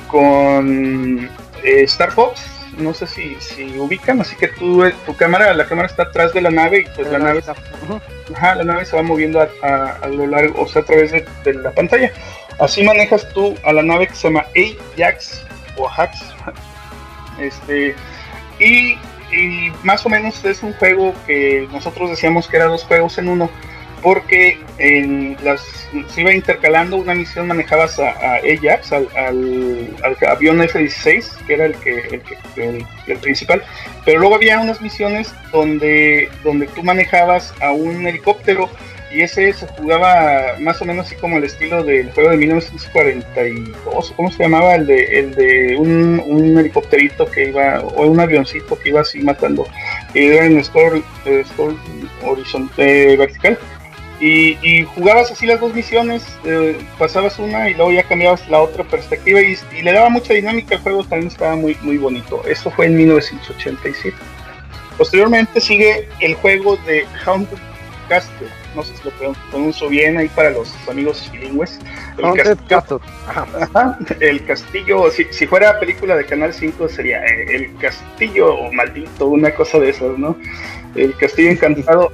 [0.08, 1.30] con
[1.64, 5.88] eh, Star Fox, no sé si, si ubican, así que tú, tu cámara, la cámara
[5.88, 7.44] está atrás de la nave y pues la, nave,
[8.30, 12.12] la nave se va moviendo a, lo largo, o sea, a través de, la pantalla.
[12.60, 14.46] Así manejas tú a la nave que se llama
[14.96, 15.44] Ajax
[15.78, 16.20] o Ajax.
[17.40, 17.96] Este,
[18.60, 18.98] y,
[19.84, 23.50] más o menos es un juego que nosotros decíamos que era dos juegos en uno,
[24.02, 25.62] porque en las,
[26.10, 29.08] se iba intercalando una misión manejabas a, a Ajax, al,
[30.28, 32.22] avión F-16, que era el, que,
[32.58, 33.64] el, principal,
[34.06, 38.70] pero luego había unas misiones donde, donde tú manejabas a un helicóptero
[39.10, 44.14] y ese se jugaba más o menos así como el estilo del juego de 1942,
[44.16, 44.76] ¿cómo se llamaba?
[44.76, 49.22] El de, el de un, un helicópterito que iba, o un avioncito que iba así
[49.22, 49.66] matando,
[50.14, 51.44] era en score, eh,
[52.22, 53.58] horizontal, vertical
[54.20, 58.84] y, jugabas así las dos misiones, eh, pasabas una y luego ya cambiabas la otra
[58.84, 62.42] perspectiva y, le daba mucha dinámica al juego, también estaba muy, muy bonito.
[62.46, 64.18] Eso fue en 1987.
[64.98, 67.48] Posteriormente sigue el juego de Hound
[68.10, 71.80] Castle, no sé si lo pronuncio bien ahí para los amigos bilingües.
[72.18, 73.02] El castillo,
[74.20, 79.52] el castillo si, si, fuera película de Canal 5 sería eh, el castillo maldito, una
[79.52, 80.36] cosa de esas, ¿no?
[80.96, 82.12] El castillo encantado.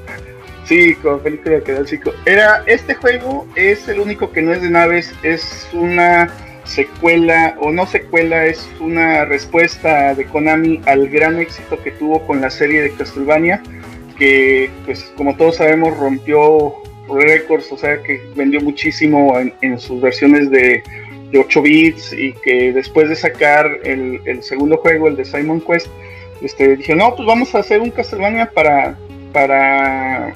[0.66, 2.12] Sí, como película de Canal 5.
[2.26, 6.30] Era, este juego es el único que no es de naves, es una
[6.64, 12.40] secuela, o no secuela, es una respuesta de Konami al gran éxito que tuvo con
[12.40, 13.62] la serie de Castlevania,
[14.18, 16.74] que pues como todos sabemos rompió
[17.10, 20.84] récords, o sea que vendió muchísimo en, sus versiones de,
[21.36, 25.88] 8 bits y que después de sacar el, segundo juego, el de Simon Quest,
[26.44, 28.96] este, dije, no, pues vamos a hacer un Castlevania para,
[29.32, 30.36] para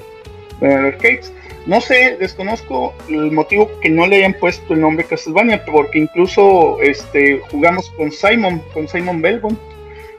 [1.66, 6.80] No sé, desconozco el motivo que no le hayan puesto el nombre Castlevania, porque incluso
[6.80, 9.58] este, jugamos con Simon, con Simon Belmont,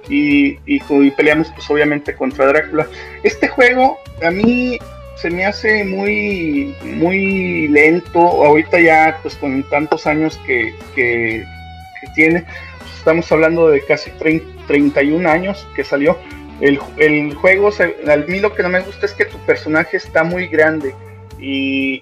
[0.09, 2.87] y, y, peleamos pues obviamente contra Drácula.
[3.23, 4.79] Este juego a mí
[5.15, 11.43] se me hace muy, muy lento, ahorita ya pues con tantos años que, que,
[12.15, 12.45] tiene,
[12.97, 14.09] estamos hablando de casi
[14.67, 16.17] 31 años que salió,
[16.61, 19.97] el, el juego, se, a mí lo que no me gusta es que tu personaje
[19.97, 20.93] está muy grande
[21.39, 22.01] y,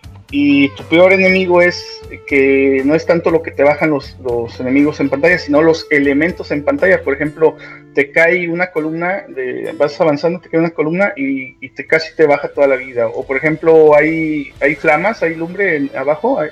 [0.75, 4.99] tu peor enemigo es que no es tanto lo que te bajan los, los, enemigos
[4.99, 7.01] en pantalla, sino los elementos en pantalla.
[7.01, 7.55] Por ejemplo,
[7.93, 12.25] te cae una columna, de, vas avanzando, te cae una columna y, te casi te
[12.25, 13.07] baja toda la vida.
[13.07, 16.49] O por ejemplo, hay, hay flamas, hay lumbre abajo, hay,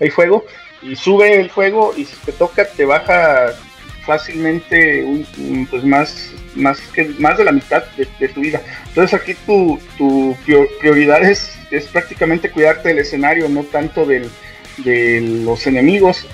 [0.00, 0.44] hay, fuego,
[0.80, 3.52] y sube el fuego y si te toca te baja
[4.08, 8.62] fácilmente un, pues más más que más de la mitad de, tu vida.
[8.88, 10.34] Entonces aquí tu, tu
[10.80, 14.30] prioridad es, es, prácticamente cuidarte del escenario, no tanto del,
[14.78, 16.26] de los enemigos.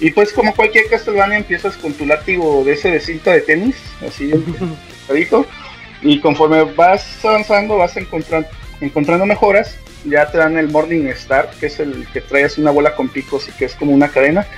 [0.00, 3.76] Y pues como cualquier Castlevania empiezas con tu látigo de ese de cinta de tenis,
[4.04, 4.32] así
[6.02, 8.48] y conforme vas avanzando vas encontrando,
[8.80, 12.72] encontrando mejoras, ya te dan el Morning Star, que es el que trae así una
[12.72, 14.48] bola con picos y que es como una cadena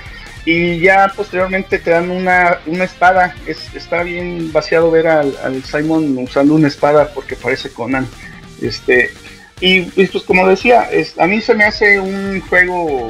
[0.45, 3.35] y ya posteriormente te dan una, una espada.
[3.47, 8.07] Es, está bien vaciado ver al, Simon usando una espada porque parece Conan.
[8.61, 9.11] Este,
[9.61, 13.09] y, pues como decía, es, a mí se me hace un juego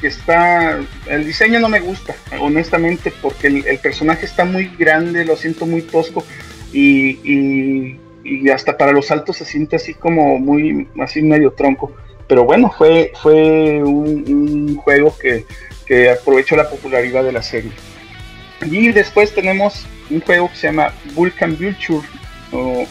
[0.00, 0.80] que está...
[1.06, 5.82] El diseño no me gusta, honestamente, porque el, personaje está muy grande, lo siento muy
[5.82, 6.24] tosco
[6.72, 11.94] y, y, hasta para los saltos se siente así como muy, así medio tronco.
[12.26, 15.46] Pero bueno, fue, fue un juego que
[16.10, 17.72] aprovechó la popularidad de la serie.
[18.64, 22.06] Y después tenemos un juego que se llama Vulcan Venture,
[22.52, 22.86] o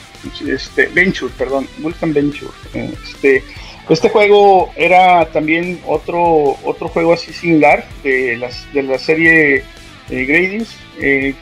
[0.47, 2.51] este, Venture, perdón, Vulcan Venture.
[2.73, 3.43] Este,
[3.89, 9.63] este juego era también otro, otro juego así similar de, las, de la serie
[10.09, 11.33] eh, Gradius, eh,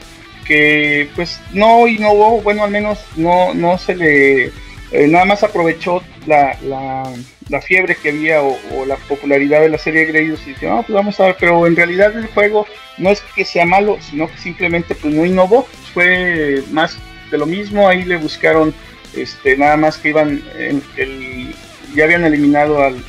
[0.46, 6.02] que pues no innovó, bueno, al menos no, no se le, eh, nada más aprovechó
[6.26, 7.12] la
[7.48, 8.56] la fiebre que había o,
[8.86, 11.76] la popularidad de la serie Gradius y dije, no, pues vamos a ver, pero en
[11.76, 12.66] realidad el juego
[12.98, 16.98] no es que sea malo, sino que simplemente pues no innovó, fue más
[17.30, 18.74] de lo mismo, ahí le buscaron
[19.14, 20.42] este nada más que iban
[20.96, 21.54] el,
[21.94, 23.02] ya habían eliminado al,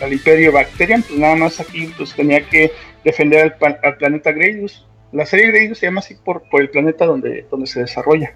[0.00, 2.72] al, imperio Bacterian, pues nada más aquí pues tenía que
[3.04, 4.86] defender al, planeta Gradius.
[5.12, 8.34] La serie Gradius se llama así por, por el planeta donde, donde se desarrolla.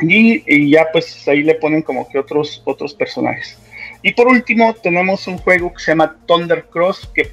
[0.00, 3.58] Y, y, ya pues ahí le ponen como que otros, otros personajes.
[4.06, 7.32] Y por último tenemos un juego que se llama Thunder Cross, que,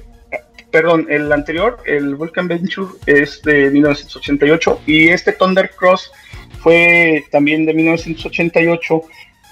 [0.72, 6.10] perdón, el anterior, el Vulcan Venture, es de 1988 y este Thunder Cross
[6.58, 9.02] fue también de 1988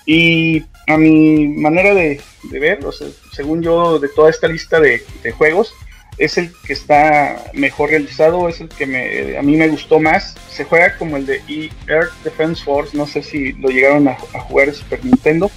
[0.04, 2.20] y a mi manera de,
[2.50, 2.80] ver,
[3.32, 5.00] según yo, de toda esta lista de,
[5.38, 5.72] juegos,
[6.18, 10.34] es el que está mejor realizado, es el que me, a mí me gustó más.
[10.50, 11.40] Se juega como el de
[11.86, 15.52] Air Defense Force, no sé si lo llegaron a, a jugar Super Nintendo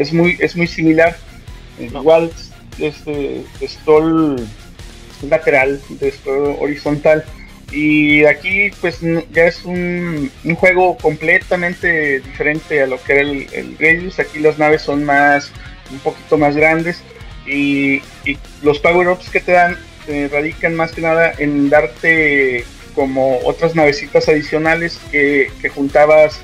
[0.00, 1.16] es muy, es muy similar.
[1.78, 2.32] Igual
[2.78, 4.36] este stall
[5.28, 7.24] lateral, de stall horizontal.
[7.72, 8.98] Y aquí pues
[9.32, 14.58] ya es un, un, juego completamente diferente a lo que era el, el Aquí las
[14.58, 15.52] naves son más
[15.92, 17.02] un poquito más grandes
[17.46, 18.02] y,
[18.62, 19.76] los power-ups que te dan
[20.30, 22.64] radican más que nada en darte
[22.94, 26.40] como otras navecitas adicionales que, juntabas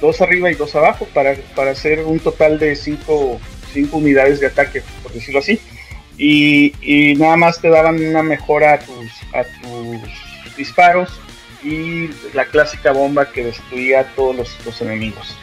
[0.00, 3.40] dos arriba y dos abajo para, para hacer un total de cinco,
[3.72, 5.60] cinco unidades de ataque, por decirlo así.
[6.16, 11.08] Y, y, nada más te daban una mejora a tus, a tus disparos
[11.62, 15.36] y la clásica bomba que destruía a todos los, enemigos.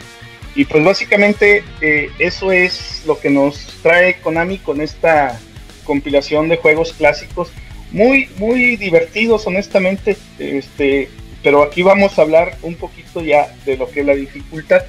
[0.54, 5.38] Y pues básicamente eh, eso es lo que nos trae Konami con esta
[5.84, 7.50] compilación de juegos clásicos.
[7.92, 10.16] Muy, muy divertidos, honestamente.
[10.38, 11.08] Este,
[11.42, 14.82] pero aquí vamos a hablar un poquito ya de lo que es la dificultad.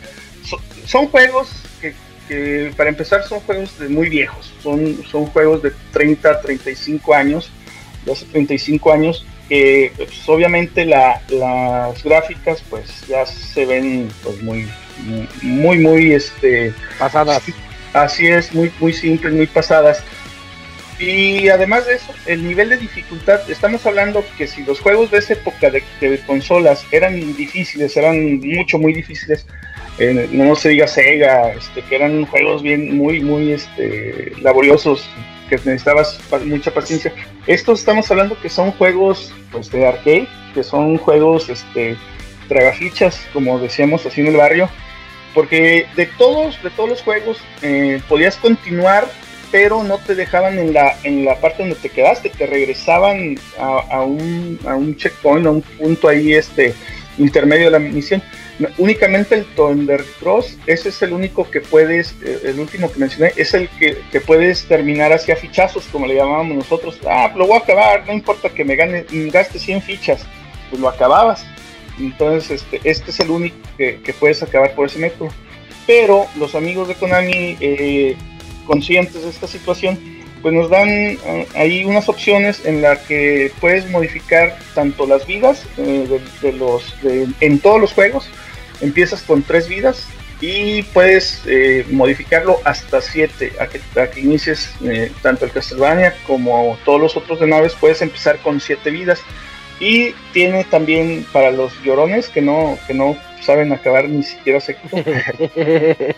[0.86, 1.50] son juegos
[1.82, 4.54] que, para empezar son juegos de muy viejos.
[4.62, 7.52] Son, son juegos de 30, 35 años.
[8.06, 14.68] De hace 35 años que pues, obviamente las gráficas pues ya se ven pues muy
[15.42, 17.44] muy muy este pasadas
[17.94, 20.04] así es muy muy simples muy pasadas
[21.00, 25.20] y además de eso el nivel de dificultad estamos hablando que si los juegos de
[25.20, 25.84] esa época de,
[26.26, 29.46] consolas eran difíciles eran mucho muy difíciles
[30.00, 35.08] eh, no se diga Sega este que eran juegos bien muy muy este laboriosos
[35.48, 37.14] que necesitabas mucha paciencia.
[37.46, 41.98] Estos estamos hablando que son juegos pues, de arcade, que son juegos este,
[42.48, 44.70] tragafichas, como decíamos así en el barrio,
[45.34, 49.08] porque de todos, de todos los juegos eh, podías continuar,
[49.52, 53.80] pero no te dejaban en la, en la parte donde te quedaste, te regresaban a,
[53.90, 56.74] a, un, a un checkpoint, a un punto ahí este,
[57.18, 58.22] intermedio de la misión.
[58.78, 63.32] Únicamente el Thunder Cross, ese es el único que puedes, eh, el último que mencioné,
[63.36, 67.00] es el que, puedes terminar hacia fichazos, como le llamábamos nosotros.
[67.08, 70.26] Ah, lo voy a acabar, no importa que me gane, gaste 100 fichas,
[70.70, 71.46] pues lo acababas.
[72.00, 75.30] Entonces, este, este es el único que, puedes acabar por ese método.
[75.86, 78.18] Pero los amigos de Konami, eh,
[78.68, 79.98] conscientes de esta situación,
[80.42, 85.64] pues nos dan eh, ahí unas opciones en las que puedes modificar tanto las vidas
[85.78, 86.96] de, los
[87.42, 88.30] en todos los juegos
[88.82, 90.06] empiezas con tres vidas
[90.40, 93.82] y puedes eh, modificarlo hasta siete a que,
[94.14, 98.62] que inicies eh, tanto el Castlevania como todos los otros de naves puedes empezar con
[98.62, 99.22] siete vidas
[99.80, 104.82] y tiene también para los llorones que no que no saben acabar ni siquiera seco
[104.94, 106.16] eh,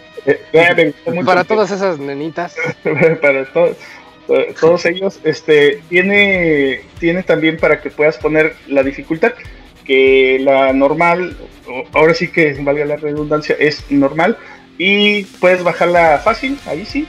[1.26, 2.56] para todas esas nenitas.
[3.22, 3.77] Para todos
[4.60, 9.34] todos ellos este tiene tiene también para que puedas poner la dificultad
[9.90, 11.36] que la normal,
[11.94, 14.38] ahora sí que valga la redundancia, es normal.
[14.77, 17.07] Y puedes bajarla fácil, ahí sí,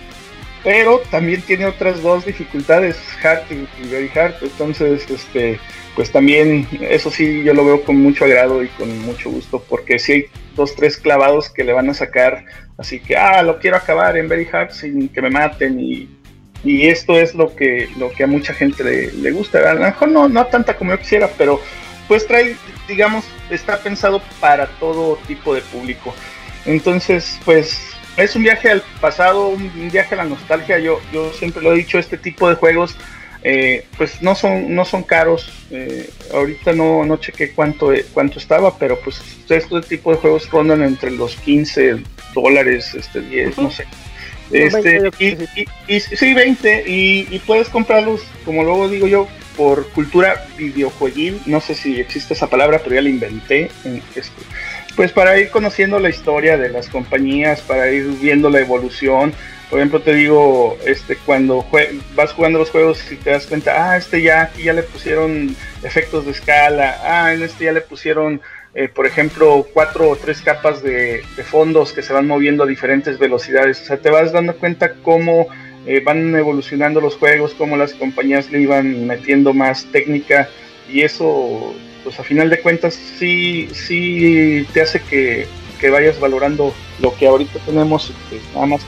[0.64, 5.60] pero también tiene otras dos dificultades, hard y very hard, entonces este
[6.00, 9.98] pues también eso sí yo lo veo con mucho agrado y con mucho gusto porque
[9.98, 10.24] si hay
[10.56, 12.46] dos tres clavados que le van a sacar
[12.78, 16.08] así que ah lo quiero acabar en very hard sin que me maten y,
[16.64, 19.80] y esto es lo que lo que a mucha gente le, le gusta a lo
[19.80, 21.60] mejor no no tanta como yo quisiera pero
[22.10, 22.56] pues trae,
[22.88, 26.12] digamos, está pensado para todo tipo de público.
[26.66, 30.80] Entonces, pues es un viaje al pasado, un viaje a la nostalgia.
[30.80, 32.96] Yo, yo siempre lo he dicho, este tipo de juegos,
[33.42, 35.52] eh, pues no son, no son caros.
[35.70, 40.82] Eh, ahorita no, no chequé cuánto, cuánto estaba, pero pues este tipo de juegos rondan
[40.82, 42.02] entre los 15
[42.34, 43.86] dólares, este 10, no sé.
[44.52, 45.10] Este,
[45.86, 51.60] y, sí, 20, y, y puedes comprarlos, como luego digo yo, por cultura videojueguil, no
[51.60, 53.70] sé si existe esa palabra, pero ya la inventé.
[54.14, 54.42] Este,
[54.96, 59.32] pues para ir conociendo la historia de las compañías, para ir viendo la evolución.
[59.70, 61.64] Por ejemplo, te digo, este, cuando
[62.16, 65.54] vas jugando los juegos y te das cuenta, ah, este ya aquí ya le pusieron
[65.84, 68.40] efectos de escala, ah, en este ya le pusieron,
[68.74, 73.16] eh, por ejemplo, cuatro o tres capas de, fondos que se van moviendo a diferentes
[73.20, 73.80] velocidades.
[73.82, 75.46] O sea, te vas dando cuenta cómo
[75.86, 80.48] eh, van evolucionando los juegos, como las compañías le iban metiendo más técnica
[80.92, 85.46] y eso, pues a final de cuentas sí, sí te hace que,
[85.90, 88.12] vayas valorando lo que ahorita tenemos,
[88.52, 88.82] nada más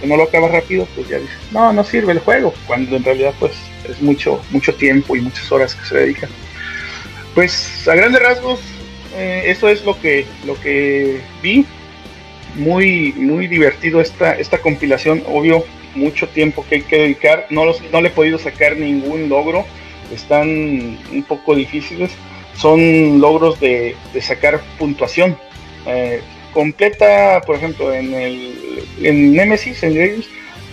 [0.00, 3.04] que no lo acabas rápido, pues ya dices, no, no sirve el juego, cuando en
[3.04, 3.52] realidad pues
[3.88, 6.30] es mucho, mucho tiempo y muchas horas que se dedican.
[7.34, 8.60] Pues a grandes rasgos,
[9.16, 11.66] eh, eso es lo que, lo que vi.
[12.54, 17.46] Muy, muy divertido esta, esta compilación, obvio, mucho tiempo que hay que dedicar.
[17.50, 19.66] No, los, no le he podido sacar ningún logro.
[20.12, 20.48] Están
[21.12, 22.12] un poco difíciles.
[22.56, 25.36] Son logros de, sacar puntuación.
[25.86, 26.22] Eh,
[26.56, 30.26] completa, por ejemplo, en el en Nemesis, en Nemesis,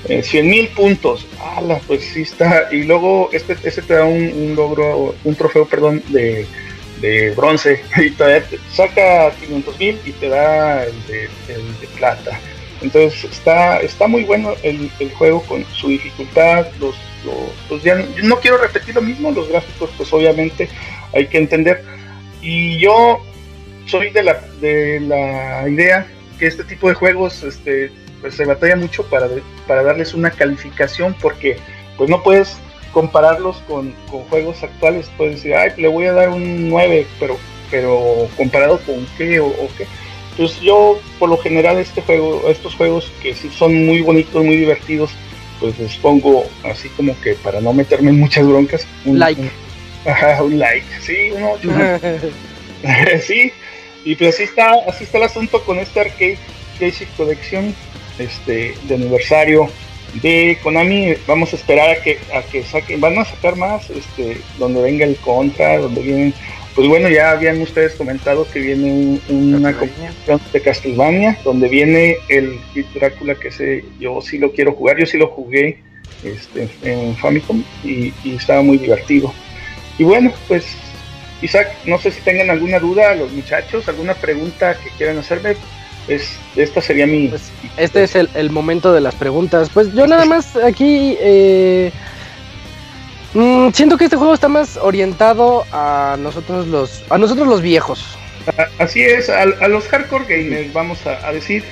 [0.08, 1.28] eh, 100.000 puntos.
[1.42, 1.82] ¡Hala!
[1.86, 2.70] Pues sí está.
[2.72, 6.46] Y luego este, este te da un, logro, un trofeo, perdón, de,
[7.02, 7.82] de bronce.
[7.98, 12.40] Y todavía saca 500.000 y te da el de, el de plata.
[12.82, 16.96] Entonces está, está muy bueno el, juego con su dificultad, los,
[17.70, 20.70] los, ya, no quiero repetir lo mismo, los gráficos pues obviamente
[21.14, 21.84] hay que entender.
[22.42, 23.22] Y yo
[23.86, 26.08] soy de la, de la idea
[26.40, 27.92] que este tipo de juegos este,
[28.22, 29.28] pues se batalla mucho para,
[29.68, 31.58] para darles una calificación porque
[31.98, 32.58] pues no puedes
[32.92, 33.94] compararlos con,
[34.30, 37.38] juegos actuales, puedes decir, ay, le voy a dar un 9, pero,
[37.70, 39.88] pero comparado con qué o, qué.
[40.32, 44.56] Entonces yo por lo general este juego, estos juegos que sí son muy bonitos, muy
[44.58, 45.12] divertidos,
[45.60, 48.88] pues les pongo así como que para no meterme en muchas broncas.
[49.06, 49.42] Un like.
[50.06, 51.70] ajá, un like, sí, un 8.
[53.22, 53.52] sí,
[54.06, 56.38] y pues así está, así está el asunto con este Arcade
[56.80, 57.74] Basic Collection
[58.20, 59.70] este, de aniversario
[60.22, 61.14] de Konami.
[61.28, 65.06] Vamos a esperar a que, a que saquen, van a sacar más, este, donde venga
[65.06, 66.34] el Contra, donde vienen,
[66.76, 72.60] pues bueno, ya habían ustedes comentado que viene una competición de Castlevania, donde viene el
[72.94, 75.80] Drácula, que sé, yo sí lo quiero jugar, yo sí lo jugué
[76.24, 79.34] este, en Famicom y, y estaba muy divertido.
[79.98, 80.66] Y bueno, pues
[81.44, 85.56] Isaac, no sé si tengan alguna duda los muchachos, alguna pregunta que quieran hacerme.
[86.08, 87.28] Es, esta sería mi...
[87.28, 89.70] Pues, este es el, momento de las preguntas.
[89.74, 91.18] Pues yo nada más aquí...
[91.20, 91.92] Eh,
[93.34, 98.18] mm, siento que este juego está más orientado a nosotros los, a nosotros los viejos.
[98.78, 101.64] Así es, a, los hardcore gamers, vamos a, decir.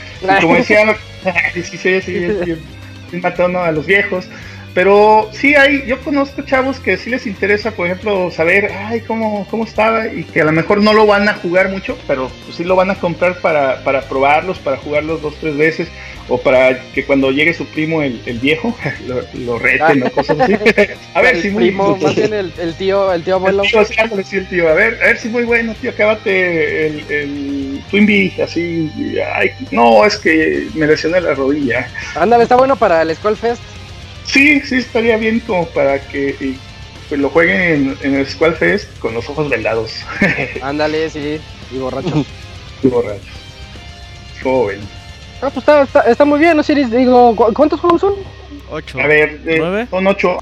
[0.42, 0.96] como decía,
[1.54, 4.26] sí, sí, sí, matando a los viejos.
[4.74, 9.46] Pero sí hay, yo conozco chavos que sí les interesa, por ejemplo, saber, ay, cómo,
[9.50, 12.56] cómo estaba y que a lo mejor no lo van a jugar mucho, pero pues
[12.56, 15.90] sí lo van a comprar para, para probarlos, para jugarlos dos, tres veces,
[16.30, 18.74] o para que cuando llegue su primo, el, el viejo,
[19.08, 20.54] lo, lo reten o cosas así.
[21.14, 23.64] a ver si muy primo, más bien el, el, tío, el tío abuelo.
[23.64, 28.90] El tío, A ver, a ver si muy bueno, tío, acábate el, el Twin así,
[29.36, 31.90] ay, no, es que me lesioné la rodilla.
[32.16, 33.62] Ándale, está bueno para el Skull Fest.
[34.26, 36.56] Sí, sí, estaría bien como para que
[37.10, 39.94] pues, lo jueguen en, el Squall Fest con los ojos vendados.
[40.62, 41.40] Ándale, sí,
[41.72, 42.26] y borracho.
[42.84, 43.20] y borracho.
[44.42, 44.80] Joven.
[45.42, 46.92] Ah, pues está, está, está muy bien, ¿no, Siris?
[46.92, 48.14] Digo, ¿cuántos juegos son?
[48.70, 49.00] Ocho.
[49.00, 50.38] A ver, eh, son ocho.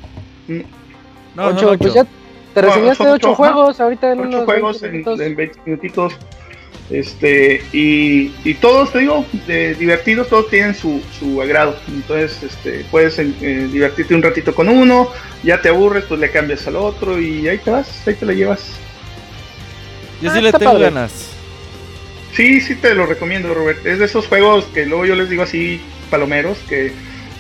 [1.35, 2.06] No, ocho, pues ya
[2.53, 6.14] te reseñaste ocho, juegos ahorita en ocho unos juegos en, en 20 minutitos.
[6.90, 11.78] Este, y, y todos, te digo, de, divertidos, todos tienen su, su agrado.
[11.88, 15.10] Entonces, este, puedes eh, divertirte un ratito con uno,
[15.44, 18.34] ya te aburres, pues le cambias al otro y ahí te vas, ahí te la
[18.34, 18.72] llevas.
[20.22, 21.30] Yo sí ah, le tengo ganas.
[22.34, 23.86] Sí, sí te lo recomiendo, Robert.
[23.86, 25.80] Es de esos juegos que luego yo les digo así,
[26.10, 26.91] palomeros, que,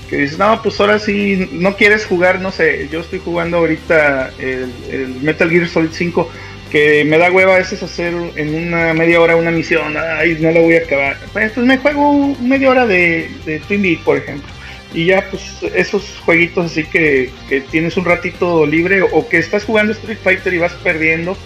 [0.09, 4.31] que dices, no, pues ahora sí, no quieres jugar, no sé, yo estoy jugando ahorita
[4.39, 6.29] el, el Metal Gear Solid 5
[6.71, 10.51] que me da hueva a veces hacer en una media hora una misión, ay, no
[10.51, 11.17] la voy a acabar.
[11.33, 14.47] Pues, pues me juego media hora de, de Twin por ejemplo.
[14.93, 15.43] Y ya, pues
[15.75, 20.53] esos jueguitos así que, que, tienes un ratito libre o que estás jugando Street Fighter
[20.53, 21.37] y vas perdiendo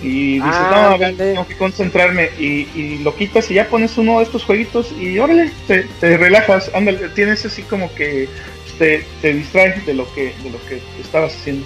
[0.00, 4.18] y dices, ah, no, tengo que concentrarme y, y, lo quitas y ya pones uno
[4.18, 8.28] de estos jueguitos y órale, te, te relajas, ándale, tienes así como que
[8.78, 11.64] te, te distraes de lo que, de lo que estabas haciendo.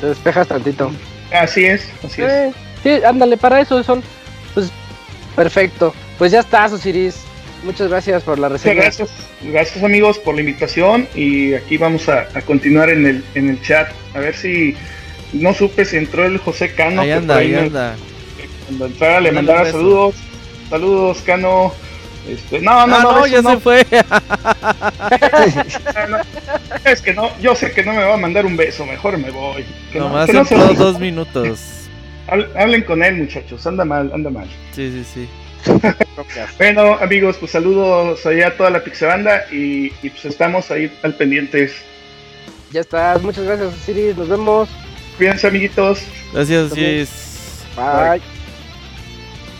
[0.00, 0.90] Te despejas tantito.
[1.32, 2.30] Así es, así es.
[2.30, 2.52] Eh,
[2.82, 4.02] sí, ándale, para eso son.
[4.54, 4.70] Pues
[5.36, 5.94] perfecto.
[6.18, 7.20] Pues ya está, Osiris.
[7.64, 8.82] Muchas gracias por la reseña.
[8.82, 9.10] Gracias,
[9.42, 13.88] gracias amigos por la invitación y aquí vamos a, continuar en el, en el chat.
[14.14, 14.76] A ver si
[15.32, 17.02] no supe si entró el José Cano.
[17.02, 17.96] Ahí anda, ahí anda.
[18.66, 20.14] Cuando entrara le mandara saludos.
[20.70, 21.72] Saludos, Cano.
[22.28, 23.80] Este, no, no, ah, no, ya se fue.
[26.84, 29.30] es que no, yo sé que no me va a mandar un beso, mejor me
[29.30, 29.64] voy.
[29.94, 31.58] Nomás no, entró dos minutos.
[32.28, 34.46] Hablen con él, muchachos, anda mal, anda mal.
[34.72, 35.28] Sí, sí, sí.
[36.58, 41.14] bueno, amigos, pues saludos allá a toda la Pixabanda y, y pues estamos ahí al
[41.14, 41.72] pendientes.
[42.70, 44.68] Ya estás, muchas gracias, Siri, nos vemos.
[45.16, 46.00] Cuídense, amiguitos.
[46.34, 46.74] Gracias,
[47.76, 48.37] Bye.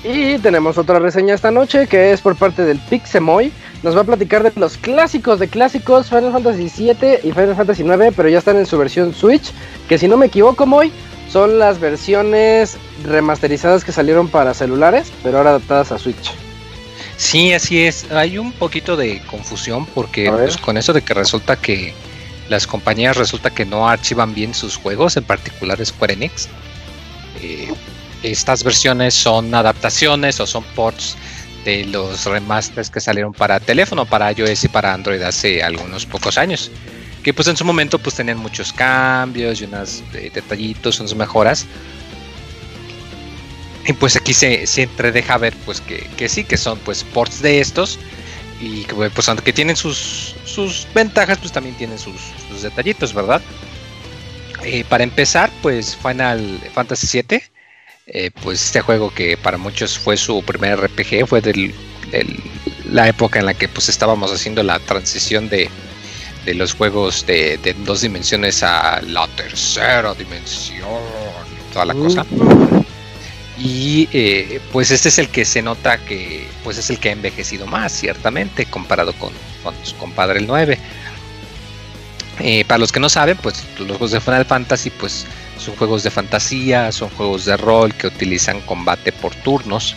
[0.05, 3.53] Y tenemos otra reseña esta noche que es por parte del Pixemoy.
[3.83, 7.83] Nos va a platicar de los clásicos de clásicos Final Fantasy VII y Final Fantasy
[7.83, 9.53] IX, pero ya están en su versión Switch.
[9.89, 10.93] Que si no me equivoco, Moy,
[11.31, 16.33] son las versiones remasterizadas que salieron para celulares, pero ahora adaptadas a Switch.
[17.17, 18.11] Sí, así es.
[18.13, 21.93] Hay un poquito de confusión porque pues, con eso de que resulta que
[22.49, 26.49] las compañías resulta que no archivan bien sus juegos, en particular Square Enix.
[27.43, 27.73] Eh,
[28.23, 31.17] estas versiones son adaptaciones o son ports
[31.65, 36.39] de los remasters que salieron para teléfono, para iOS y para Android hace algunos pocos
[36.39, 36.71] años.
[37.23, 41.67] Que pues en su momento pues tenían muchos cambios y unos eh, detallitos, unas mejoras.
[43.87, 47.41] Y pues aquí se, se entredeja ver pues que, que, sí, que son pues ports
[47.43, 47.99] de estos.
[48.61, 48.85] y
[49.15, 52.15] pues aunque tienen sus, sus ventajas, pues también tienen sus,
[52.63, 53.41] detallitos, ¿verdad?
[54.65, 57.43] Eh, para empezar, pues Final Fantasy VII,
[58.09, 61.75] eh, pues este juego que para muchos fue su primer RPG, fue de
[62.91, 65.69] la época en la que pues estábamos haciendo la transición de,
[66.47, 70.89] de los juegos de, dos dimensiones a la tercera dimensión,
[71.73, 72.25] toda la cosa.
[73.59, 77.13] Y eh, pues este es el que se nota que pues es el que ha
[77.13, 79.33] envejecido más, ciertamente, comparado con,
[79.63, 80.79] con su compadre el 9.
[82.41, 85.27] Eh, para los que no saben, pues los juegos de Final Fantasy pues
[85.59, 89.95] son juegos de fantasía, son juegos de rol que utilizan combate por turnos.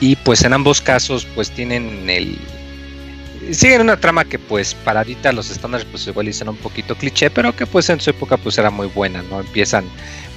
[0.00, 2.38] Y pues en ambos casos pues tienen el...
[3.52, 7.54] Siguen una trama que pues para ahorita los estándares pues igual un poquito cliché, pero
[7.54, 9.40] que pues en su época pues era muy buena, ¿no?
[9.40, 9.84] Empiezan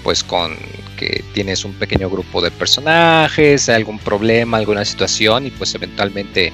[0.04, 0.56] pues con
[0.98, 6.54] que tienes un pequeño grupo de personajes, algún problema, alguna situación y pues eventualmente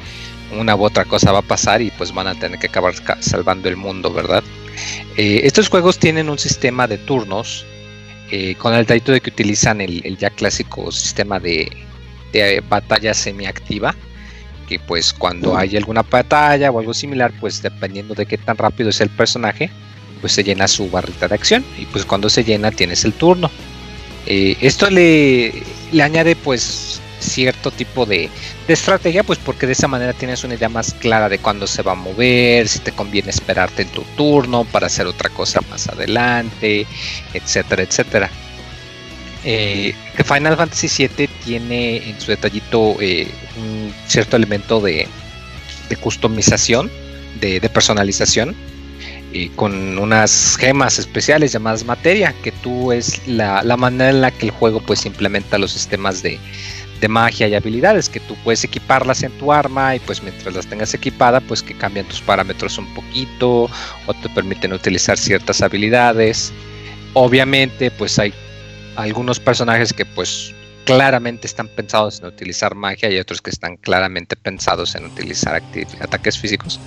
[0.57, 3.69] una u otra cosa va a pasar y pues van a tener que acabar salvando
[3.69, 4.43] el mundo, ¿verdad?
[5.17, 7.65] Eh, estos juegos tienen un sistema de turnos
[8.31, 11.71] eh, con el detalle de que utilizan el, ya clásico sistema de,
[12.33, 13.95] de batalla semiactiva
[14.67, 18.89] que pues cuando hay alguna batalla o algo similar pues dependiendo de qué tan rápido
[18.89, 19.71] es el personaje
[20.19, 23.49] pues se llena su barrita de acción y pues cuando se llena tienes el turno.
[24.25, 25.53] Eh, esto le,
[25.91, 28.30] le, añade pues cierto tipo de,
[28.68, 31.94] estrategia pues porque de esa manera tienes una idea más clara de cuándo se va
[31.94, 36.85] a mover, si te conviene esperarte en tu turno para hacer otra cosa más adelante,
[37.34, 38.30] etcétera, etcétera.
[39.49, 39.94] Eh,
[40.26, 43.27] Final Fantasy VII tiene en su detallito eh,
[43.57, 45.07] un cierto elemento de,
[46.02, 46.91] customización,
[47.39, 48.56] de, personalización
[49.31, 54.48] y con unas gemas especiales llamadas materia, que tú es la, manera en la que
[54.48, 56.39] el juego pues implementa los sistemas de,
[57.07, 60.93] magia y habilidades, que tú puedes equiparlas en tu arma y pues mientras las tengas
[60.93, 63.69] equipada pues que cambian tus parámetros un poquito
[64.07, 66.51] o te permiten utilizar ciertas habilidades.
[67.13, 68.33] Obviamente pues hay
[68.95, 70.53] algunos personajes que pues
[70.85, 75.61] claramente están pensados en utilizar magia y otros que están claramente pensados en utilizar
[76.01, 76.79] ataques físicos.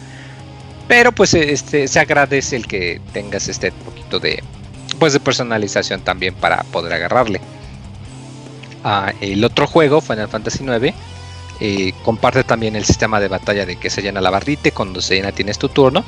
[0.89, 4.43] Pero pues este, se agradece el que tengas este poquito de,
[4.99, 7.41] pues, de personalización también para poder agarrarle.
[9.21, 10.95] El otro juego, Final Fantasy IX,
[11.61, 15.01] eh, comparte también el sistema de batalla de que se llena la barrita y cuando
[15.01, 16.05] se llena tienes tu turno.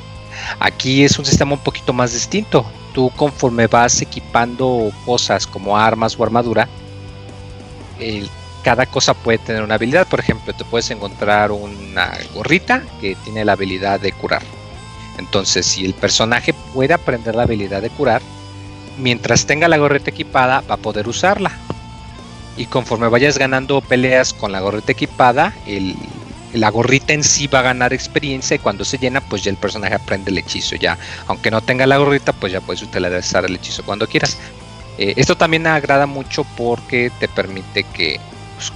[0.59, 2.65] Aquí es un sistema un poquito más distinto.
[2.93, 6.67] Tú conforme vas equipando cosas como armas o armadura,
[8.63, 10.07] cada cosa puede tener una habilidad.
[10.07, 14.41] Por ejemplo, te puedes encontrar una gorrita que tiene la habilidad de curar
[15.17, 18.21] entonces, si el personaje puede aprender la habilidad de curar,
[18.97, 21.51] mientras tenga la gorreta equipada, va a poder usarla.
[22.55, 25.53] Y conforme vayas ganando peleas con la gorrita equipada,
[26.53, 29.57] la gorrita en sí va a ganar experiencia y cuando se llena, pues ya el
[29.57, 30.75] personaje aprende el hechizo.
[30.75, 30.97] Ya,
[31.27, 34.37] aunque no tenga la gorrita, pues ya puedes utilizar el hechizo cuando quieras.
[34.97, 38.19] Eh, esto también agrada mucho porque te permite que
[38.55, 38.71] pues,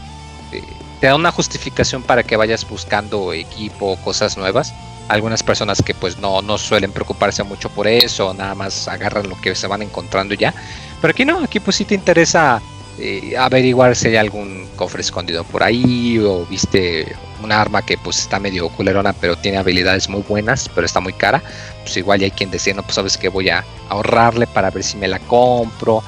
[0.51, 0.63] eh,
[0.99, 4.73] te da una justificación para que vayas buscando equipo o cosas nuevas
[5.09, 9.39] algunas personas que pues no, no suelen preocuparse mucho por eso, nada más agarran lo
[9.39, 10.53] que se van encontrando ya.
[11.01, 12.61] Pero aquí no, aquí pues sí te interesa
[12.99, 18.19] eh, averiguar si hay algún cofre escondido por ahí o viste un arma que pues
[18.19, 21.41] está medio culerona pero tiene habilidades muy buenas pero está muy cara.
[21.83, 24.97] Pues igual hay quien decía, no, pues sabes que voy a ahorrarle para ver si
[24.97, 26.03] me la compro.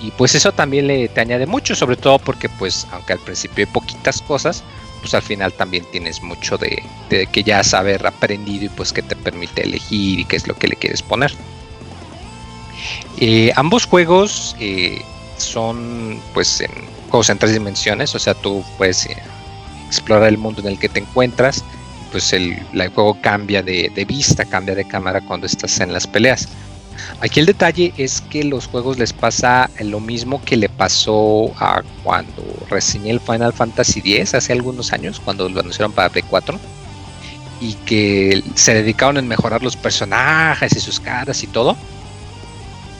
[0.00, 3.64] Y pues eso también le te añade mucho, sobre todo porque pues aunque al principio
[3.64, 4.64] hay poquitas cosas,
[5.02, 6.82] pues al final también tienes mucho de,
[7.30, 10.54] que ya has haber aprendido y pues que te permite elegir y qué es lo
[10.54, 11.32] que le quieres poner.
[13.18, 15.02] Eh, ambos juegos eh,
[15.42, 16.70] son pues en
[17.10, 19.16] juegos en tres dimensiones, o sea, tú puedes eh,
[19.86, 21.64] explorar el mundo en el que te encuentras,
[22.10, 22.62] pues el,
[22.94, 26.48] juego cambia de, de, vista, cambia de cámara cuando estás en las peleas.
[27.20, 31.82] Aquí el detalle es que los juegos les pasa lo mismo que le pasó a
[32.02, 36.58] cuando reseñé el Final Fantasy X hace algunos años, cuando lo anunciaron para Play 4,
[37.60, 41.76] y que se dedicaron en mejorar los personajes y sus caras y todo.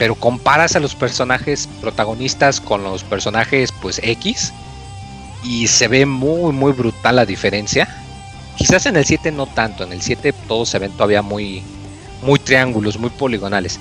[0.02, 4.52] Pero comparas a los personajes protagonistas con los personajes pues X
[5.44, 7.86] y se ve muy muy brutal la diferencia.
[8.56, 11.62] Quizás en el 7 no tanto, en el 7 todos se ven todavía muy
[12.20, 13.78] muy triángulos, muy poligonales.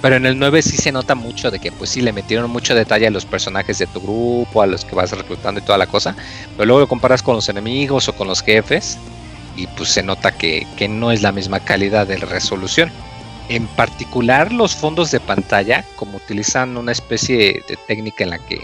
[0.00, 2.76] Pero en el 9 sí se nota mucho de que pues sí le metieron mucho
[2.76, 5.88] detalle a los personajes de tu grupo, a los que vas reclutando y toda la
[5.88, 6.14] cosa.
[6.56, 8.98] Pero luego lo comparas con los enemigos o con los jefes
[9.56, 12.92] y pues se nota que, no es la misma calidad de resolución.
[13.48, 18.60] En particular los fondos de pantalla, como utilizan una especie de técnica en la que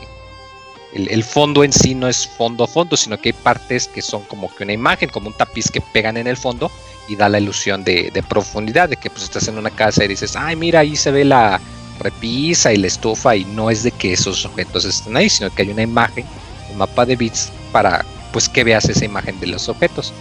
[0.93, 4.55] el, fondo en sí no es fondo fondo, sino que hay partes que son como
[4.55, 6.71] que una imagen, como un tapiz que pegan en el fondo
[7.09, 10.37] y da la ilusión de, profundidad, de que pues estás en una casa y dices,
[10.37, 11.61] ay mira, ahí se ve la
[11.99, 15.63] repisa y la estufa y no es de que esos objetos estén ahí, sino que
[15.63, 16.27] hay una imagen,
[16.71, 20.13] un mapa de bits para pues que veas esa imagen de los objetos.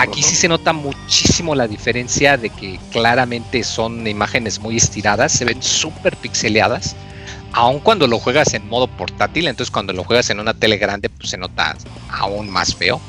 [0.00, 5.44] Aquí sí se nota muchísimo la diferencia de que claramente son imágenes muy estiradas, se
[5.44, 6.96] ven súper pixeleadas
[7.52, 11.08] aun cuando lo juegas en modo portátil, entonces cuando lo juegas en una tele grande,
[11.08, 11.76] pues se nota
[12.10, 13.00] aún más feo.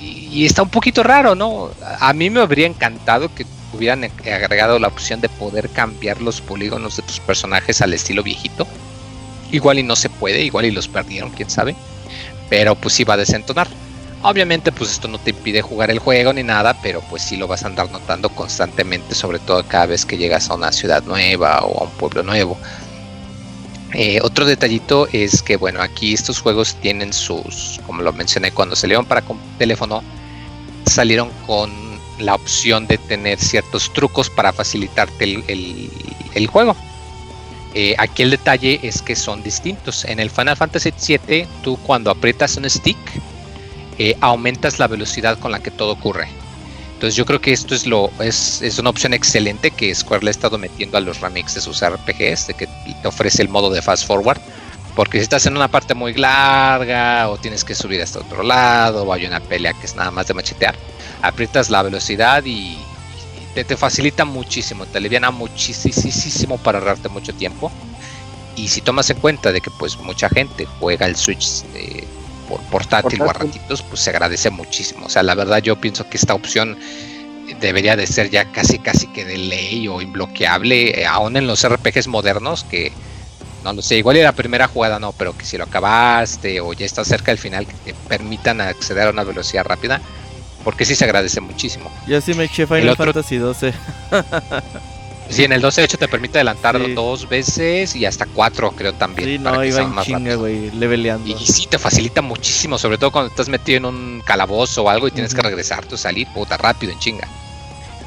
[0.00, 1.70] Y, está un poquito raro, ¿no?
[2.00, 6.96] A mí me habría encantado que hubieran agregado la opción de poder cambiar los polígonos
[6.96, 8.66] de tus personajes al estilo viejito.
[9.52, 11.76] Igual y no se puede, igual y los perdieron, quién sabe.
[12.48, 13.68] Pero pues va a desentonar.
[14.24, 17.48] Obviamente pues esto no te impide jugar el juego ni nada, pero pues sí lo
[17.48, 21.60] vas a andar notando constantemente, sobre todo cada vez que llegas a una ciudad nueva
[21.64, 22.56] o a un pueblo nuevo.
[23.94, 28.76] Eh, otro detallito es que, bueno, aquí estos juegos tienen sus, como lo mencioné, cuando
[28.76, 29.22] salieron para
[29.58, 30.02] teléfono,
[30.86, 31.70] salieron con
[32.18, 36.76] la opción de tener ciertos trucos para facilitarte el, juego.
[37.74, 40.04] Eh, aquí el detalle es que son distintos.
[40.04, 42.96] En el Final Fantasy VII, tú cuando aprietas un stick,
[43.98, 46.28] eh, aumentas la velocidad con la que todo ocurre.
[46.94, 50.30] Entonces yo creo que esto es lo es, es, una opción excelente que Square le
[50.30, 53.70] ha estado metiendo a los remix de sus RPGs, de que te ofrece el modo
[53.70, 54.40] de fast forward.
[54.94, 59.04] Porque si estás en una parte muy larga o tienes que subir hasta otro lado
[59.04, 60.76] o hay una pelea que es nada más de machetear,
[61.22, 62.78] aprietas la velocidad y,
[63.54, 67.72] te, te, facilita muchísimo, te aliviana muchísimo para ahorrarte mucho tiempo.
[68.54, 72.06] Y si tomas en cuenta de que pues mucha gente juega el Switch de,
[72.58, 75.06] por portátil, o a ratitos, pues se agradece muchísimo.
[75.06, 76.78] O sea, la verdad yo pienso que esta opción
[77.60, 81.66] debería de ser ya casi casi que de ley o imbloqueable, eh, aún en los
[81.66, 82.92] RPGs modernos que
[83.64, 86.72] no lo sé, igual era la primera jugada no, pero que si lo acabaste o
[86.72, 90.00] ya estás cerca del final que te permitan acceder a una velocidad rápida,
[90.64, 91.90] porque sí se agradece muchísimo.
[92.06, 93.72] Yo sí me eché Final Fantasy 12.
[95.32, 98.92] Sí, en el 12 de hecho te permite adelantarlo dos veces y hasta cuatro creo
[98.92, 99.28] también.
[99.28, 101.28] Sí, no, iba en chinga, güey, leveleando.
[101.28, 105.08] Y, sí, te facilita muchísimo, sobre todo cuando estás metido en un calabozo o algo
[105.08, 107.28] y tienes que regresarte o salir, puta, rápido, en chinga.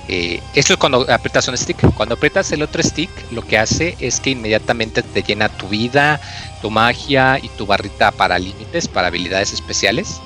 [0.08, 1.78] Eh, esto es cuando aprietas un stick.
[1.96, 6.22] Cuando aprietas el otro stick, lo que hace es que inmediatamente te llena tu vida,
[6.62, 10.22] tu magia y tu barrita para límites, para habilidades especiales.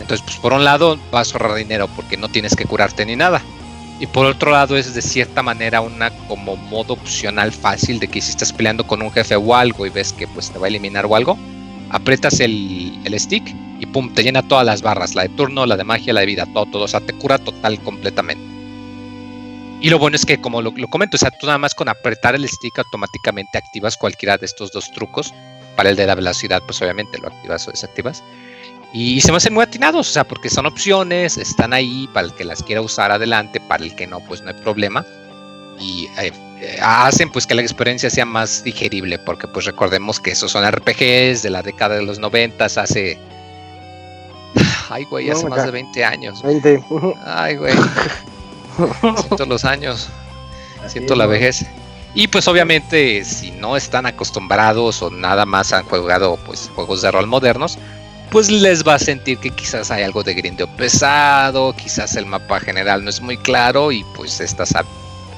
[0.00, 3.16] Entonces, pues por un lado vas a ahorrar dinero porque no tienes que curarte ni
[3.16, 3.42] nada.
[3.98, 8.20] Y por otro lado es de cierta manera una como modo opcional fácil de que
[8.20, 10.68] si estás peleando con un jefe o algo y ves que pues te va a
[10.68, 11.38] eliminar o algo,
[11.90, 15.84] aprietas el, stick y pum, te llena todas las barras, la de turno, la de
[15.84, 18.44] magia, la de vida, todo, todo, o sea, te cura total completamente.
[19.80, 22.34] Y lo bueno es que como lo comento, o sea, tú nada más con apretar
[22.34, 25.32] el stick automáticamente activas cualquiera de estos dos trucos.
[25.76, 28.24] Para el de la velocidad, pues obviamente lo activas o desactivas.
[28.92, 32.32] Y se me hacen muy atinados, o sea, porque son opciones, están ahí para el
[32.32, 35.04] que las quiera usar adelante, para el que no, pues no hay problema.
[35.78, 40.30] Y eh, eh, hacen pues que la experiencia sea más digerible, porque pues recordemos que
[40.30, 43.18] esos son RPGs de la década de los noventas, hace...
[44.88, 46.42] Ay, güey, hace más de 20 años.
[46.42, 46.82] 20.
[47.26, 47.74] Ay, güey.
[49.20, 50.08] Siento los años.
[50.86, 51.66] Siento la vejez.
[52.14, 57.10] Y pues obviamente si no están acostumbrados o nada más han jugado pues juegos de
[57.10, 57.78] rol modernos,
[58.36, 62.60] pues les va a sentir que quizás hay algo de grindeo pesado, quizás el mapa
[62.60, 64.74] general no es muy claro y pues estas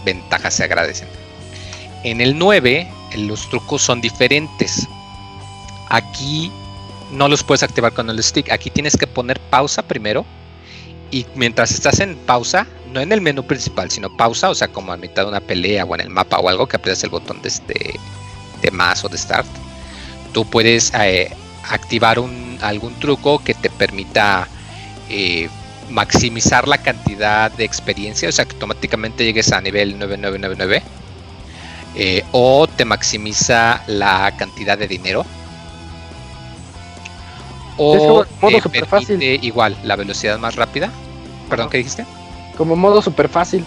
[0.04, 1.06] ventajas se agradecen.
[2.02, 2.88] En el 9
[3.18, 4.88] los trucos son diferentes.
[5.90, 6.50] Aquí
[7.12, 10.26] no los puedes activar con el stick, aquí tienes que poner pausa primero
[11.12, 14.90] y mientras estás en pausa, no en el menú principal, sino pausa, o sea, como
[14.90, 17.42] a mitad de una pelea o en el mapa o algo, que aprietas el botón
[17.42, 17.94] de, este,
[18.60, 19.46] de más o de start,
[20.32, 21.30] tú puedes eh,
[21.70, 24.48] activar un, algún truco que te permita
[25.08, 25.48] eh,
[25.90, 30.82] maximizar la cantidad de experiencia, o sea que automáticamente llegues a nivel 9999,
[31.94, 35.24] eh, o te maximiza la cantidad de dinero,
[37.76, 40.90] o te permite igual la velocidad más rápida.
[41.48, 42.04] Perdón, ¿qué dijiste?
[42.56, 43.64] Como modo super fácil.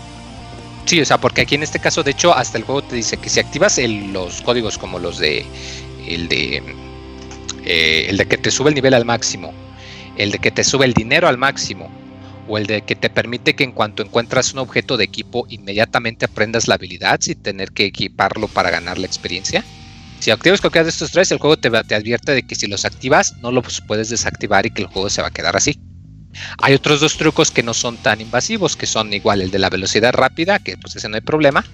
[0.85, 3.17] Sí, o sea, porque aquí en este caso, de hecho, hasta el juego te dice
[3.17, 5.45] que si activas los códigos como los de
[6.07, 6.75] el de
[7.65, 9.53] eh, el de que te sube el nivel al máximo,
[10.17, 11.89] el de que te sube el dinero al máximo,
[12.47, 16.25] o el de que te permite que en cuanto encuentras un objeto de equipo inmediatamente
[16.25, 19.63] aprendas la habilidad sin tener que equiparlo para ganar la experiencia.
[20.19, 22.85] Si activas cualquiera de estos tres, el juego te, te advierte de que si los
[22.85, 25.79] activas no los puedes desactivar y que el juego se va a quedar así.
[26.59, 29.69] Hay otros dos trucos que no son tan invasivos, que son igual el de la
[29.69, 31.65] velocidad rápida, que pues ese no hay problema.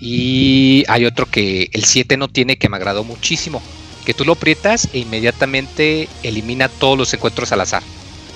[0.00, 3.62] Y hay otro que el 7 no tiene, que me agradó muchísimo,
[4.04, 7.82] que tú lo aprietas e inmediatamente elimina todos los encuentros al azar.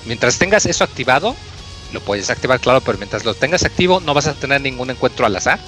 [0.05, 1.35] Mientras tengas eso activado,
[1.93, 5.25] lo puedes activar, claro, pero mientras lo tengas activo no vas a tener ningún encuentro
[5.25, 5.59] al azar.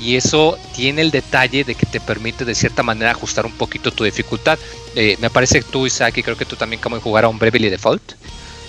[0.00, 3.90] Y eso tiene el detalle de que te permite de cierta manera ajustar un poquito
[3.90, 4.58] tu dificultad.
[4.94, 7.38] Eh, me parece que tú, Isaac, y creo que tú también como jugar a un
[7.38, 8.12] Bravely Default.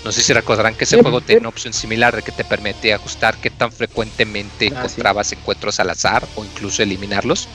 [0.04, 2.94] No sé si recordarán que ese juego tiene una opción similar de que te permite
[2.94, 7.48] ajustar qué tan frecuentemente ah, encontrabas encuentros al azar o incluso eliminarlos.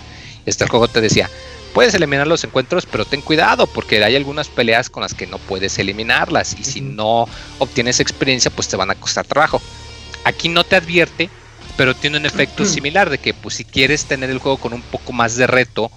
[0.46, 1.30] Este juego te decía,
[1.76, 5.40] puedes eliminar los encuentros, pero ten cuidado porque hay algunas peleas con las que no
[5.40, 7.28] puedes eliminarlas y si no
[7.60, 9.62] obtienes experiencia pues te van a costar trabajo.
[10.24, 11.30] Aquí no te advierte,
[11.76, 14.84] pero tiene un efecto similar de que pues si quieres tener el juego con un
[14.84, 15.92] poco más de reto,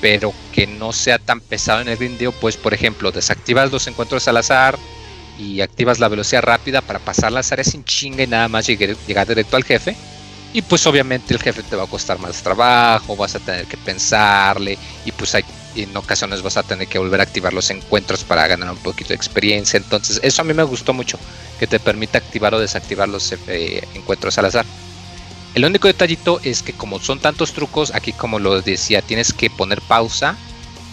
[0.00, 4.28] pero que no sea tan pesado en el video, pues por ejemplo desactivas los encuentros
[4.28, 4.78] al azar
[5.36, 8.96] y activas la velocidad rápida para pasar las áreas sin chinga y nada más llegar,
[9.08, 9.96] llegar directo al jefe
[10.52, 13.76] y pues obviamente el jefe te va a costar más trabajo, vas a tener que
[13.76, 15.44] pensarle y pues hay,
[15.76, 19.10] en ocasiones vas a tener que volver a activar los encuentros para ganar un poquito
[19.10, 19.76] de experiencia.
[19.76, 21.18] Entonces eso a mí me gustó mucho,
[21.58, 24.66] que te permita activar o desactivar los eh, encuentros al azar.
[25.54, 29.50] El único detallito es que como son tantos trucos, aquí como lo decía, tienes que
[29.50, 30.36] poner pausa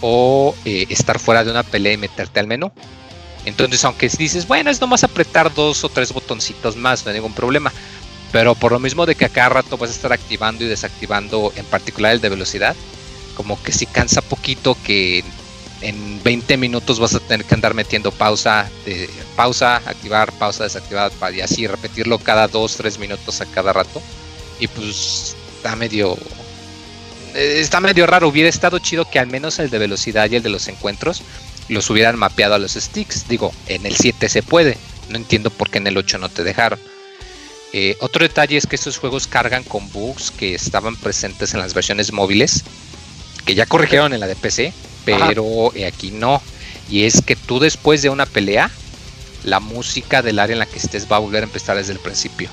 [0.00, 2.70] o eh, estar fuera de una pelea y meterte al menú.
[3.44, 7.32] Entonces, aunque dices, bueno, es nomás apretar dos o tres botoncitos más, no hay ningún
[7.32, 7.72] problema.
[8.32, 11.52] Pero por lo mismo de que a cada rato vas a estar activando y desactivando,
[11.56, 12.76] en particular el de velocidad,
[13.34, 15.24] como que si cansa poquito que
[15.80, 21.12] en 20 minutos vas a tener que andar metiendo pausa, de, pausa, activar, pausa, desactivar,
[21.32, 24.02] y así repetirlo cada 2, 3 minutos a cada rato.
[24.60, 26.16] Y pues está medio...
[27.34, 30.42] Eh, está medio raro, hubiera estado chido que al menos el de velocidad y el
[30.42, 31.22] de los encuentros
[31.68, 33.28] los hubieran mapeado a los sticks.
[33.28, 34.76] Digo, en el 7 se puede,
[35.08, 36.80] no entiendo por qué en el 8 no te dejaron.
[37.72, 41.74] Eh, otro detalle es que estos juegos cargan con bugs que estaban presentes en las
[41.74, 42.64] versiones móviles,
[43.44, 44.72] que ya corrigieron en la de PC,
[45.04, 46.42] pero eh, aquí no.
[46.88, 48.70] Y es que tú después de una pelea,
[49.44, 51.98] la música del área en la que estés va a volver a empezar desde el
[51.98, 52.48] principio.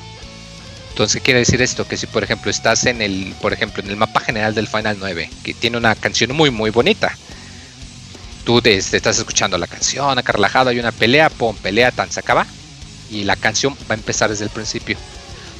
[0.90, 1.88] Entonces, ¿qué quiere decir esto?
[1.88, 4.98] Que si por ejemplo estás en el, por ejemplo, en el mapa general del Final
[5.00, 7.18] 9, que tiene una canción muy muy bonita.
[8.46, 12.20] Tú te, estás escuchando la canción, acá relajado, hay una pelea, pum, pelea, tan se
[12.20, 12.46] acaba
[13.10, 14.98] y la canción va a empezar desde el principio.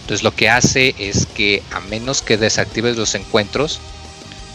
[0.01, 3.80] Entonces lo que hace es que a menos que desactives los encuentros,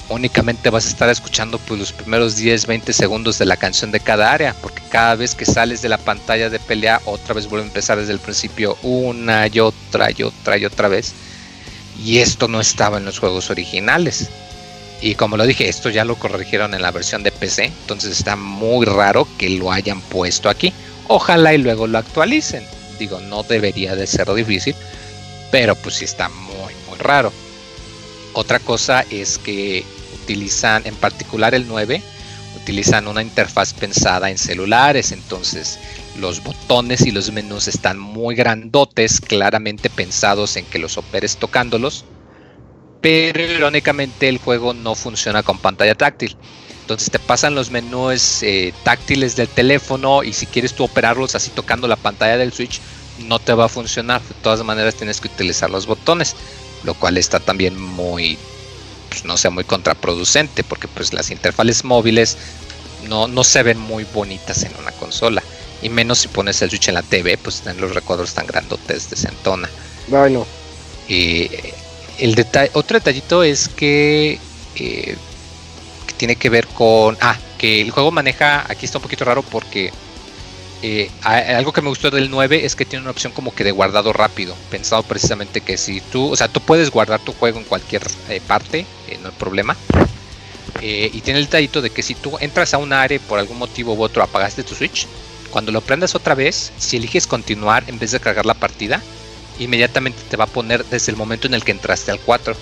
[0.08, 3.98] únicamente vas a estar escuchando pues, los primeros 10, 20 segundos de la canción de
[3.98, 7.64] cada área, porque cada vez que sales de la pantalla de pelea, otra vez vuelve
[7.64, 11.14] a empezar desde el principio una y otra y otra y otra vez.
[12.00, 14.30] Y esto no estaba en los juegos originales.
[15.02, 18.36] Y como lo dije, esto ya lo corrigieron en la versión de PC, entonces está
[18.36, 20.72] muy raro que lo hayan puesto aquí.
[21.08, 22.64] Ojalá y luego lo actualicen
[23.00, 24.76] digo, no debería de ser difícil,
[25.50, 27.32] pero pues sí está muy, muy raro.
[28.34, 29.84] Otra cosa es que
[30.22, 32.00] utilizan, en particular el 9,
[32.62, 35.78] utilizan una interfaz pensada en celulares, entonces
[36.18, 42.04] los botones y los menús están muy grandotes, claramente pensados en que los operes tocándolos,
[43.00, 46.36] pero irónicamente el juego no funciona con pantalla táctil.
[46.90, 51.50] Entonces te pasan los menús eh, táctiles del teléfono y si quieres tú operarlos así
[51.50, 52.80] tocando la pantalla del Switch,
[53.20, 54.20] no te va a funcionar.
[54.22, 56.34] De todas maneras tienes que utilizar los botones,
[56.82, 58.36] lo cual está también muy,
[59.08, 62.36] pues, no sea muy contraproducente, porque pues las interfaces móviles
[63.08, 65.44] no, no se ven muy bonitas en una consola.
[65.82, 69.08] Y menos si pones el Switch en la TV, pues tienen los recuadros tan grandotes
[69.10, 69.70] de centona.
[70.08, 70.44] Bueno.
[71.06, 74.40] el detalle, otro detallito es que
[74.74, 75.16] eh,
[76.20, 77.16] tiene que ver con.
[77.22, 78.66] Ah, que el juego maneja.
[78.68, 79.90] Aquí está un poquito raro porque.
[80.82, 83.70] Eh, algo que me gustó del 9 es que tiene una opción como que de
[83.70, 84.54] guardado rápido.
[84.70, 86.30] Pensado precisamente que si tú.
[86.30, 89.74] O sea, tú puedes guardar tu juego en cualquier eh, parte, eh, no hay problema.
[90.82, 93.94] y tiene el detallito de que si tú entras a un área por algún motivo
[93.94, 95.06] u otro apagaste tu Switch,
[95.50, 99.02] cuando lo prendas otra vez, si eliges continuar en vez de cargar la partida,
[99.58, 102.54] inmediatamente te va a poner desde el momento en el que entraste al 4.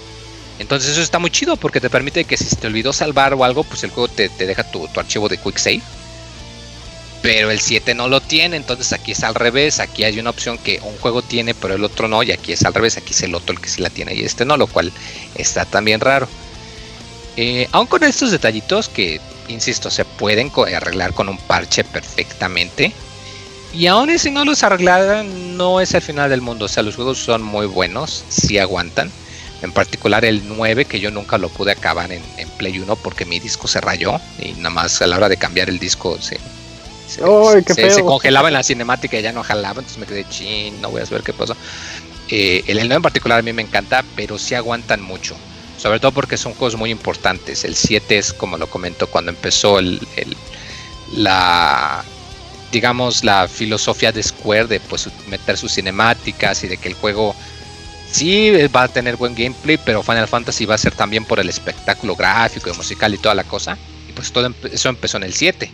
[0.58, 3.64] Entonces eso está muy chido porque te permite que si te olvidó salvar o algo,
[3.64, 5.82] pues el juego te, deja tu, archivo de quick save.
[7.22, 10.56] Pero el 7 no lo tiene, entonces aquí es al revés, aquí hay una opción
[10.56, 13.22] que un juego tiene pero el otro no, y aquí es al revés, aquí es
[13.22, 14.92] el otro el que sí la tiene y este no, lo cual
[15.34, 16.28] está también raro.
[17.36, 22.92] Eh, aún con estos detallitos que, insisto, se pueden arreglar con un parche perfectamente.
[23.72, 26.64] Y aún si no los arreglaran, no es el final del mundo.
[26.64, 29.12] O sea, los juegos son muy buenos, si aguantan.
[29.62, 32.22] En particular el 9, que yo nunca lo pude acabar en,
[32.58, 35.68] Play 1 porque mi disco se rayó y nada más a la hora de cambiar
[35.68, 36.40] el disco se,
[37.08, 41.02] se, congelaba en la cinemática y ya no jalaba, entonces me quedé chin, no voy
[41.02, 41.56] a ver qué pasó.
[42.28, 45.36] Eh, el 9 en particular a mí me encanta, pero sí aguantan mucho.
[45.78, 47.64] Sobre todo porque son juegos muy importantes.
[47.64, 50.00] El 7 es, como lo comento, cuando empezó el,
[51.14, 52.04] la,
[52.72, 57.34] digamos, la filosofía de Square de pues meter sus cinemáticas y de que el juego
[58.10, 61.48] sí va a tener buen gameplay, pero Final Fantasy va a ser también por el
[61.48, 63.76] espectáculo gráfico y musical y toda la cosa.
[64.08, 65.70] Y pues todo eso empezó en el 7.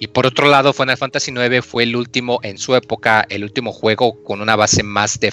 [0.00, 3.72] Y por otro lado, Final Fantasy IX fue el último, en su época, el último
[3.72, 5.32] juego con una base más de,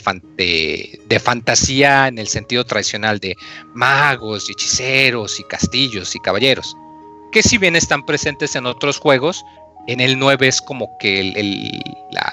[1.07, 3.35] de, fantasía en el sentido tradicional de
[3.73, 6.75] magos y hechiceros y castillos y caballeros.
[7.31, 9.43] Que si bien están presentes en otros juegos,
[9.87, 11.33] en el 9 es como que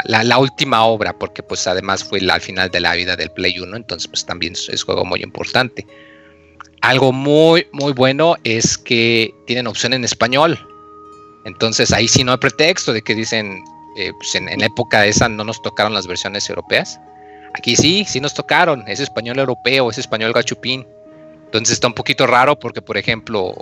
[0.05, 3.77] la, última obra, porque pues además fue al final de la vida del Play 1,
[3.77, 5.87] entonces pues también es, es juego muy importante.
[6.81, 10.59] Algo muy, muy bueno es que tienen opción en español
[11.49, 13.65] entonces ahí sí no hay pretexto de que dicen,
[13.97, 17.01] eh, pues en, la época esa no nos tocaron las versiones europeas.
[17.55, 20.87] Aquí sí, sí nos tocaron, es español europeo, es español gachupín.
[21.47, 23.55] Entonces está un poquito raro porque, por ejemplo,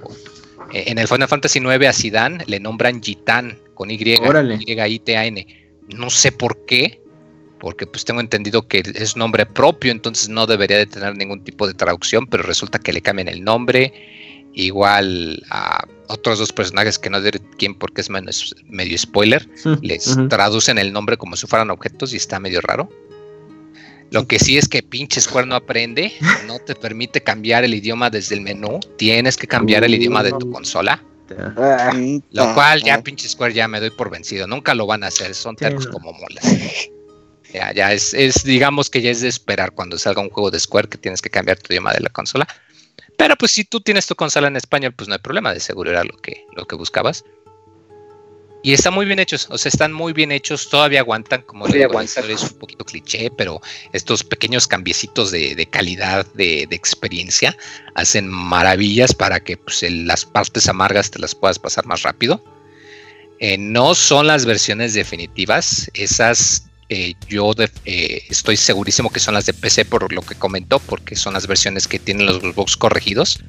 [0.72, 5.46] eh, en el Final Fantasy IX a Zidane le nombran Gitán con Y, Y-I-T-A-N.
[5.96, 7.00] No sé por qué,
[7.60, 11.68] porque pues tengo entendido que es nombre propio, entonces no debería de tener ningún tipo
[11.68, 13.92] de traducción, pero resulta que le cambian el nombre
[14.54, 19.48] igual a otros dos personajes que no diré quién porque es medio spoiler,
[19.82, 22.90] les traducen el nombre como si fueran objetos y está medio raro.
[24.10, 26.12] Lo que sí es que pinche Square no aprende,
[26.46, 30.30] no te permite cambiar el idioma desde el menú, tienes que cambiar el idioma de
[30.30, 31.02] tu consola.
[32.30, 35.34] Lo cual ya pinche Square ya me doy por vencido, nunca lo van a hacer,
[35.34, 36.44] son tercos como molas.
[37.52, 40.60] Ya, ya es, es, digamos que ya es de esperar cuando salga un juego de
[40.60, 42.46] Square que tienes que cambiar tu idioma de la consola.
[43.16, 45.90] Pero pues si tú tienes tu consola en español, pues no hay problema, de seguro
[45.90, 47.24] era lo que, lo que buscabas.
[48.66, 52.00] Y están muy bien hechos, o sea, están muy bien hechos, todavía aguantan, como digo,
[52.00, 53.60] es un poquito cliché, pero
[53.92, 57.56] estos pequeños cambiecitos de, calidad, de, experiencia,
[57.94, 62.42] hacen maravillas para que pues, las partes amargas te las puedas pasar más rápido.
[63.38, 67.52] Eh, no son las versiones definitivas, esas eh, yo
[67.84, 71.46] eh, estoy segurísimo que son las de PC por lo que comentó, porque son las
[71.48, 73.40] versiones que tienen los bugs corregidos.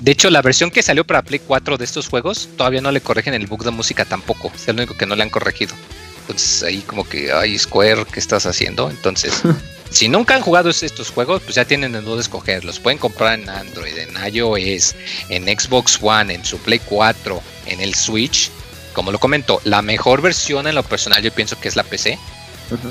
[0.00, 3.00] De hecho, la versión que salió para Play 4 de estos juegos todavía no le
[3.00, 4.52] corrigen el bug de música tampoco.
[4.54, 5.74] Es el único que no le han corregido.
[6.20, 8.90] Entonces ahí como que, ay Square, ¿qué estás haciendo?
[8.90, 9.42] Entonces,
[9.90, 12.64] si nunca han jugado estos juegos, pues ya tienen de dónde escoger.
[12.64, 14.94] Los pueden comprar en Android, en iOS,
[15.30, 18.52] en Xbox One, en su Play 4, en el Switch.
[18.92, 22.18] Como lo comento, la mejor versión en lo personal yo pienso que es la PC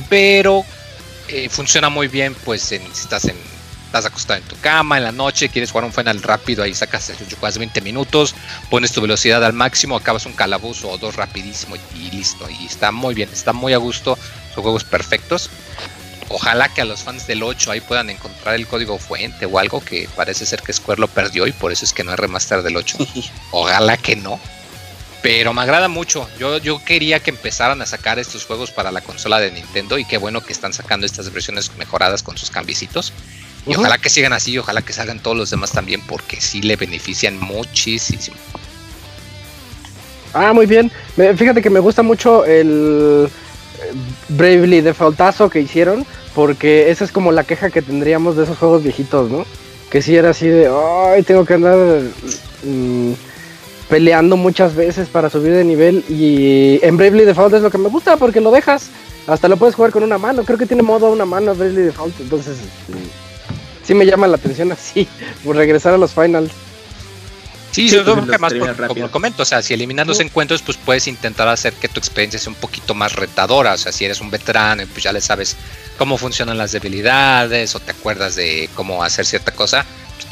[0.10, 0.64] pero
[1.27, 3.35] eh, funciona muy bien, pues si estás en
[3.95, 7.14] estás acostado en tu cama en la noche, quieres jugar un final rápido, ahí sacas,
[7.39, 8.35] juegas 20 minutos,
[8.69, 12.45] pones tu velocidad al máximo, acabas un calabozo o dos rapidísimo y, listo.
[12.49, 14.18] Y está muy bien, está muy a gusto,
[14.53, 15.49] son juegos perfectos.
[16.27, 19.80] Ojalá que a los fans del 8 ahí puedan encontrar el código fuente o algo
[19.80, 22.64] que parece ser que Square lo perdió y por eso es que no hay remaster
[22.64, 22.97] del 8.
[23.52, 24.39] Ojalá que no,
[25.26, 26.30] pero me agrada mucho.
[26.38, 30.06] Yo, yo quería que empezaran a sacar estos juegos para la consola de Nintendo y
[30.06, 33.11] qué bueno que están sacando estas versiones mejoradas con sus cambiecitos.
[33.65, 36.76] Y ojalá que sigan así, ojalá que salgan todos los demás también porque sí le
[36.76, 38.38] benefician muchísimo.
[40.31, 40.91] Ah, muy bien.
[41.15, 43.93] Fíjate que me gusta mucho el eh,
[44.30, 48.84] Bravely Defaultazo que hicieron porque esa es como la queja que tendríamos de esos juegos
[48.84, 49.43] viejitos, ¿no?
[49.89, 52.02] Que si era así de, ay, tengo que andar...
[52.61, 53.14] Mm,
[53.90, 57.90] peleando muchas veces para subir de nivel y en Bravely Default es lo que me
[57.90, 58.90] gusta porque lo dejas,
[59.28, 61.84] hasta lo puedes jugar con una mano, creo que tiene modo a una mano Bravely
[61.84, 62.57] Default, entonces
[63.84, 65.07] sí me llama la atención así,
[65.44, 66.52] por regresar a los finals.
[67.72, 68.53] Sí, yo creo que más
[68.88, 71.99] como lo comento, o sea, si eliminas los encuentros, pues puedes intentar hacer que tu
[71.99, 75.20] experiencia sea un poquito más retadora, o sea, si eres un veterano, pues ya le
[75.20, 75.57] sabes
[75.97, 79.85] cómo funcionan las debilidades o te acuerdas de cómo hacer cierta cosa,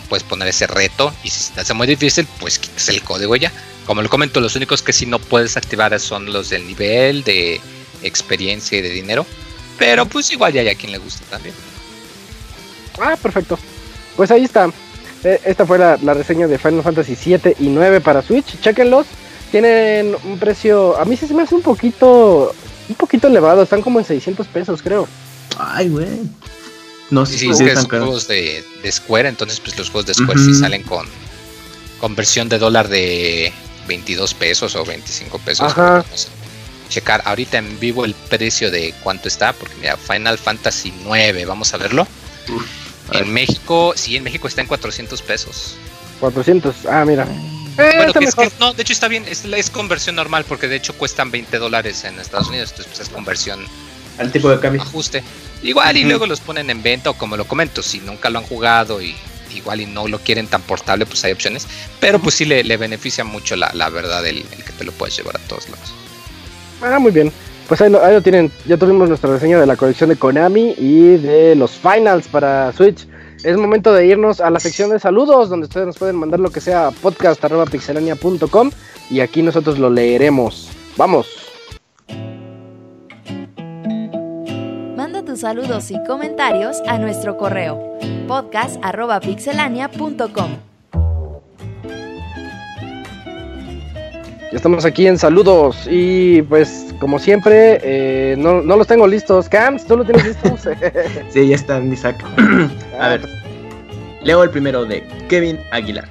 [0.09, 3.51] puedes poner ese reto y si te hace muy difícil, pues quitas el código ya.
[3.85, 7.59] Como lo comento, los únicos que si no puedes activar son los del nivel, de
[8.01, 9.25] experiencia y de dinero.
[9.77, 11.55] Pero pues igual ya hay a quien le gusta también.
[13.01, 13.57] Ah, perfecto.
[14.15, 14.69] Pues ahí está.
[15.23, 18.59] E, esta fue la, reseña de Final Fantasy 7 y 9 para Switch.
[18.61, 19.07] Chequenlos.
[19.51, 22.55] Tienen un precio, a mí se me hace un poquito,
[22.89, 23.63] un poquito elevado.
[23.63, 25.07] Están como en 600 pesos, creo.
[25.57, 26.07] Ay, güey.
[27.09, 30.83] No sé si es juegos de, Square, entonces pues los juegos de Square sí salen
[30.83, 31.05] con
[31.99, 33.53] conversión de dólar de
[33.87, 35.73] 22 pesos o 25 pesos.
[36.89, 41.73] checar ahorita en vivo el precio de cuánto está, porque mira, Final Fantasy 9, vamos
[41.73, 42.07] a verlo.
[43.11, 45.75] en México, sí, en México está en 400 pesos.
[46.19, 47.25] 400, ah, mira.
[47.75, 50.93] bueno, eh, que no, de hecho está bien, es, es, conversión normal porque de hecho
[50.93, 53.65] cuestan 20 dólares en Estados Unidos, entonces pues es conversión
[54.17, 54.81] al tipo de cambio.
[54.81, 55.23] Ajuste.
[55.61, 58.45] Igual y luego los ponen en venta o como lo comento, si nunca lo han
[58.45, 59.15] jugado y,
[59.55, 61.67] igual y no lo quieren tan portable, pues hay opciones.
[61.99, 65.39] Pero pues sí le, beneficia mucho la, verdad el, que te lo puedes llevar a
[65.39, 65.93] todos lados.
[66.81, 67.31] Ah, muy bien.
[67.67, 68.51] Pues ahí lo, ahí lo tienen.
[68.65, 73.07] Ya tuvimos nuestra reseña de la colección de Konami y de los finals para Switch.
[73.43, 76.49] Es momento de irnos a la sección de saludos, donde ustedes nos pueden mandar lo
[76.49, 78.71] que sea a podcast.pixelania.com
[79.09, 80.69] y aquí nosotros lo leeremos.
[80.95, 81.42] ¡Vamos!
[85.33, 87.97] Tus saludos y comentarios a nuestro correo
[88.27, 90.51] podcast.pixelania.com.
[94.51, 99.49] Ya estamos aquí en saludos y pues como siempre eh, no, los tengo listos.
[99.49, 100.69] Camps, ¿tú lo tienes listos?
[101.29, 102.23] sí, ya están, Isaac.
[102.99, 103.27] a ver,
[104.21, 106.07] leo el primero de Kevin Aguilar.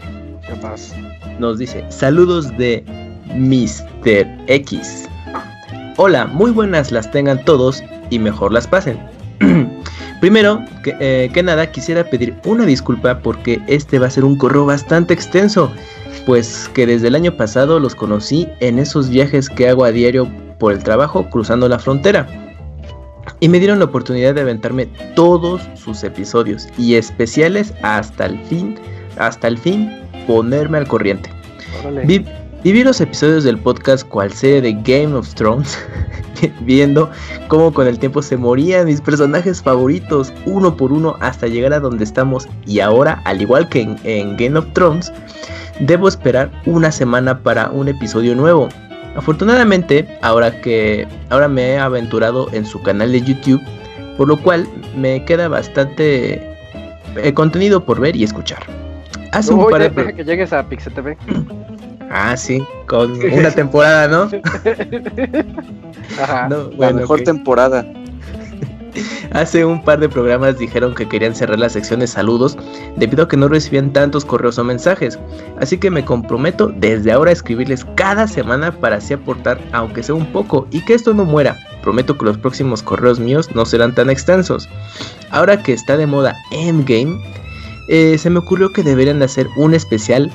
[0.49, 0.97] ¿Qué pasa?
[1.39, 2.83] Nos dice, saludos de
[3.37, 4.27] Mr.
[4.49, 5.09] X.
[5.97, 8.99] Hola, muy buenas las tengan todos y mejor las pasen.
[10.21, 14.37] Primero que, eh, que nada quisiera pedir una disculpa porque este va a ser un
[14.37, 15.73] correo bastante extenso
[16.27, 20.31] pues que desde el año pasado los conocí en esos viajes que hago a diario
[20.59, 22.27] por el trabajo cruzando la frontera.
[23.41, 28.79] Y me dieron la oportunidad de aventarme todos sus episodios y especiales hasta el fin,
[29.17, 29.91] hasta el fin
[30.27, 31.31] ponerme al corriente.
[32.65, 35.79] Viví los episodios del podcast cual serie de Game of Thrones,
[36.61, 37.11] viendo
[37.49, 41.81] cómo con el tiempo se morían mis personajes favoritos uno por uno hasta llegar a
[41.81, 45.13] donde estamos y ahora, al igual que en Game of Thrones,
[45.81, 48.69] debo esperar una semana para un episodio nuevo.
[49.17, 53.61] Afortunadamente, ahora que ahora me he aventurado en su canal de YouTube,
[54.17, 54.67] por lo cual
[54.97, 56.41] me queda bastante
[57.17, 58.63] eh, contenido por ver y escuchar.
[59.33, 61.17] Hace un par de que llegues a Pixel TV.
[62.13, 64.31] Ah, sí, con una temporada, ¿no?
[66.77, 67.91] la mejor temporada.
[69.33, 72.59] Hace un par de programas dijeron que querían cerrar la sección de saludos
[72.97, 75.19] debido a que no recibían tantos correos o mensajes.
[75.59, 80.15] Así que me comprometo desde ahora a escribirles cada semana para así aportar aunque sea
[80.15, 81.59] un poco y que esto no muera.
[81.83, 84.69] Prometo que los próximos correos míos no serán tan extensos.
[85.31, 87.19] Ahora que está de moda Endgame,
[87.89, 90.31] eh, se me ocurrió que deberían hacer un especial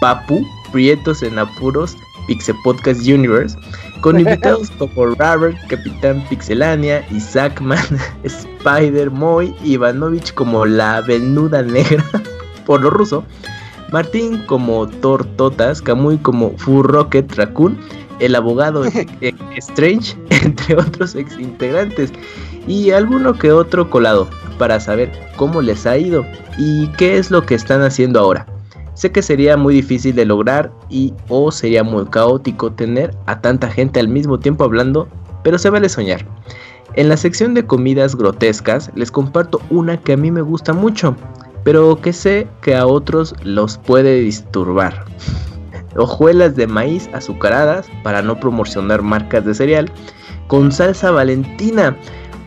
[0.00, 1.96] Papu, Prietos en Apuros,
[2.26, 3.56] Pixel Podcast Universe,
[4.00, 7.84] con invitados como Robert, Capitán Pixelania, Isaacman,
[8.24, 12.04] Spider, Moy, Ivanovich como la venuda negra,
[12.66, 13.24] por lo ruso,
[13.92, 17.78] Martín como Tortotas, Kamui como Full Rocket Raccoon,
[18.20, 18.84] el abogado
[19.56, 22.12] Strange, entre otros ex integrantes,
[22.66, 24.28] y alguno que otro colado,
[24.58, 26.26] para saber cómo les ha ido
[26.58, 28.46] y qué es lo que están haciendo ahora.
[28.98, 33.70] Sé que sería muy difícil de lograr y o sería muy caótico tener a tanta
[33.70, 35.06] gente al mismo tiempo hablando,
[35.44, 36.26] pero se vale soñar.
[36.94, 41.14] En la sección de comidas grotescas les comparto una que a mí me gusta mucho,
[41.62, 45.04] pero que sé que a otros los puede disturbar.
[45.94, 49.92] Hojuelas de maíz azucaradas, para no promocionar marcas de cereal,
[50.48, 51.96] con salsa valentina,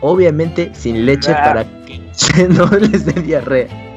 [0.01, 1.43] obviamente sin leche ah.
[1.45, 3.90] para que no les dé diarrea.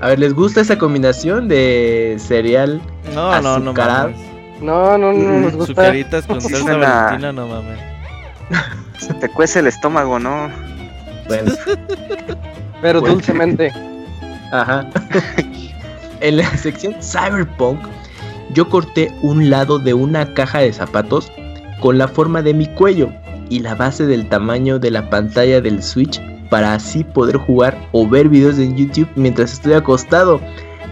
[0.00, 2.80] A ver, ¿les gusta esa combinación de cereal
[3.14, 4.12] no, azucarado?
[4.60, 5.66] No, no, no, no, no nos gusta.
[5.66, 7.78] Sucaritas con salsa valentina, no mames.
[8.98, 10.48] Se te cuece el estómago, ¿no?
[11.26, 11.52] Bueno.
[12.82, 13.72] Pero dulcemente.
[14.52, 14.88] Ajá.
[16.20, 17.80] en la sección Cyberpunk,
[18.54, 21.30] yo corté un lado de una caja de zapatos
[21.80, 23.12] con la forma de mi cuello
[23.50, 26.20] y la base del tamaño de la pantalla del Switch
[26.50, 30.40] para así poder jugar o ver videos en YouTube mientras estoy acostado.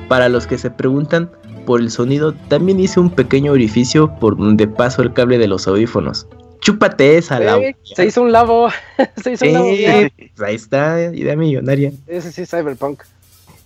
[0.08, 1.30] Para los que se preguntan
[1.64, 5.66] por el sonido, también hice un pequeño orificio por donde paso el cable de los
[5.66, 6.26] audífonos.
[6.60, 7.60] Chúpate esa, la.
[7.82, 8.68] Se hizo un lavo.
[9.22, 9.66] se hizo un lavo.
[9.66, 11.92] Pues ahí está, idea millonaria.
[12.06, 13.02] Ese sí Cyberpunk.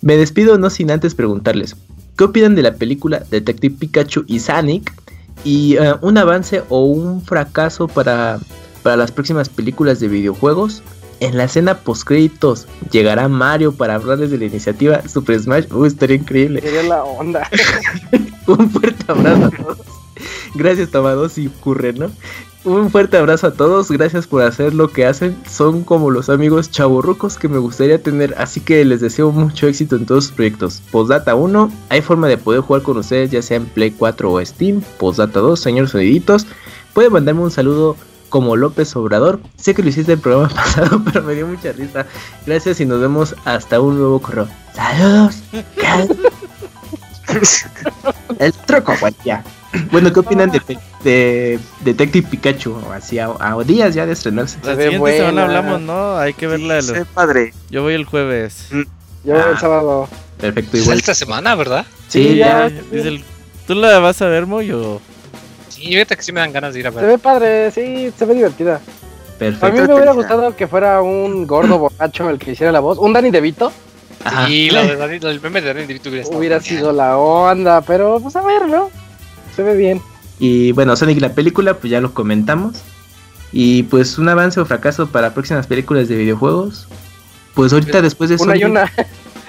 [0.02, 1.76] Me despido no sin antes preguntarles,
[2.16, 4.92] ¿qué opinan de la película Detective Pikachu y Sonic?
[5.44, 8.38] Y eh, un avance o un fracaso para,
[8.82, 10.82] para las próximas películas de videojuegos
[11.20, 15.66] en la escena post créditos llegará Mario para hablarles de la iniciativa Super Smash.
[15.72, 16.60] Uy, estaría increíble.
[16.60, 17.48] Sería la onda.
[18.46, 19.78] Un fuerte abrazo a todos.
[20.54, 22.10] Gracias, Tomados, y ocurre, ¿no?
[22.62, 25.34] Un fuerte abrazo a todos, gracias por hacer lo que hacen.
[25.48, 29.96] Son como los amigos chaburrucos que me gustaría tener, así que les deseo mucho éxito
[29.96, 30.82] en todos sus proyectos.
[30.90, 34.44] Postdata 1, hay forma de poder jugar con ustedes ya sea en Play 4 o
[34.44, 34.82] Steam.
[34.98, 36.46] Postdata 2, señores soniditos,
[36.92, 37.96] pueden mandarme un saludo
[38.30, 39.40] como López Obrador.
[39.56, 42.06] Sé que lo hiciste el programa pasado, pero me dio mucha risa.
[42.46, 44.48] Gracias y nos vemos hasta un nuevo correo.
[44.74, 45.36] Saludos.
[48.38, 48.94] el troco,
[49.24, 49.44] ya.
[49.92, 50.60] Bueno, ¿qué opinan de,
[51.04, 52.76] de, Detective Pikachu?
[52.92, 53.28] Así a,
[53.64, 54.58] días ya de estrenarse.
[54.64, 56.16] La siguiente semana hablamos, ¿no?
[56.16, 56.82] Hay que verla.
[56.82, 57.54] Sí, padre.
[57.70, 58.66] Yo voy el jueves.
[58.70, 58.82] Mm.
[59.24, 59.50] Yo Ah.
[59.52, 60.08] el sábado.
[60.38, 60.98] Perfecto, Es igual.
[60.98, 61.84] esta semana, ¿verdad?
[62.08, 62.68] Sí, Sí, ya.
[62.68, 63.24] Dice el-
[63.66, 64.72] ¿Tú la vas a ver, Moy?
[65.80, 67.06] Sí, fíjate que sí me dan ganas de ir a Se ver.
[67.06, 68.76] ve padre, sí, se ve divertida.
[68.76, 69.72] A Perfecto.
[69.82, 72.98] mí me hubiera gustado que fuera un gordo borracho el que hiciera la voz.
[72.98, 73.72] Un Danny DeVito
[74.22, 74.46] Ajá.
[74.46, 78.20] Sí, la de Danny, el meme de Danny DeVito hubiera hubiera sido la onda, pero
[78.20, 78.90] pues a ver, ¿no?
[79.56, 80.02] Se ve bien.
[80.38, 82.82] Y bueno, Sonic la película, pues ya lo comentamos.
[83.52, 86.86] Y pues un avance o fracaso para próximas películas de videojuegos.
[87.54, 88.92] Pues ahorita después de Una y Sonic- una.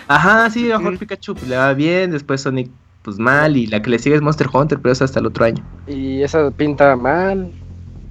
[0.08, 0.98] Ajá, sí, a lo mejor Mm.
[1.00, 2.70] Pikachu pues, le va bien, después Sonic
[3.02, 5.46] pues mal y la que le sigue es Monster Hunter, pero es hasta el otro
[5.46, 5.64] año.
[5.88, 7.52] Y esa pinta mal.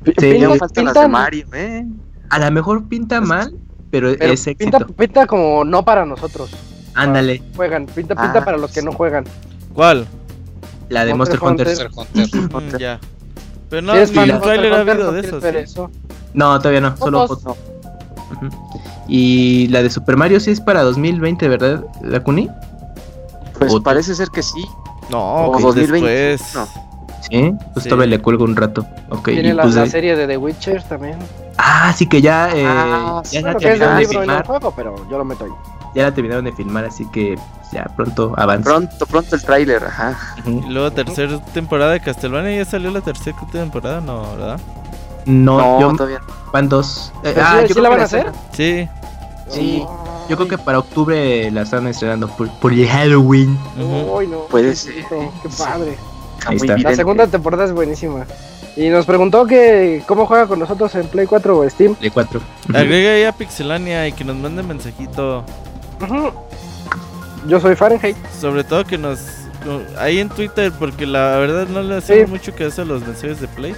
[0.02, 1.86] Pi- Sí, pinta- pinta- de Mario, ¿eh?
[2.30, 3.54] A lo mejor pinta mal,
[3.90, 4.86] pero, pero es pinta, éxito.
[4.94, 6.50] pinta como no para nosotros.
[6.94, 9.24] Ándale, Juegan, pinta, pinta Ah, para los que no juegan.
[9.74, 10.06] ¿Cuál?
[10.88, 11.88] la de Monster Monster Hunter.
[11.94, 12.16] Hunter.
[12.16, 12.74] Monster Hunter.
[12.74, 13.00] Mm, ya.
[13.68, 15.88] Pero no, eres ni un trailer ha habido de quieres eso.
[15.92, 16.08] ¿sí?
[16.34, 17.56] No, todavía no, solo Fotos.
[19.08, 22.48] Y la de Super Mario sí es para 2020, ¿verdad, Dakuni?
[23.60, 23.82] Pues Otro.
[23.84, 24.66] parece ser que sí.
[25.08, 26.54] No, O pues 2020, después.
[26.56, 26.66] no.
[27.22, 27.88] Sí, pues Sí.
[27.90, 28.84] todavía le cuelgo un rato.
[29.10, 31.18] Ok, Tiene y la, pues la serie de The Witcher también.
[31.58, 34.24] Ah, sí que ya, eh, Ah, ya, la que es de terminaron un de libro
[34.24, 35.50] y no juego, pero yo lo meto ahí.
[35.94, 38.64] ya la terminaron de filmar, así que pues, ya pronto avanza.
[38.70, 40.16] Pronto, pronto el tráiler, ajá.
[40.46, 42.56] Y luego tercera temporada de Castlevania.
[42.56, 44.00] ¿Ya salió la tercera temporada?
[44.00, 44.60] No, ¿verdad?
[45.26, 46.20] No, No, yo, todavía.
[46.52, 47.12] van dos.
[47.22, 48.32] Eh, Pero ah, sí- yo sí la van a están- hacer?
[48.52, 48.88] Sí.
[49.48, 49.84] Sí,
[50.30, 53.58] yo creo que para octubre la están estrenando por, por el Halloween.
[53.78, 54.16] Ujú.
[54.18, 54.44] Uy, no.
[54.46, 54.94] Puede qué ser.
[55.42, 55.62] Qué Sí.
[55.62, 55.96] padre.
[56.46, 56.78] Ahí está.
[56.78, 58.24] La segunda temporada es buenísima.
[58.76, 61.96] Y nos preguntó que cómo juega con nosotros en Play 4 o Steam.
[62.00, 62.40] De 4.
[62.72, 65.44] Agrega ahí a Pixelania y que nos mande mensajito.
[66.00, 66.30] Ujú.
[67.48, 68.16] Yo soy Fahrenheit.
[68.40, 69.18] Sobre todo que nos.
[69.98, 72.30] Ahí en Twitter, porque la verdad no le hacemos Sí.
[72.30, 73.74] mucho caso a los mensajes de Play.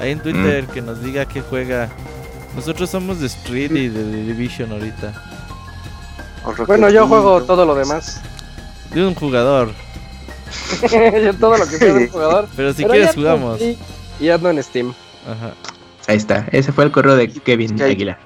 [0.00, 1.88] Ahí en Twitter que nos diga qué juega.
[2.56, 5.12] Nosotros somos de Street y de The Division ahorita.
[6.66, 8.20] Bueno, yo juego todo lo demás.
[8.92, 9.70] De un jugador.
[11.22, 12.48] yo todo lo que sea de un jugador.
[12.56, 13.58] Pero si Pero quieres jugamos.
[13.58, 13.78] sí,
[14.18, 14.92] Y ando en Steam.
[15.26, 15.52] Ajá.
[16.08, 16.46] Ahí está.
[16.50, 18.18] Ese fue el correo de Kevin hay- Aguilar.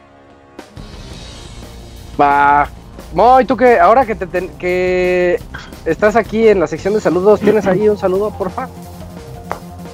[2.20, 2.69] Va.
[3.12, 5.41] Moy, tú que ahora que te ten- que
[5.85, 8.69] estás aquí en la sección de saludos, ¿tienes ahí un saludo, porfa?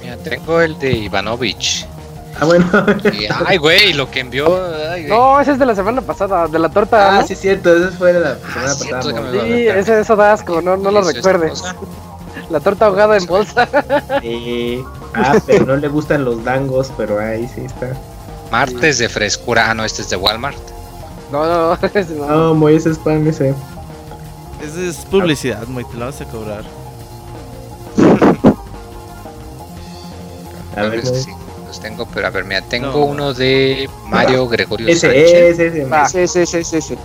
[0.01, 1.85] Mira, tengo el de Ivanovich.
[2.39, 2.65] Ah, bueno.
[3.13, 4.47] Y, ay, güey, lo que envió.
[4.91, 5.05] Ay.
[5.07, 7.17] No, ese es de la semana pasada, de la torta.
[7.17, 7.27] Ah, ¿no?
[7.27, 7.75] sí, es cierto.
[7.75, 9.31] Ese fue la semana cierto pasada.
[9.31, 11.63] que lo- Sí, ese, eso da asco, no, no lo ¿Eso es recuerdes.
[12.49, 13.67] La torta ahogada en bolsa.
[14.21, 14.83] Sí.
[15.13, 17.89] Ah, pero no le gustan los dangos, pero ahí sí está.
[18.49, 19.69] Martes de frescura.
[19.69, 20.57] Ah, no, este es de Walmart.
[21.31, 22.25] No, no, ese no.
[22.27, 23.53] No, muy ese spam ese.
[24.63, 26.63] Esa es publicidad, muy te la vas a cobrar.
[30.75, 31.21] A ver, Pues Moy.
[31.23, 31.31] sí,
[31.71, 32.97] los tengo, pero a ver, mira, tengo No.
[33.05, 35.31] uno de Mario Gregorio Ese, Sánchez.
[35.31, 35.83] ese, ese.
[35.85, 36.03] Va.
[36.05, 36.97] Ese, ese, ese, ese, ese.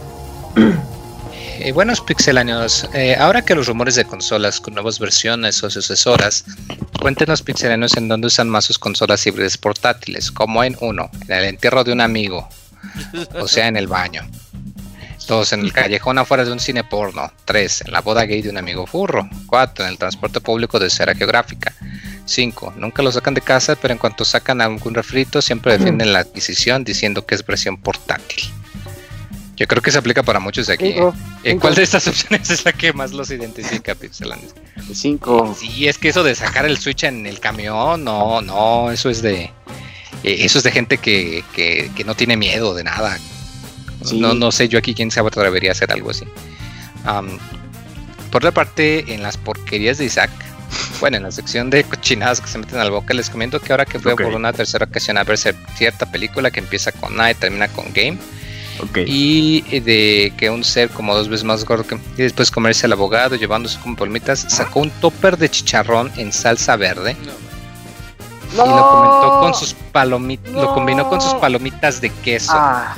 [1.60, 6.44] Eh, buenos pixelanios, eh, ahora que los rumores de consolas con nuevas versiones o sucesoras,
[7.00, 11.44] cuéntenos pixelanios en dónde usan más sus consolas híbridas portátiles, como en uno, en el
[11.44, 12.46] entierro de un amigo,
[13.40, 14.22] o sea, en el baño.
[15.26, 17.32] Dos, en el callejón afuera de un cine porno.
[17.44, 19.28] Tres, en la boda gay de un amigo furro.
[19.46, 21.74] Cuatro, en el transporte público de esfera geográfica.
[22.24, 26.20] Cinco, nunca lo sacan de casa, pero en cuanto sacan algún refrito, siempre defienden la
[26.20, 28.44] adquisición diciendo que es versión portátil.
[29.56, 30.92] Yo creo que se aplica para muchos de aquí.
[30.92, 31.14] Cinco.
[31.42, 31.60] Eh, Cinco.
[31.62, 34.54] ¿Cuál de estas opciones es la que más los identifica, Pixelanios?
[34.92, 35.56] Cinco.
[35.58, 39.22] Sí, es que eso de sacar el Switch en el camión, no, no, eso es
[39.22, 39.44] de.
[39.44, 39.50] eh,
[40.22, 43.18] eso es de gente que, que, que no tiene miedo de nada.
[44.06, 44.18] Sí.
[44.20, 46.24] No, no sé yo aquí quién se atrevería a hacer algo así.
[48.30, 50.30] Por otra parte, en las porquerías de Isaac,
[51.00, 53.84] bueno, en la sección de cochinadas que se meten al boca, les comento que ahora
[53.86, 54.22] que fue Ok.
[54.22, 57.86] por una tercera ocasión a ver cierta película que empieza con A y termina con
[57.94, 58.18] Game,
[58.82, 58.98] Ok.
[59.06, 62.84] y eh, de que un ser como dos veces más gordo que y después comerse
[62.86, 67.16] al abogado llevándose como palmitas sacó un topper de chicharrón en salsa verde
[68.52, 71.40] y lo comentó con sus palomitas lo combinó con sus No.
[71.40, 72.94] palomitas de queso Ah,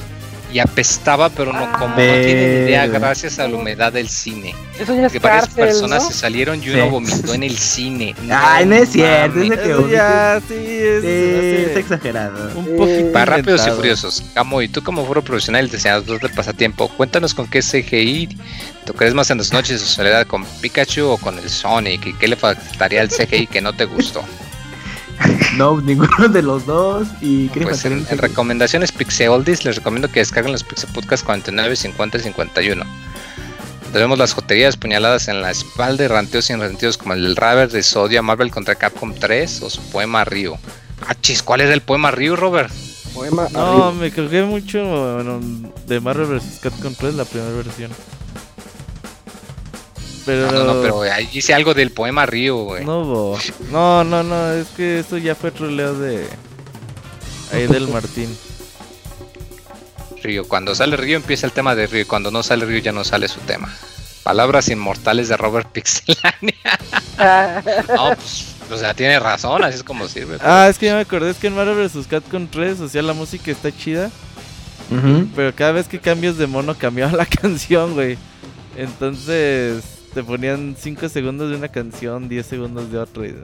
[0.53, 4.95] y apestaba pero no como no tienen idea gracias a la humedad del cine eso
[4.95, 6.09] ya es que varias cárcel, personas ¿no?
[6.11, 6.71] se salieron y Sí.
[6.71, 11.71] uno vomitó en el cine Ay, no es cierto, ese que ya, sí, es, Sí,
[11.71, 12.51] es exagerado.
[12.59, 12.71] un Sí.
[12.77, 16.89] poquito Para rápidos y furiosos, Camo, y tú como foro profesional y diseñador de pasatiempo,
[16.89, 18.29] cuéntanos con qué CGI
[18.87, 22.13] te crees más en las noches de soledad, con Pikachu o con el Sonic, y
[22.15, 24.23] qué le faltaría al CGI que no te gustó.
[25.57, 27.09] No, ninguno de los dos.
[27.21, 31.25] Y ¿qué le Pues en, en recomendaciones Pixeoldies les recomiendo que descarguen los Pixel Podcast
[31.25, 32.85] 49, 50 y 51.
[33.93, 37.71] Debemos las joterías puñaladas en la espalda y ranteos sin ranteos como el del Raver
[37.71, 40.57] de Sodia Marvel contra Capcom 3 o su poema Ryu.
[41.07, 42.71] Ah, chis, ¿cuál era el poema Ryu, Robert?
[43.15, 43.93] Poema No, arriba.
[43.93, 45.41] me colgué mucho bueno,
[45.87, 46.61] de Marvel vs.
[46.63, 47.91] Capcom 3, la primera versión.
[50.29, 50.53] Pero...
[50.53, 52.85] No, no, pero ahí dice algo del poema Río, güey.
[52.85, 53.35] No.
[53.71, 56.29] No, no, no, es que esto ya fue troleo de.
[57.51, 58.29] Ahí del Martín.
[60.23, 62.93] Río, cuando sale Río empieza el tema de Río, y cuando no sale Río ya
[62.93, 63.75] no sale su tema.
[64.23, 66.79] Palabras inmortales de Robert Pixelania.
[67.97, 70.37] no, pues, o sea, tiene razón, así es como sirve.
[70.43, 72.07] Ah, es que ya me acordé, es que en Mario vs.
[72.07, 74.11] Capcom 3, o sea, la música está chida.
[75.35, 78.19] Pero cada vez que cambias de mono cambiaba la canción, güey.
[78.77, 83.27] Entonces te ponían 5 segundos de una canción, 10 segundos de otra.
[83.27, 83.35] y-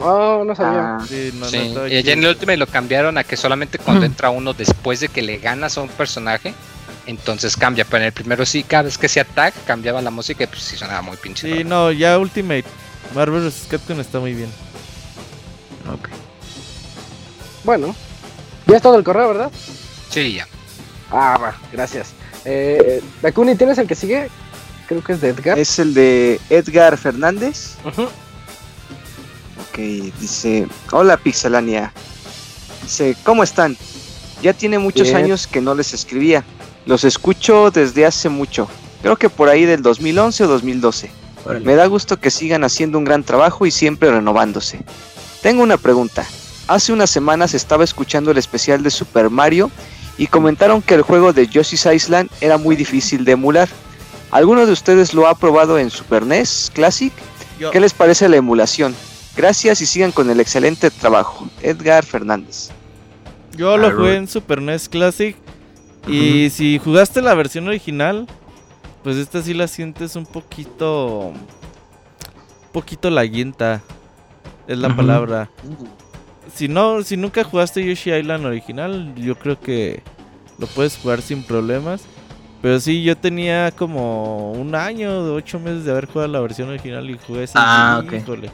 [0.00, 0.96] Oh, no sabía.
[0.96, 4.02] Ah, Sí, no, Sí, y allá en el último lo cambiaron a que solamente cuando
[4.02, 4.06] Ujú.
[4.12, 6.54] entra uno después de que le ganas a un personaje,
[7.06, 7.84] entonces cambia.
[7.84, 10.62] Pero en el primero sí, cada vez que se tag cambiaba la música y pues
[10.62, 11.52] sí sonaba muy pinche.
[11.52, 12.64] Sí, no, ya Ultimate.
[13.14, 13.66] Marvel vs.
[13.70, 14.50] Capcom está muy bien.
[15.92, 16.08] Ok.
[17.64, 17.94] Bueno,
[18.66, 19.50] ya es todo el correo, ¿verdad?
[20.10, 20.46] Sí, ya.
[21.10, 22.12] Ah, va, gracias.
[22.44, 24.28] Eh, Dakuni, ¿tienes el que sigue?
[24.88, 25.58] Creo que es de Edgar.
[25.58, 27.74] Es el de Edgar Fernández.
[27.84, 28.04] Ujú.
[28.04, 29.78] Ok,
[30.18, 31.92] dice, hola Pixelania.
[32.82, 33.76] Dice, ¿cómo están?
[34.42, 35.18] Ya tiene muchos Bien.
[35.18, 36.42] años que no les escribía.
[36.86, 38.66] Los escucho desde hace mucho.
[39.02, 41.10] Creo que por ahí del 2011 o 2012.
[41.44, 41.64] Órale.
[41.66, 44.80] Me da gusto que sigan haciendo un gran trabajo y siempre renovándose.
[45.42, 46.24] Tengo una pregunta.
[46.66, 49.70] Hace unas semanas estaba escuchando el especial de Super Mario
[50.16, 53.68] y comentaron que el juego de Yoshi's Island era muy difícil de emular.
[54.30, 57.12] ¿Alguno de ustedes lo ha probado en Super NES Classic?
[57.58, 58.94] Yo, ¿Qué les parece la emulación?
[59.36, 61.48] Gracias y sigan con el excelente trabajo.
[61.62, 62.70] Edgar Fernández.
[63.56, 65.36] yo lo Ah, jugué en Super NES Classic.
[66.06, 68.26] Y si jugaste la versión original,
[69.02, 71.28] pues esta sí la sientes un poquito.
[71.28, 73.82] Un poquito laguienta.
[74.66, 75.50] Es la palabra.
[76.54, 80.02] Si no, si nunca jugaste Yoshi Island original, yo creo que
[80.58, 82.02] lo puedes jugar sin problemas.
[82.60, 86.68] Pero sí, yo tenía como un año, de ocho meses de haber jugado la versión
[86.68, 87.54] original y jugué ese.
[87.56, 88.12] Ah, y, ok.
[88.14, 88.50] híjole.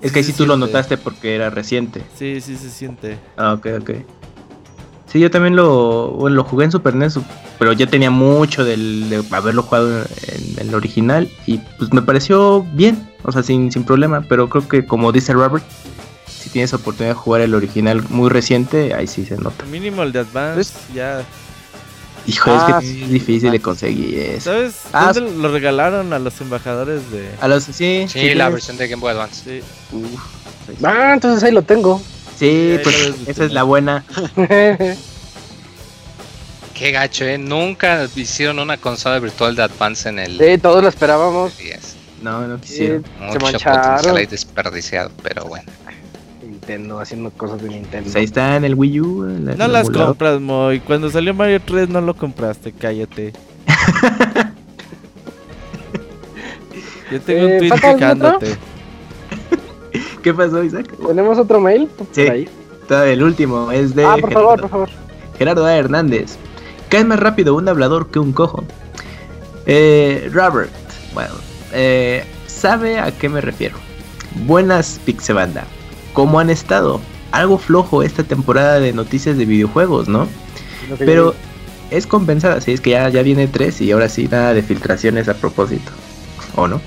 [0.00, 2.02] Es que ahí Sí sí se tú lo notaste porque era reciente.
[2.16, 3.18] Sí, sí se siente.
[3.36, 3.90] Ah, ok, ok.
[5.06, 7.18] Sí, yo también lo, bueno, lo jugué en Super NES,
[7.58, 12.62] pero ya tenía mucho del, de haberlo jugado en el original y pues me pareció
[12.74, 15.64] bien, o sea, sin, sin problema, pero creo que como dice Robert,
[16.28, 19.64] si tienes oportunidad de jugar el original muy reciente, ahí sí se nota.
[19.64, 21.24] Mínimo el de Advance, ya.
[22.26, 23.02] Hijo, Ah, es que sí.
[23.04, 24.50] es difícil de conseguir eso.
[24.52, 24.74] ¿Sabes?
[24.92, 27.30] Ah, ¿Dónde lo regalaron a los embajadores de.?
[27.40, 29.42] A los, sí, Sí, sí, la versión de Game Boy Advance.
[29.44, 29.62] Sí.
[29.96, 30.20] Uf,
[30.84, 32.00] Ah, entonces ahí lo tengo.
[32.38, 34.04] sí, pues esa es la buena.
[36.74, 37.36] Qué gacho, ¿eh?
[37.38, 41.56] Nunca hicieron una consola virtual de Advance en el sí, todos lo esperábamos.
[41.58, 41.96] 10.
[42.22, 43.04] No, no quisieron.
[43.04, 43.82] se Mucho mancharon.
[43.82, 45.70] potencial ahí desperdiciado, pero bueno.
[46.70, 48.04] Nintendo haciendo cosas de Nintendo.
[48.04, 49.24] Pues ahí está en el Wii U.
[49.24, 50.06] en No las emulador.
[50.08, 50.80] compras, Moy.
[50.80, 53.32] Cuando salió Mario 3 no lo compraste, cállate.
[57.10, 58.56] Yo tengo Eh, un tweet ¿falta algún quejándote.
[60.22, 60.86] ¿Qué pasó, Isaac?
[61.06, 61.88] ¿Tenemos otro mail?
[62.12, 62.20] Sí.
[62.22, 62.48] ahí.
[62.86, 64.88] Todavía el último es de Ah, por favor, por favor.
[65.38, 65.74] Gerardo A.
[65.76, 66.36] Hernández.
[66.88, 68.64] Cae más rápido un hablador que un cojo.
[69.66, 70.70] Eh, Robert,
[71.14, 71.30] bueno,
[71.72, 73.76] eh, ¿sabe a qué me refiero?
[74.46, 75.64] Buenas Pixebanda.
[76.12, 77.00] ¿Cómo han estado?
[77.32, 80.26] Algo flojo esta temporada de noticias de videojuegos, ¿no?
[81.06, 81.34] Pero
[81.90, 85.28] es compensada, sí, es que ya, ya viene 3 y ahora sí nada de filtraciones
[85.28, 85.90] a propósito.
[86.56, 86.80] ¿O no?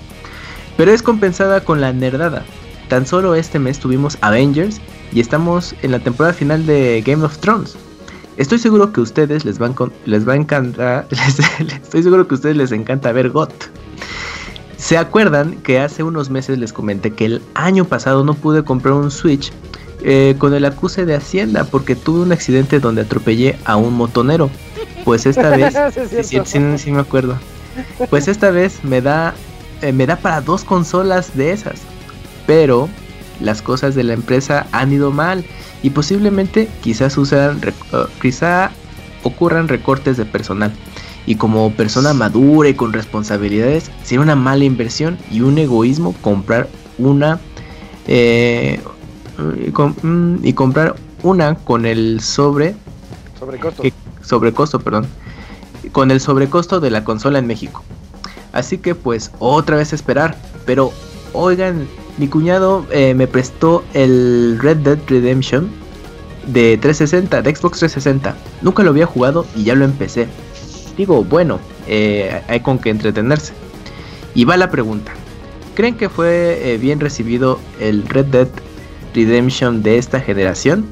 [0.75, 2.43] Pero es compensada con la nerdada.
[2.89, 4.81] Tan solo este mes tuvimos Avengers
[5.13, 7.75] y estamos en la temporada final de Game of Thrones.
[8.35, 11.05] Estoy seguro que a ustedes les, van con- les va a encantar.
[11.11, 11.39] les-
[11.81, 13.53] estoy seguro que a ustedes les encanta ver GOT.
[14.83, 18.95] ¿Se acuerdan que hace unos meses les comenté que el año pasado no pude comprar
[18.95, 19.53] un Switch
[20.03, 24.49] eh, con el acuse de Hacienda porque tuve un accidente donde atropellé a un motonero?
[25.05, 25.73] Pues esta vez
[26.27, 27.37] Sí, me acuerdo.
[28.09, 29.33] Pues esta vez me da
[29.81, 31.79] eh, me da para dos consolas de esas.
[32.45, 32.89] Pero
[33.39, 35.45] las cosas de la empresa han ido mal
[35.81, 37.61] y posiblemente quizás usan
[38.21, 38.69] quizá
[39.23, 40.73] ocurran recortes de personal.
[41.25, 46.67] Y como persona madura y con responsabilidades, sería una mala inversión y un egoísmo comprar
[46.97, 47.39] una
[48.07, 48.79] eh,
[49.67, 52.75] y, com- mm, y comprar una con el sobre
[53.39, 53.83] Sobrecosto.
[54.21, 55.07] sobrecosto, perdón,
[55.91, 57.83] con el sobrecosto de la consola en México.
[58.51, 60.91] Así que pues otra vez esperar, pero
[61.33, 61.87] oigan,
[62.17, 65.69] mi cuñado eh, me prestó el Red Dead Redemption
[66.47, 68.35] de 360, de Xbox 360.
[68.61, 70.27] Nunca lo había jugado y ya lo empecé.
[70.97, 73.53] Digo, bueno, eh, hay con que entretenerse.
[74.35, 75.13] Y va la pregunta.
[75.75, 78.47] ¿Creen que fue eh, bien recibido el Red Dead
[79.13, 80.85] Redemption de esta generación?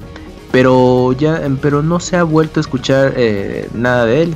[0.51, 4.35] pero ya pero no se ha vuelto a escuchar eh, nada de él.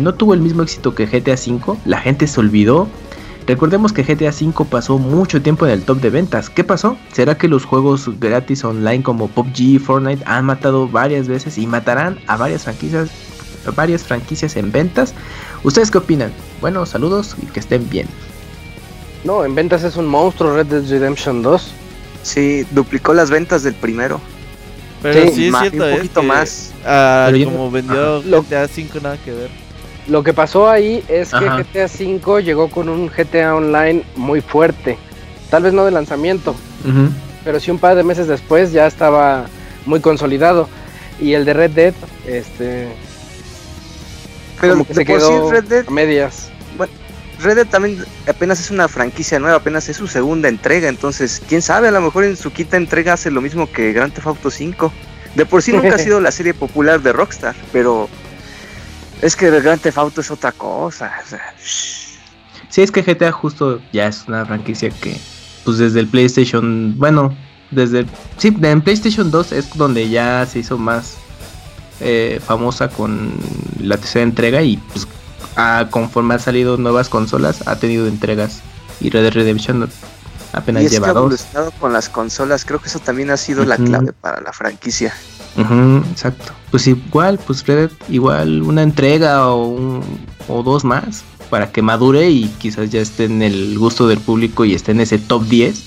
[0.00, 2.86] No tuvo el mismo éxito que GTA V, la gente se olvidó.
[3.46, 6.50] Recordemos que GTA V pasó mucho tiempo en el top de ventas.
[6.50, 6.96] ¿Qué pasó?
[7.12, 12.18] ¿Será que los juegos gratis online como PUBG, Fortnite han matado varias veces y matarán
[12.28, 13.10] a varias franquicias,
[13.74, 15.14] varias franquicias en ventas?
[15.62, 16.32] ¿Ustedes qué opinan?
[16.60, 18.06] Bueno, saludos y que estén bien.
[19.24, 21.70] No, en ventas es un monstruo Red Dead Redemption 2.
[22.22, 24.20] Sí, duplicó las ventas del primero.
[25.02, 26.72] Pero sí, es cierto, un poquito más.
[26.84, 29.50] Ah, como vendió GTA V nada que ver.
[30.08, 34.98] Lo que pasó ahí es que GTA V llegó con un GTA Online muy fuerte.
[35.50, 36.54] Tal vez no de lanzamiento,
[37.44, 39.46] pero sí un par de meses después ya estaba
[39.86, 40.68] muy consolidado.
[41.20, 41.94] Y el de Red Dead,
[42.26, 42.88] este.
[44.60, 46.50] Pero que se quedó Red Dead, a medias.
[46.76, 46.92] Bueno,
[47.40, 50.88] Red Dead también apenas es una franquicia nueva, apenas es su segunda entrega.
[50.88, 54.12] Entonces, quién sabe, a lo mejor en su quinta entrega hace lo mismo que Grand
[54.12, 54.92] Theft Auto 5.
[55.34, 58.08] De por sí nunca ha sido la serie popular de Rockstar, pero
[59.22, 61.12] es que el Grand Theft Auto es otra cosa.
[62.68, 65.16] Sí, es que GTA justo ya es una franquicia que,
[65.64, 67.34] pues desde el PlayStation, bueno,
[67.70, 68.06] desde,
[68.36, 71.16] sí, en PlayStation 2 es donde ya se hizo más
[72.00, 73.32] eh, famosa con
[73.80, 75.06] la tercera entrega y pues
[75.90, 78.60] conforme han salido nuevas consolas ha tenido entregas
[79.00, 79.90] y Red Dead Redemption
[80.52, 81.46] apenas y es lleva dos.
[81.78, 85.12] con las consolas, creo que eso también ha sido la clave para la franquicia
[86.10, 86.52] exacto.
[86.70, 90.00] Pues igual, pues Red igual una entrega o,
[90.48, 94.64] o dos más para que madure y quizás ya esté en el gusto del público
[94.64, 95.84] y esté en ese top 10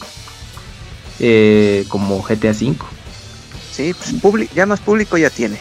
[1.20, 2.76] eh, como GTA V.
[3.72, 5.58] Sí, pues ya más público ya tiene.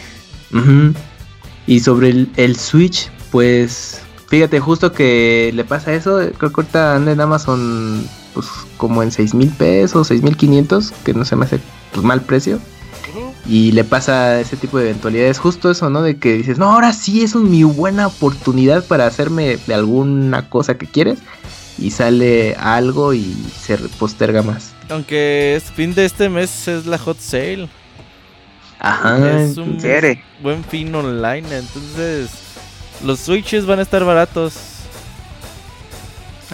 [1.65, 7.11] Y sobre el, Switch, pues fíjate, justo que le pasa eso, creo que ahorita anda
[7.11, 8.47] en Amazon pues
[8.77, 11.59] como en 6 mil pesos, 6 mil 500, que no se me hace
[11.91, 12.59] pues, mal precio
[13.45, 16.01] y le pasa ese tipo de eventualidades, justo eso, ¿no?
[16.01, 20.77] De que dices, no, ahora sí es mi buena oportunidad para hacerme de alguna cosa
[20.77, 21.19] que quieres
[21.77, 24.73] y sale algo y se posterga más.
[24.89, 27.67] Aunque es fin de este mes es la hot sale.
[28.83, 29.41] Ajá.
[29.41, 29.79] Es un
[30.41, 32.29] buen fin online, entonces
[33.01, 34.55] los switches van a estar baratos.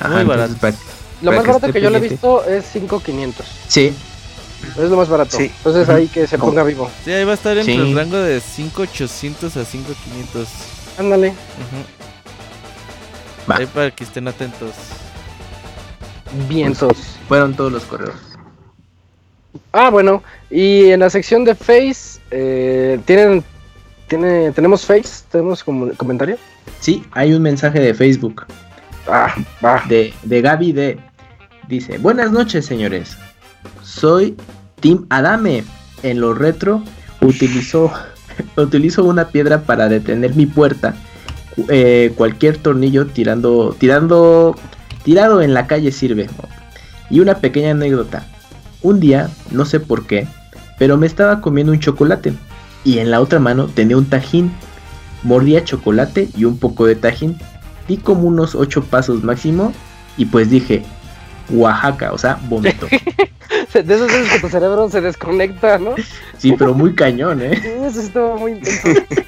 [0.07, 0.75] Muy baratos.
[1.23, 3.45] Lo más barato que yo le he visto es 5500.
[3.67, 3.93] Sí,
[4.61, 5.39] es lo más barato.
[5.39, 6.89] Entonces ahí que se ponga vivo.
[7.03, 10.47] Sí, ahí va a estar entre el rango de 5800 a 5500.
[10.99, 11.33] Ándale.
[13.47, 14.75] Ahí para que estén atentos.
[16.47, 16.95] Vientos.
[17.27, 18.28] Fueron todos los correos.
[19.71, 20.23] Ah, bueno.
[20.49, 23.43] Y en la sección de Face, eh, ¿tienen,
[24.07, 25.23] tiene, ¿tenemos Face?
[25.31, 26.37] ¿Tenemos como comentario?
[26.79, 28.45] Sí, hay un mensaje de Facebook.
[29.07, 29.33] Ah.
[29.87, 30.99] De, de Gaby D.
[31.67, 33.17] Dice, buenas noches, señores.
[33.83, 34.35] Soy
[34.79, 35.63] Team Adame.
[36.01, 36.81] En lo retro
[37.21, 37.91] utilizo,
[38.55, 40.95] utilizo una piedra para detener mi puerta.
[41.67, 44.55] Eh, cualquier tornillo tirando, tirando,
[45.03, 46.29] tirado en la calle sirve.
[47.09, 48.25] Y una pequeña anécdota.
[48.81, 50.27] Un día, no sé por qué,
[50.77, 52.33] pero me estaba comiendo un chocolate
[52.83, 54.51] y en la otra mano tenía un tajín.
[55.23, 57.37] Mordía chocolate y un poco de tajín.
[57.87, 59.73] Di como unos 8 pasos máximo
[60.17, 60.83] y pues dije,
[61.49, 62.87] Oaxaca, o sea, vomito.
[63.73, 65.95] de esos veces que tu cerebro se desconecta, ¿no?
[66.37, 67.51] Sí, pero muy cañón, ¿eh?
[67.85, 68.87] Eso estuvo muy intenso.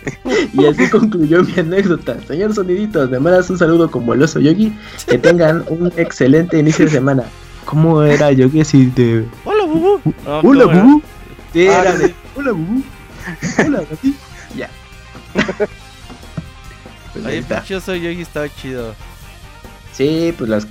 [0.54, 2.18] y así concluyó mi anécdota.
[2.28, 4.74] Señor Soniditos, me mandas un saludo como el oso Yogi.
[5.08, 7.24] Que tengan un excelente inicio de semana.
[7.72, 9.26] ¿Cómo era Yogi así de.
[9.46, 10.02] Hola, Bubu.
[10.26, 11.02] Hola, Bubu.
[11.54, 12.14] Sí, era de.
[12.36, 12.84] Hola, Bubu.
[13.66, 14.16] Hola, Bubu.
[14.58, 14.70] Ya.
[17.14, 18.94] Pues Oye, pinchoso Yogi estaba chido.
[19.94, 20.68] Sí, pues las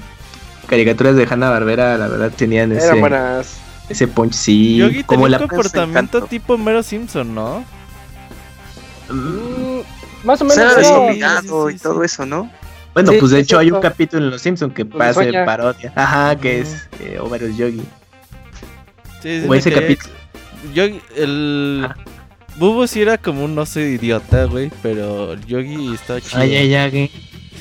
[0.66, 2.92] caricaturas de Hanna Barbera, la verdad, tenían ese.
[3.00, 3.56] buenas.
[3.88, 4.76] Ese punch, sí.
[4.76, 7.64] Yogi como tenía un comportamiento tipo Mero Simpson, ¿no?
[9.08, 9.80] Mm,
[10.24, 11.72] más o menos.
[11.72, 12.50] y todo eso, ¿no?
[12.94, 15.92] Bueno, pues de hecho hay un capítulo en Los Simpsons que pues pasa en parodia.
[15.94, 17.82] Ajá, que es eh, Homero es Yogi.
[19.22, 20.14] Sí, sí, o ese capítulo.
[20.74, 21.86] Yogi, el.
[21.88, 21.96] Ah.
[22.56, 26.40] Bubu sí era como un no sé idiota, güey, pero Yogi estaba chido.
[26.40, 27.10] Ay, ay, ay.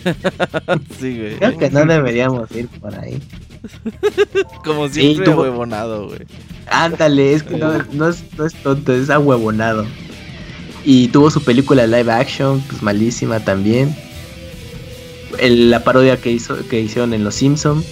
[1.00, 1.36] sí, güey.
[1.38, 3.22] Creo que no deberíamos ir por ahí.
[4.64, 6.22] Como siempre, sí, ahuevonado, güey.
[6.68, 9.86] Ándale, es que no, no, es, no es tonto, es ahuevonado.
[10.86, 13.96] Y tuvo su película live action, pues malísima también.
[15.42, 17.86] La parodia que hizo que hicieron en Los Simpsons.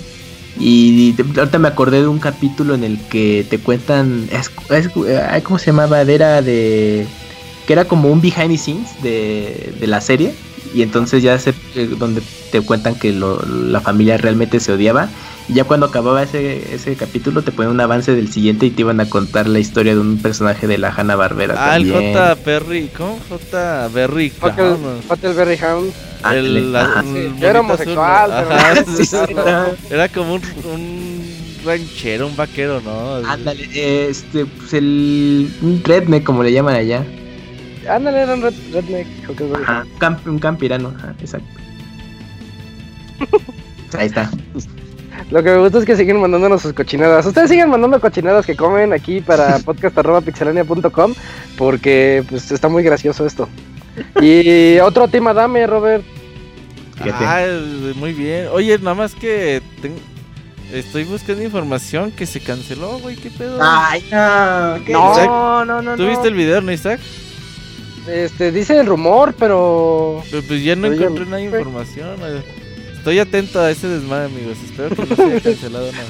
[0.60, 4.28] Y, ahorita me acordé de un capítulo en el que te cuentan.
[4.32, 4.50] Es,
[5.44, 6.02] ¿Cómo se llamaba?
[6.02, 7.06] Era de.
[7.68, 10.34] Que era como un behind the scenes de, de la serie
[10.74, 12.22] y entonces ya se, eh, donde
[12.52, 15.10] te cuentan que la familia realmente se odiaba
[15.50, 18.82] Y ya cuando acababa ese, ese capítulo te ponían un avance del siguiente y te
[18.82, 21.56] iban a contar la historia de un personaje de la Hanna Barbera.
[21.58, 22.14] Ah, el también.
[22.14, 22.36] J.
[22.36, 23.18] Perry, ¿cómo?
[23.30, 23.88] J.
[23.94, 24.34] Berry.
[25.10, 25.94] Huckleberry Hound.
[26.34, 27.30] El, la- sí.
[29.90, 31.34] Era como un, un
[31.64, 33.16] ranchero, un vaquero, ¿no?
[33.26, 33.70] Ándale,
[34.10, 37.06] este, pues el un redneck como le llaman allá.
[37.90, 39.08] Ándale, era un red, redneck.
[39.64, 41.48] Ajá, camp- un campirano, ajá, exacto.
[43.98, 44.30] Ahí está.
[45.30, 47.26] Lo que me gusta es que siguen mandándonos sus cochinadas.
[47.26, 51.14] Ustedes siguen mandando cochinadas que comen aquí para podcast.pixelania.com
[51.58, 53.50] porque pues está muy gracioso esto.
[54.22, 56.04] Y otro tema dame, Robert.
[56.96, 57.26] Fíjate.
[57.26, 57.46] Ah,
[57.96, 58.48] muy bien.
[58.54, 60.00] Oye, nada más que ten-
[60.72, 63.60] estoy buscando información que se canceló, güey, qué pedo.
[63.62, 64.94] Ay, no, ¿qué?
[64.94, 65.96] No, no, no.
[65.96, 66.10] ¿Tú no.
[66.10, 67.00] viste el video, no, Isaac?
[68.08, 72.16] Este, dice el rumor, pero Pero pues ya no Oye, encontré nada de información.
[72.22, 72.42] eh.
[73.08, 74.58] Estoy atento a ese desmadre, amigos.
[74.66, 76.04] Espero que no se haya cancelado nada.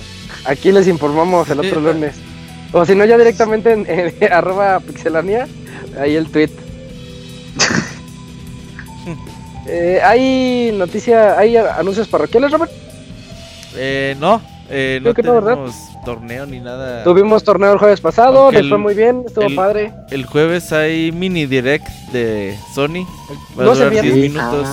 [0.46, 2.16] aquí les informamos el otro lunes.
[2.72, 5.48] O si no, ya directamente en, en arroba pixelania,
[6.02, 6.50] ahí el tweet.
[9.70, 12.72] Eh, hay noticia, hay anuncios parroquiales, Robert.
[13.76, 15.76] Eh, no, eh, no Creo que no, tenemos
[16.06, 17.04] torneo ni nada.
[17.04, 19.92] Tuvimos torneo el jueves pasado, Aunque les fue el- muy bien, estuvo el- padre.
[20.10, 23.06] El jueves hay mini direct de Sony.
[23.60, 24.12] Va a No se durar viene.
[24.14, 24.68] 10 minutos.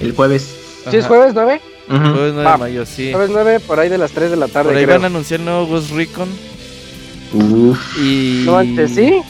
[0.00, 0.59] El jueves.
[0.88, 1.08] ¿Sí es Ajá.
[1.08, 1.60] jueves 9?
[1.88, 1.98] Ujú.
[1.98, 3.10] Jueves 9 Ah, de mayo, sí.
[3.12, 4.68] Jueves 9, por ahí de las 3 de la tarde.
[4.70, 4.96] Por ahí creo.
[4.96, 6.28] van a anunciar el nuevo Ghost Recon.
[7.32, 7.98] Uf.
[7.98, 8.42] Y.
[8.46, 9.20] No antes, ¿sí?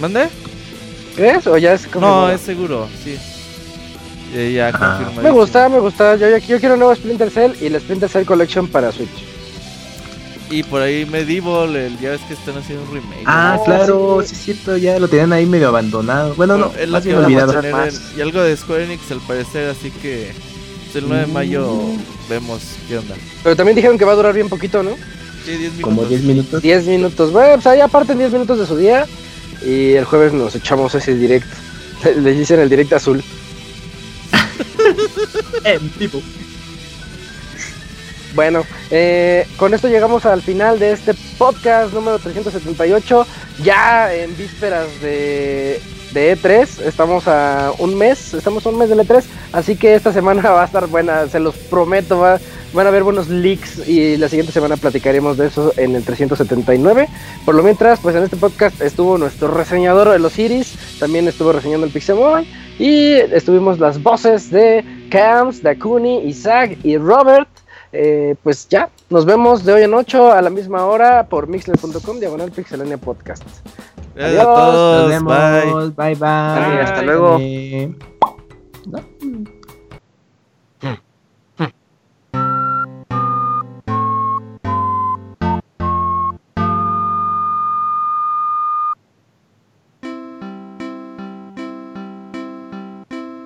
[0.00, 0.28] ¿Mande?
[1.16, 1.46] ¿Crees?
[1.46, 2.30] ¿O ya es No, confirmado?
[2.32, 3.16] es seguro, sí.
[4.34, 5.10] Eh, ya Ah.
[5.22, 6.16] Me gusta, me gusta.
[6.16, 9.08] Yo, yo, yo quiero un nuevo Splinter Cell y la Splinter Cell Collection para Switch.
[10.50, 13.22] Y por ahí Medieval, el, ya ves que están haciendo un remake.
[13.26, 14.28] Ah, No, claro, sí.
[14.28, 16.34] sí es cierto, ya lo tenían ahí medio abandonado.
[16.34, 17.60] Bueno, no, es lo que olvidado.
[17.62, 20.32] en- y algo de Square Enix al parecer, así que
[20.96, 21.80] el 9 de mayo
[22.28, 23.14] vemos qué onda.
[23.42, 24.92] Pero también dijeron que va a durar bien poquito, ¿no?
[25.44, 25.80] Sí, 10 minutos.
[25.82, 26.62] Como 10 minutos.
[26.62, 27.32] 10 minutos.
[27.32, 29.06] Bueno, pues ahí aparten 10 minutos de su día.
[29.64, 31.46] Y el jueves nos echamos ese direct.
[32.04, 33.22] Le- Les dicen el direct azul.
[35.64, 36.20] En vivo.
[38.34, 43.26] Bueno, eh, con esto llegamos al final de este podcast número 378.
[43.62, 45.80] Ya en vísperas de,
[46.14, 46.80] de E3.
[46.82, 48.32] Estamos a un mes.
[48.32, 49.22] Estamos a un mes del E3.
[49.52, 51.28] Así que esta semana va a estar buena.
[51.28, 52.20] Se los prometo.
[52.20, 52.40] Va,
[52.72, 53.86] van a haber buenos leaks.
[53.86, 57.08] Y la siguiente semana platicaremos de eso en el 379.
[57.44, 60.98] Por lo mientras, pues en este podcast estuvo nuestro reseñador de los Iris.
[60.98, 62.48] También estuvo reseñando el Pixemoy.
[62.78, 67.48] Y estuvimos las voces de Camps, Dakuni, Isaac y Robert.
[67.96, 72.18] Eh, pues ya, nos vemos de hoy en 8 a la misma hora por mixler.com,
[72.18, 73.44] diagonal pixelania podcast.
[74.14, 74.46] Gracias a Adiós.
[74.46, 75.24] Nos todos.
[75.24, 75.64] Bye.
[75.64, 75.96] vemos.
[75.96, 76.80] Bye, bye.
[76.80, 77.36] hasta luego.
[77.40, 77.92] Eh,
[78.86, 79.00] ¿no?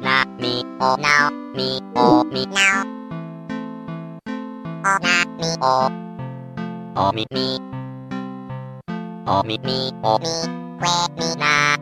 [0.01, 2.85] na mi o now mi o mi now
[4.85, 5.24] o na
[9.29, 10.33] mi o o mi mi o mi mi o mi
[10.81, 11.77] que mi na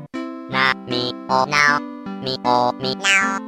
[0.51, 1.79] na mi o now
[2.23, 3.39] mi o mi now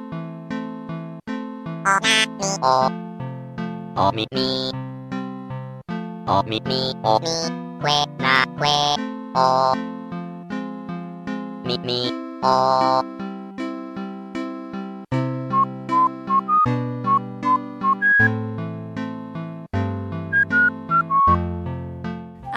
[1.84, 2.90] o na mi o
[3.96, 4.70] o mi mi
[6.28, 7.36] o mi mi o mi
[7.82, 8.76] que na que
[9.34, 9.74] o
[11.66, 12.00] mi mi
[12.42, 13.17] o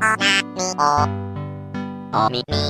[0.04, 1.08] Oh na me oh
[2.14, 2.64] oh me me.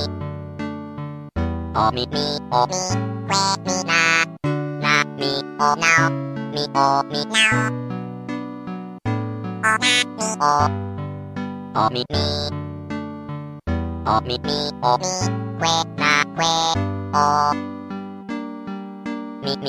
[1.76, 2.82] Oh me me oh me
[3.28, 4.00] que me na
[4.80, 5.30] na me
[5.60, 6.08] oh now
[6.52, 6.66] me
[10.40, 10.95] oh
[11.78, 12.16] おみみ
[14.06, 14.50] おみみ
[14.80, 16.46] おみくえなくえ
[17.12, 17.52] お
[19.44, 19.68] みみ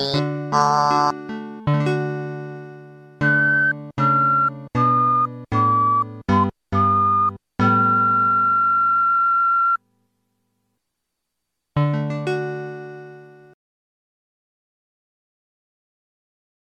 [0.54, 1.27] お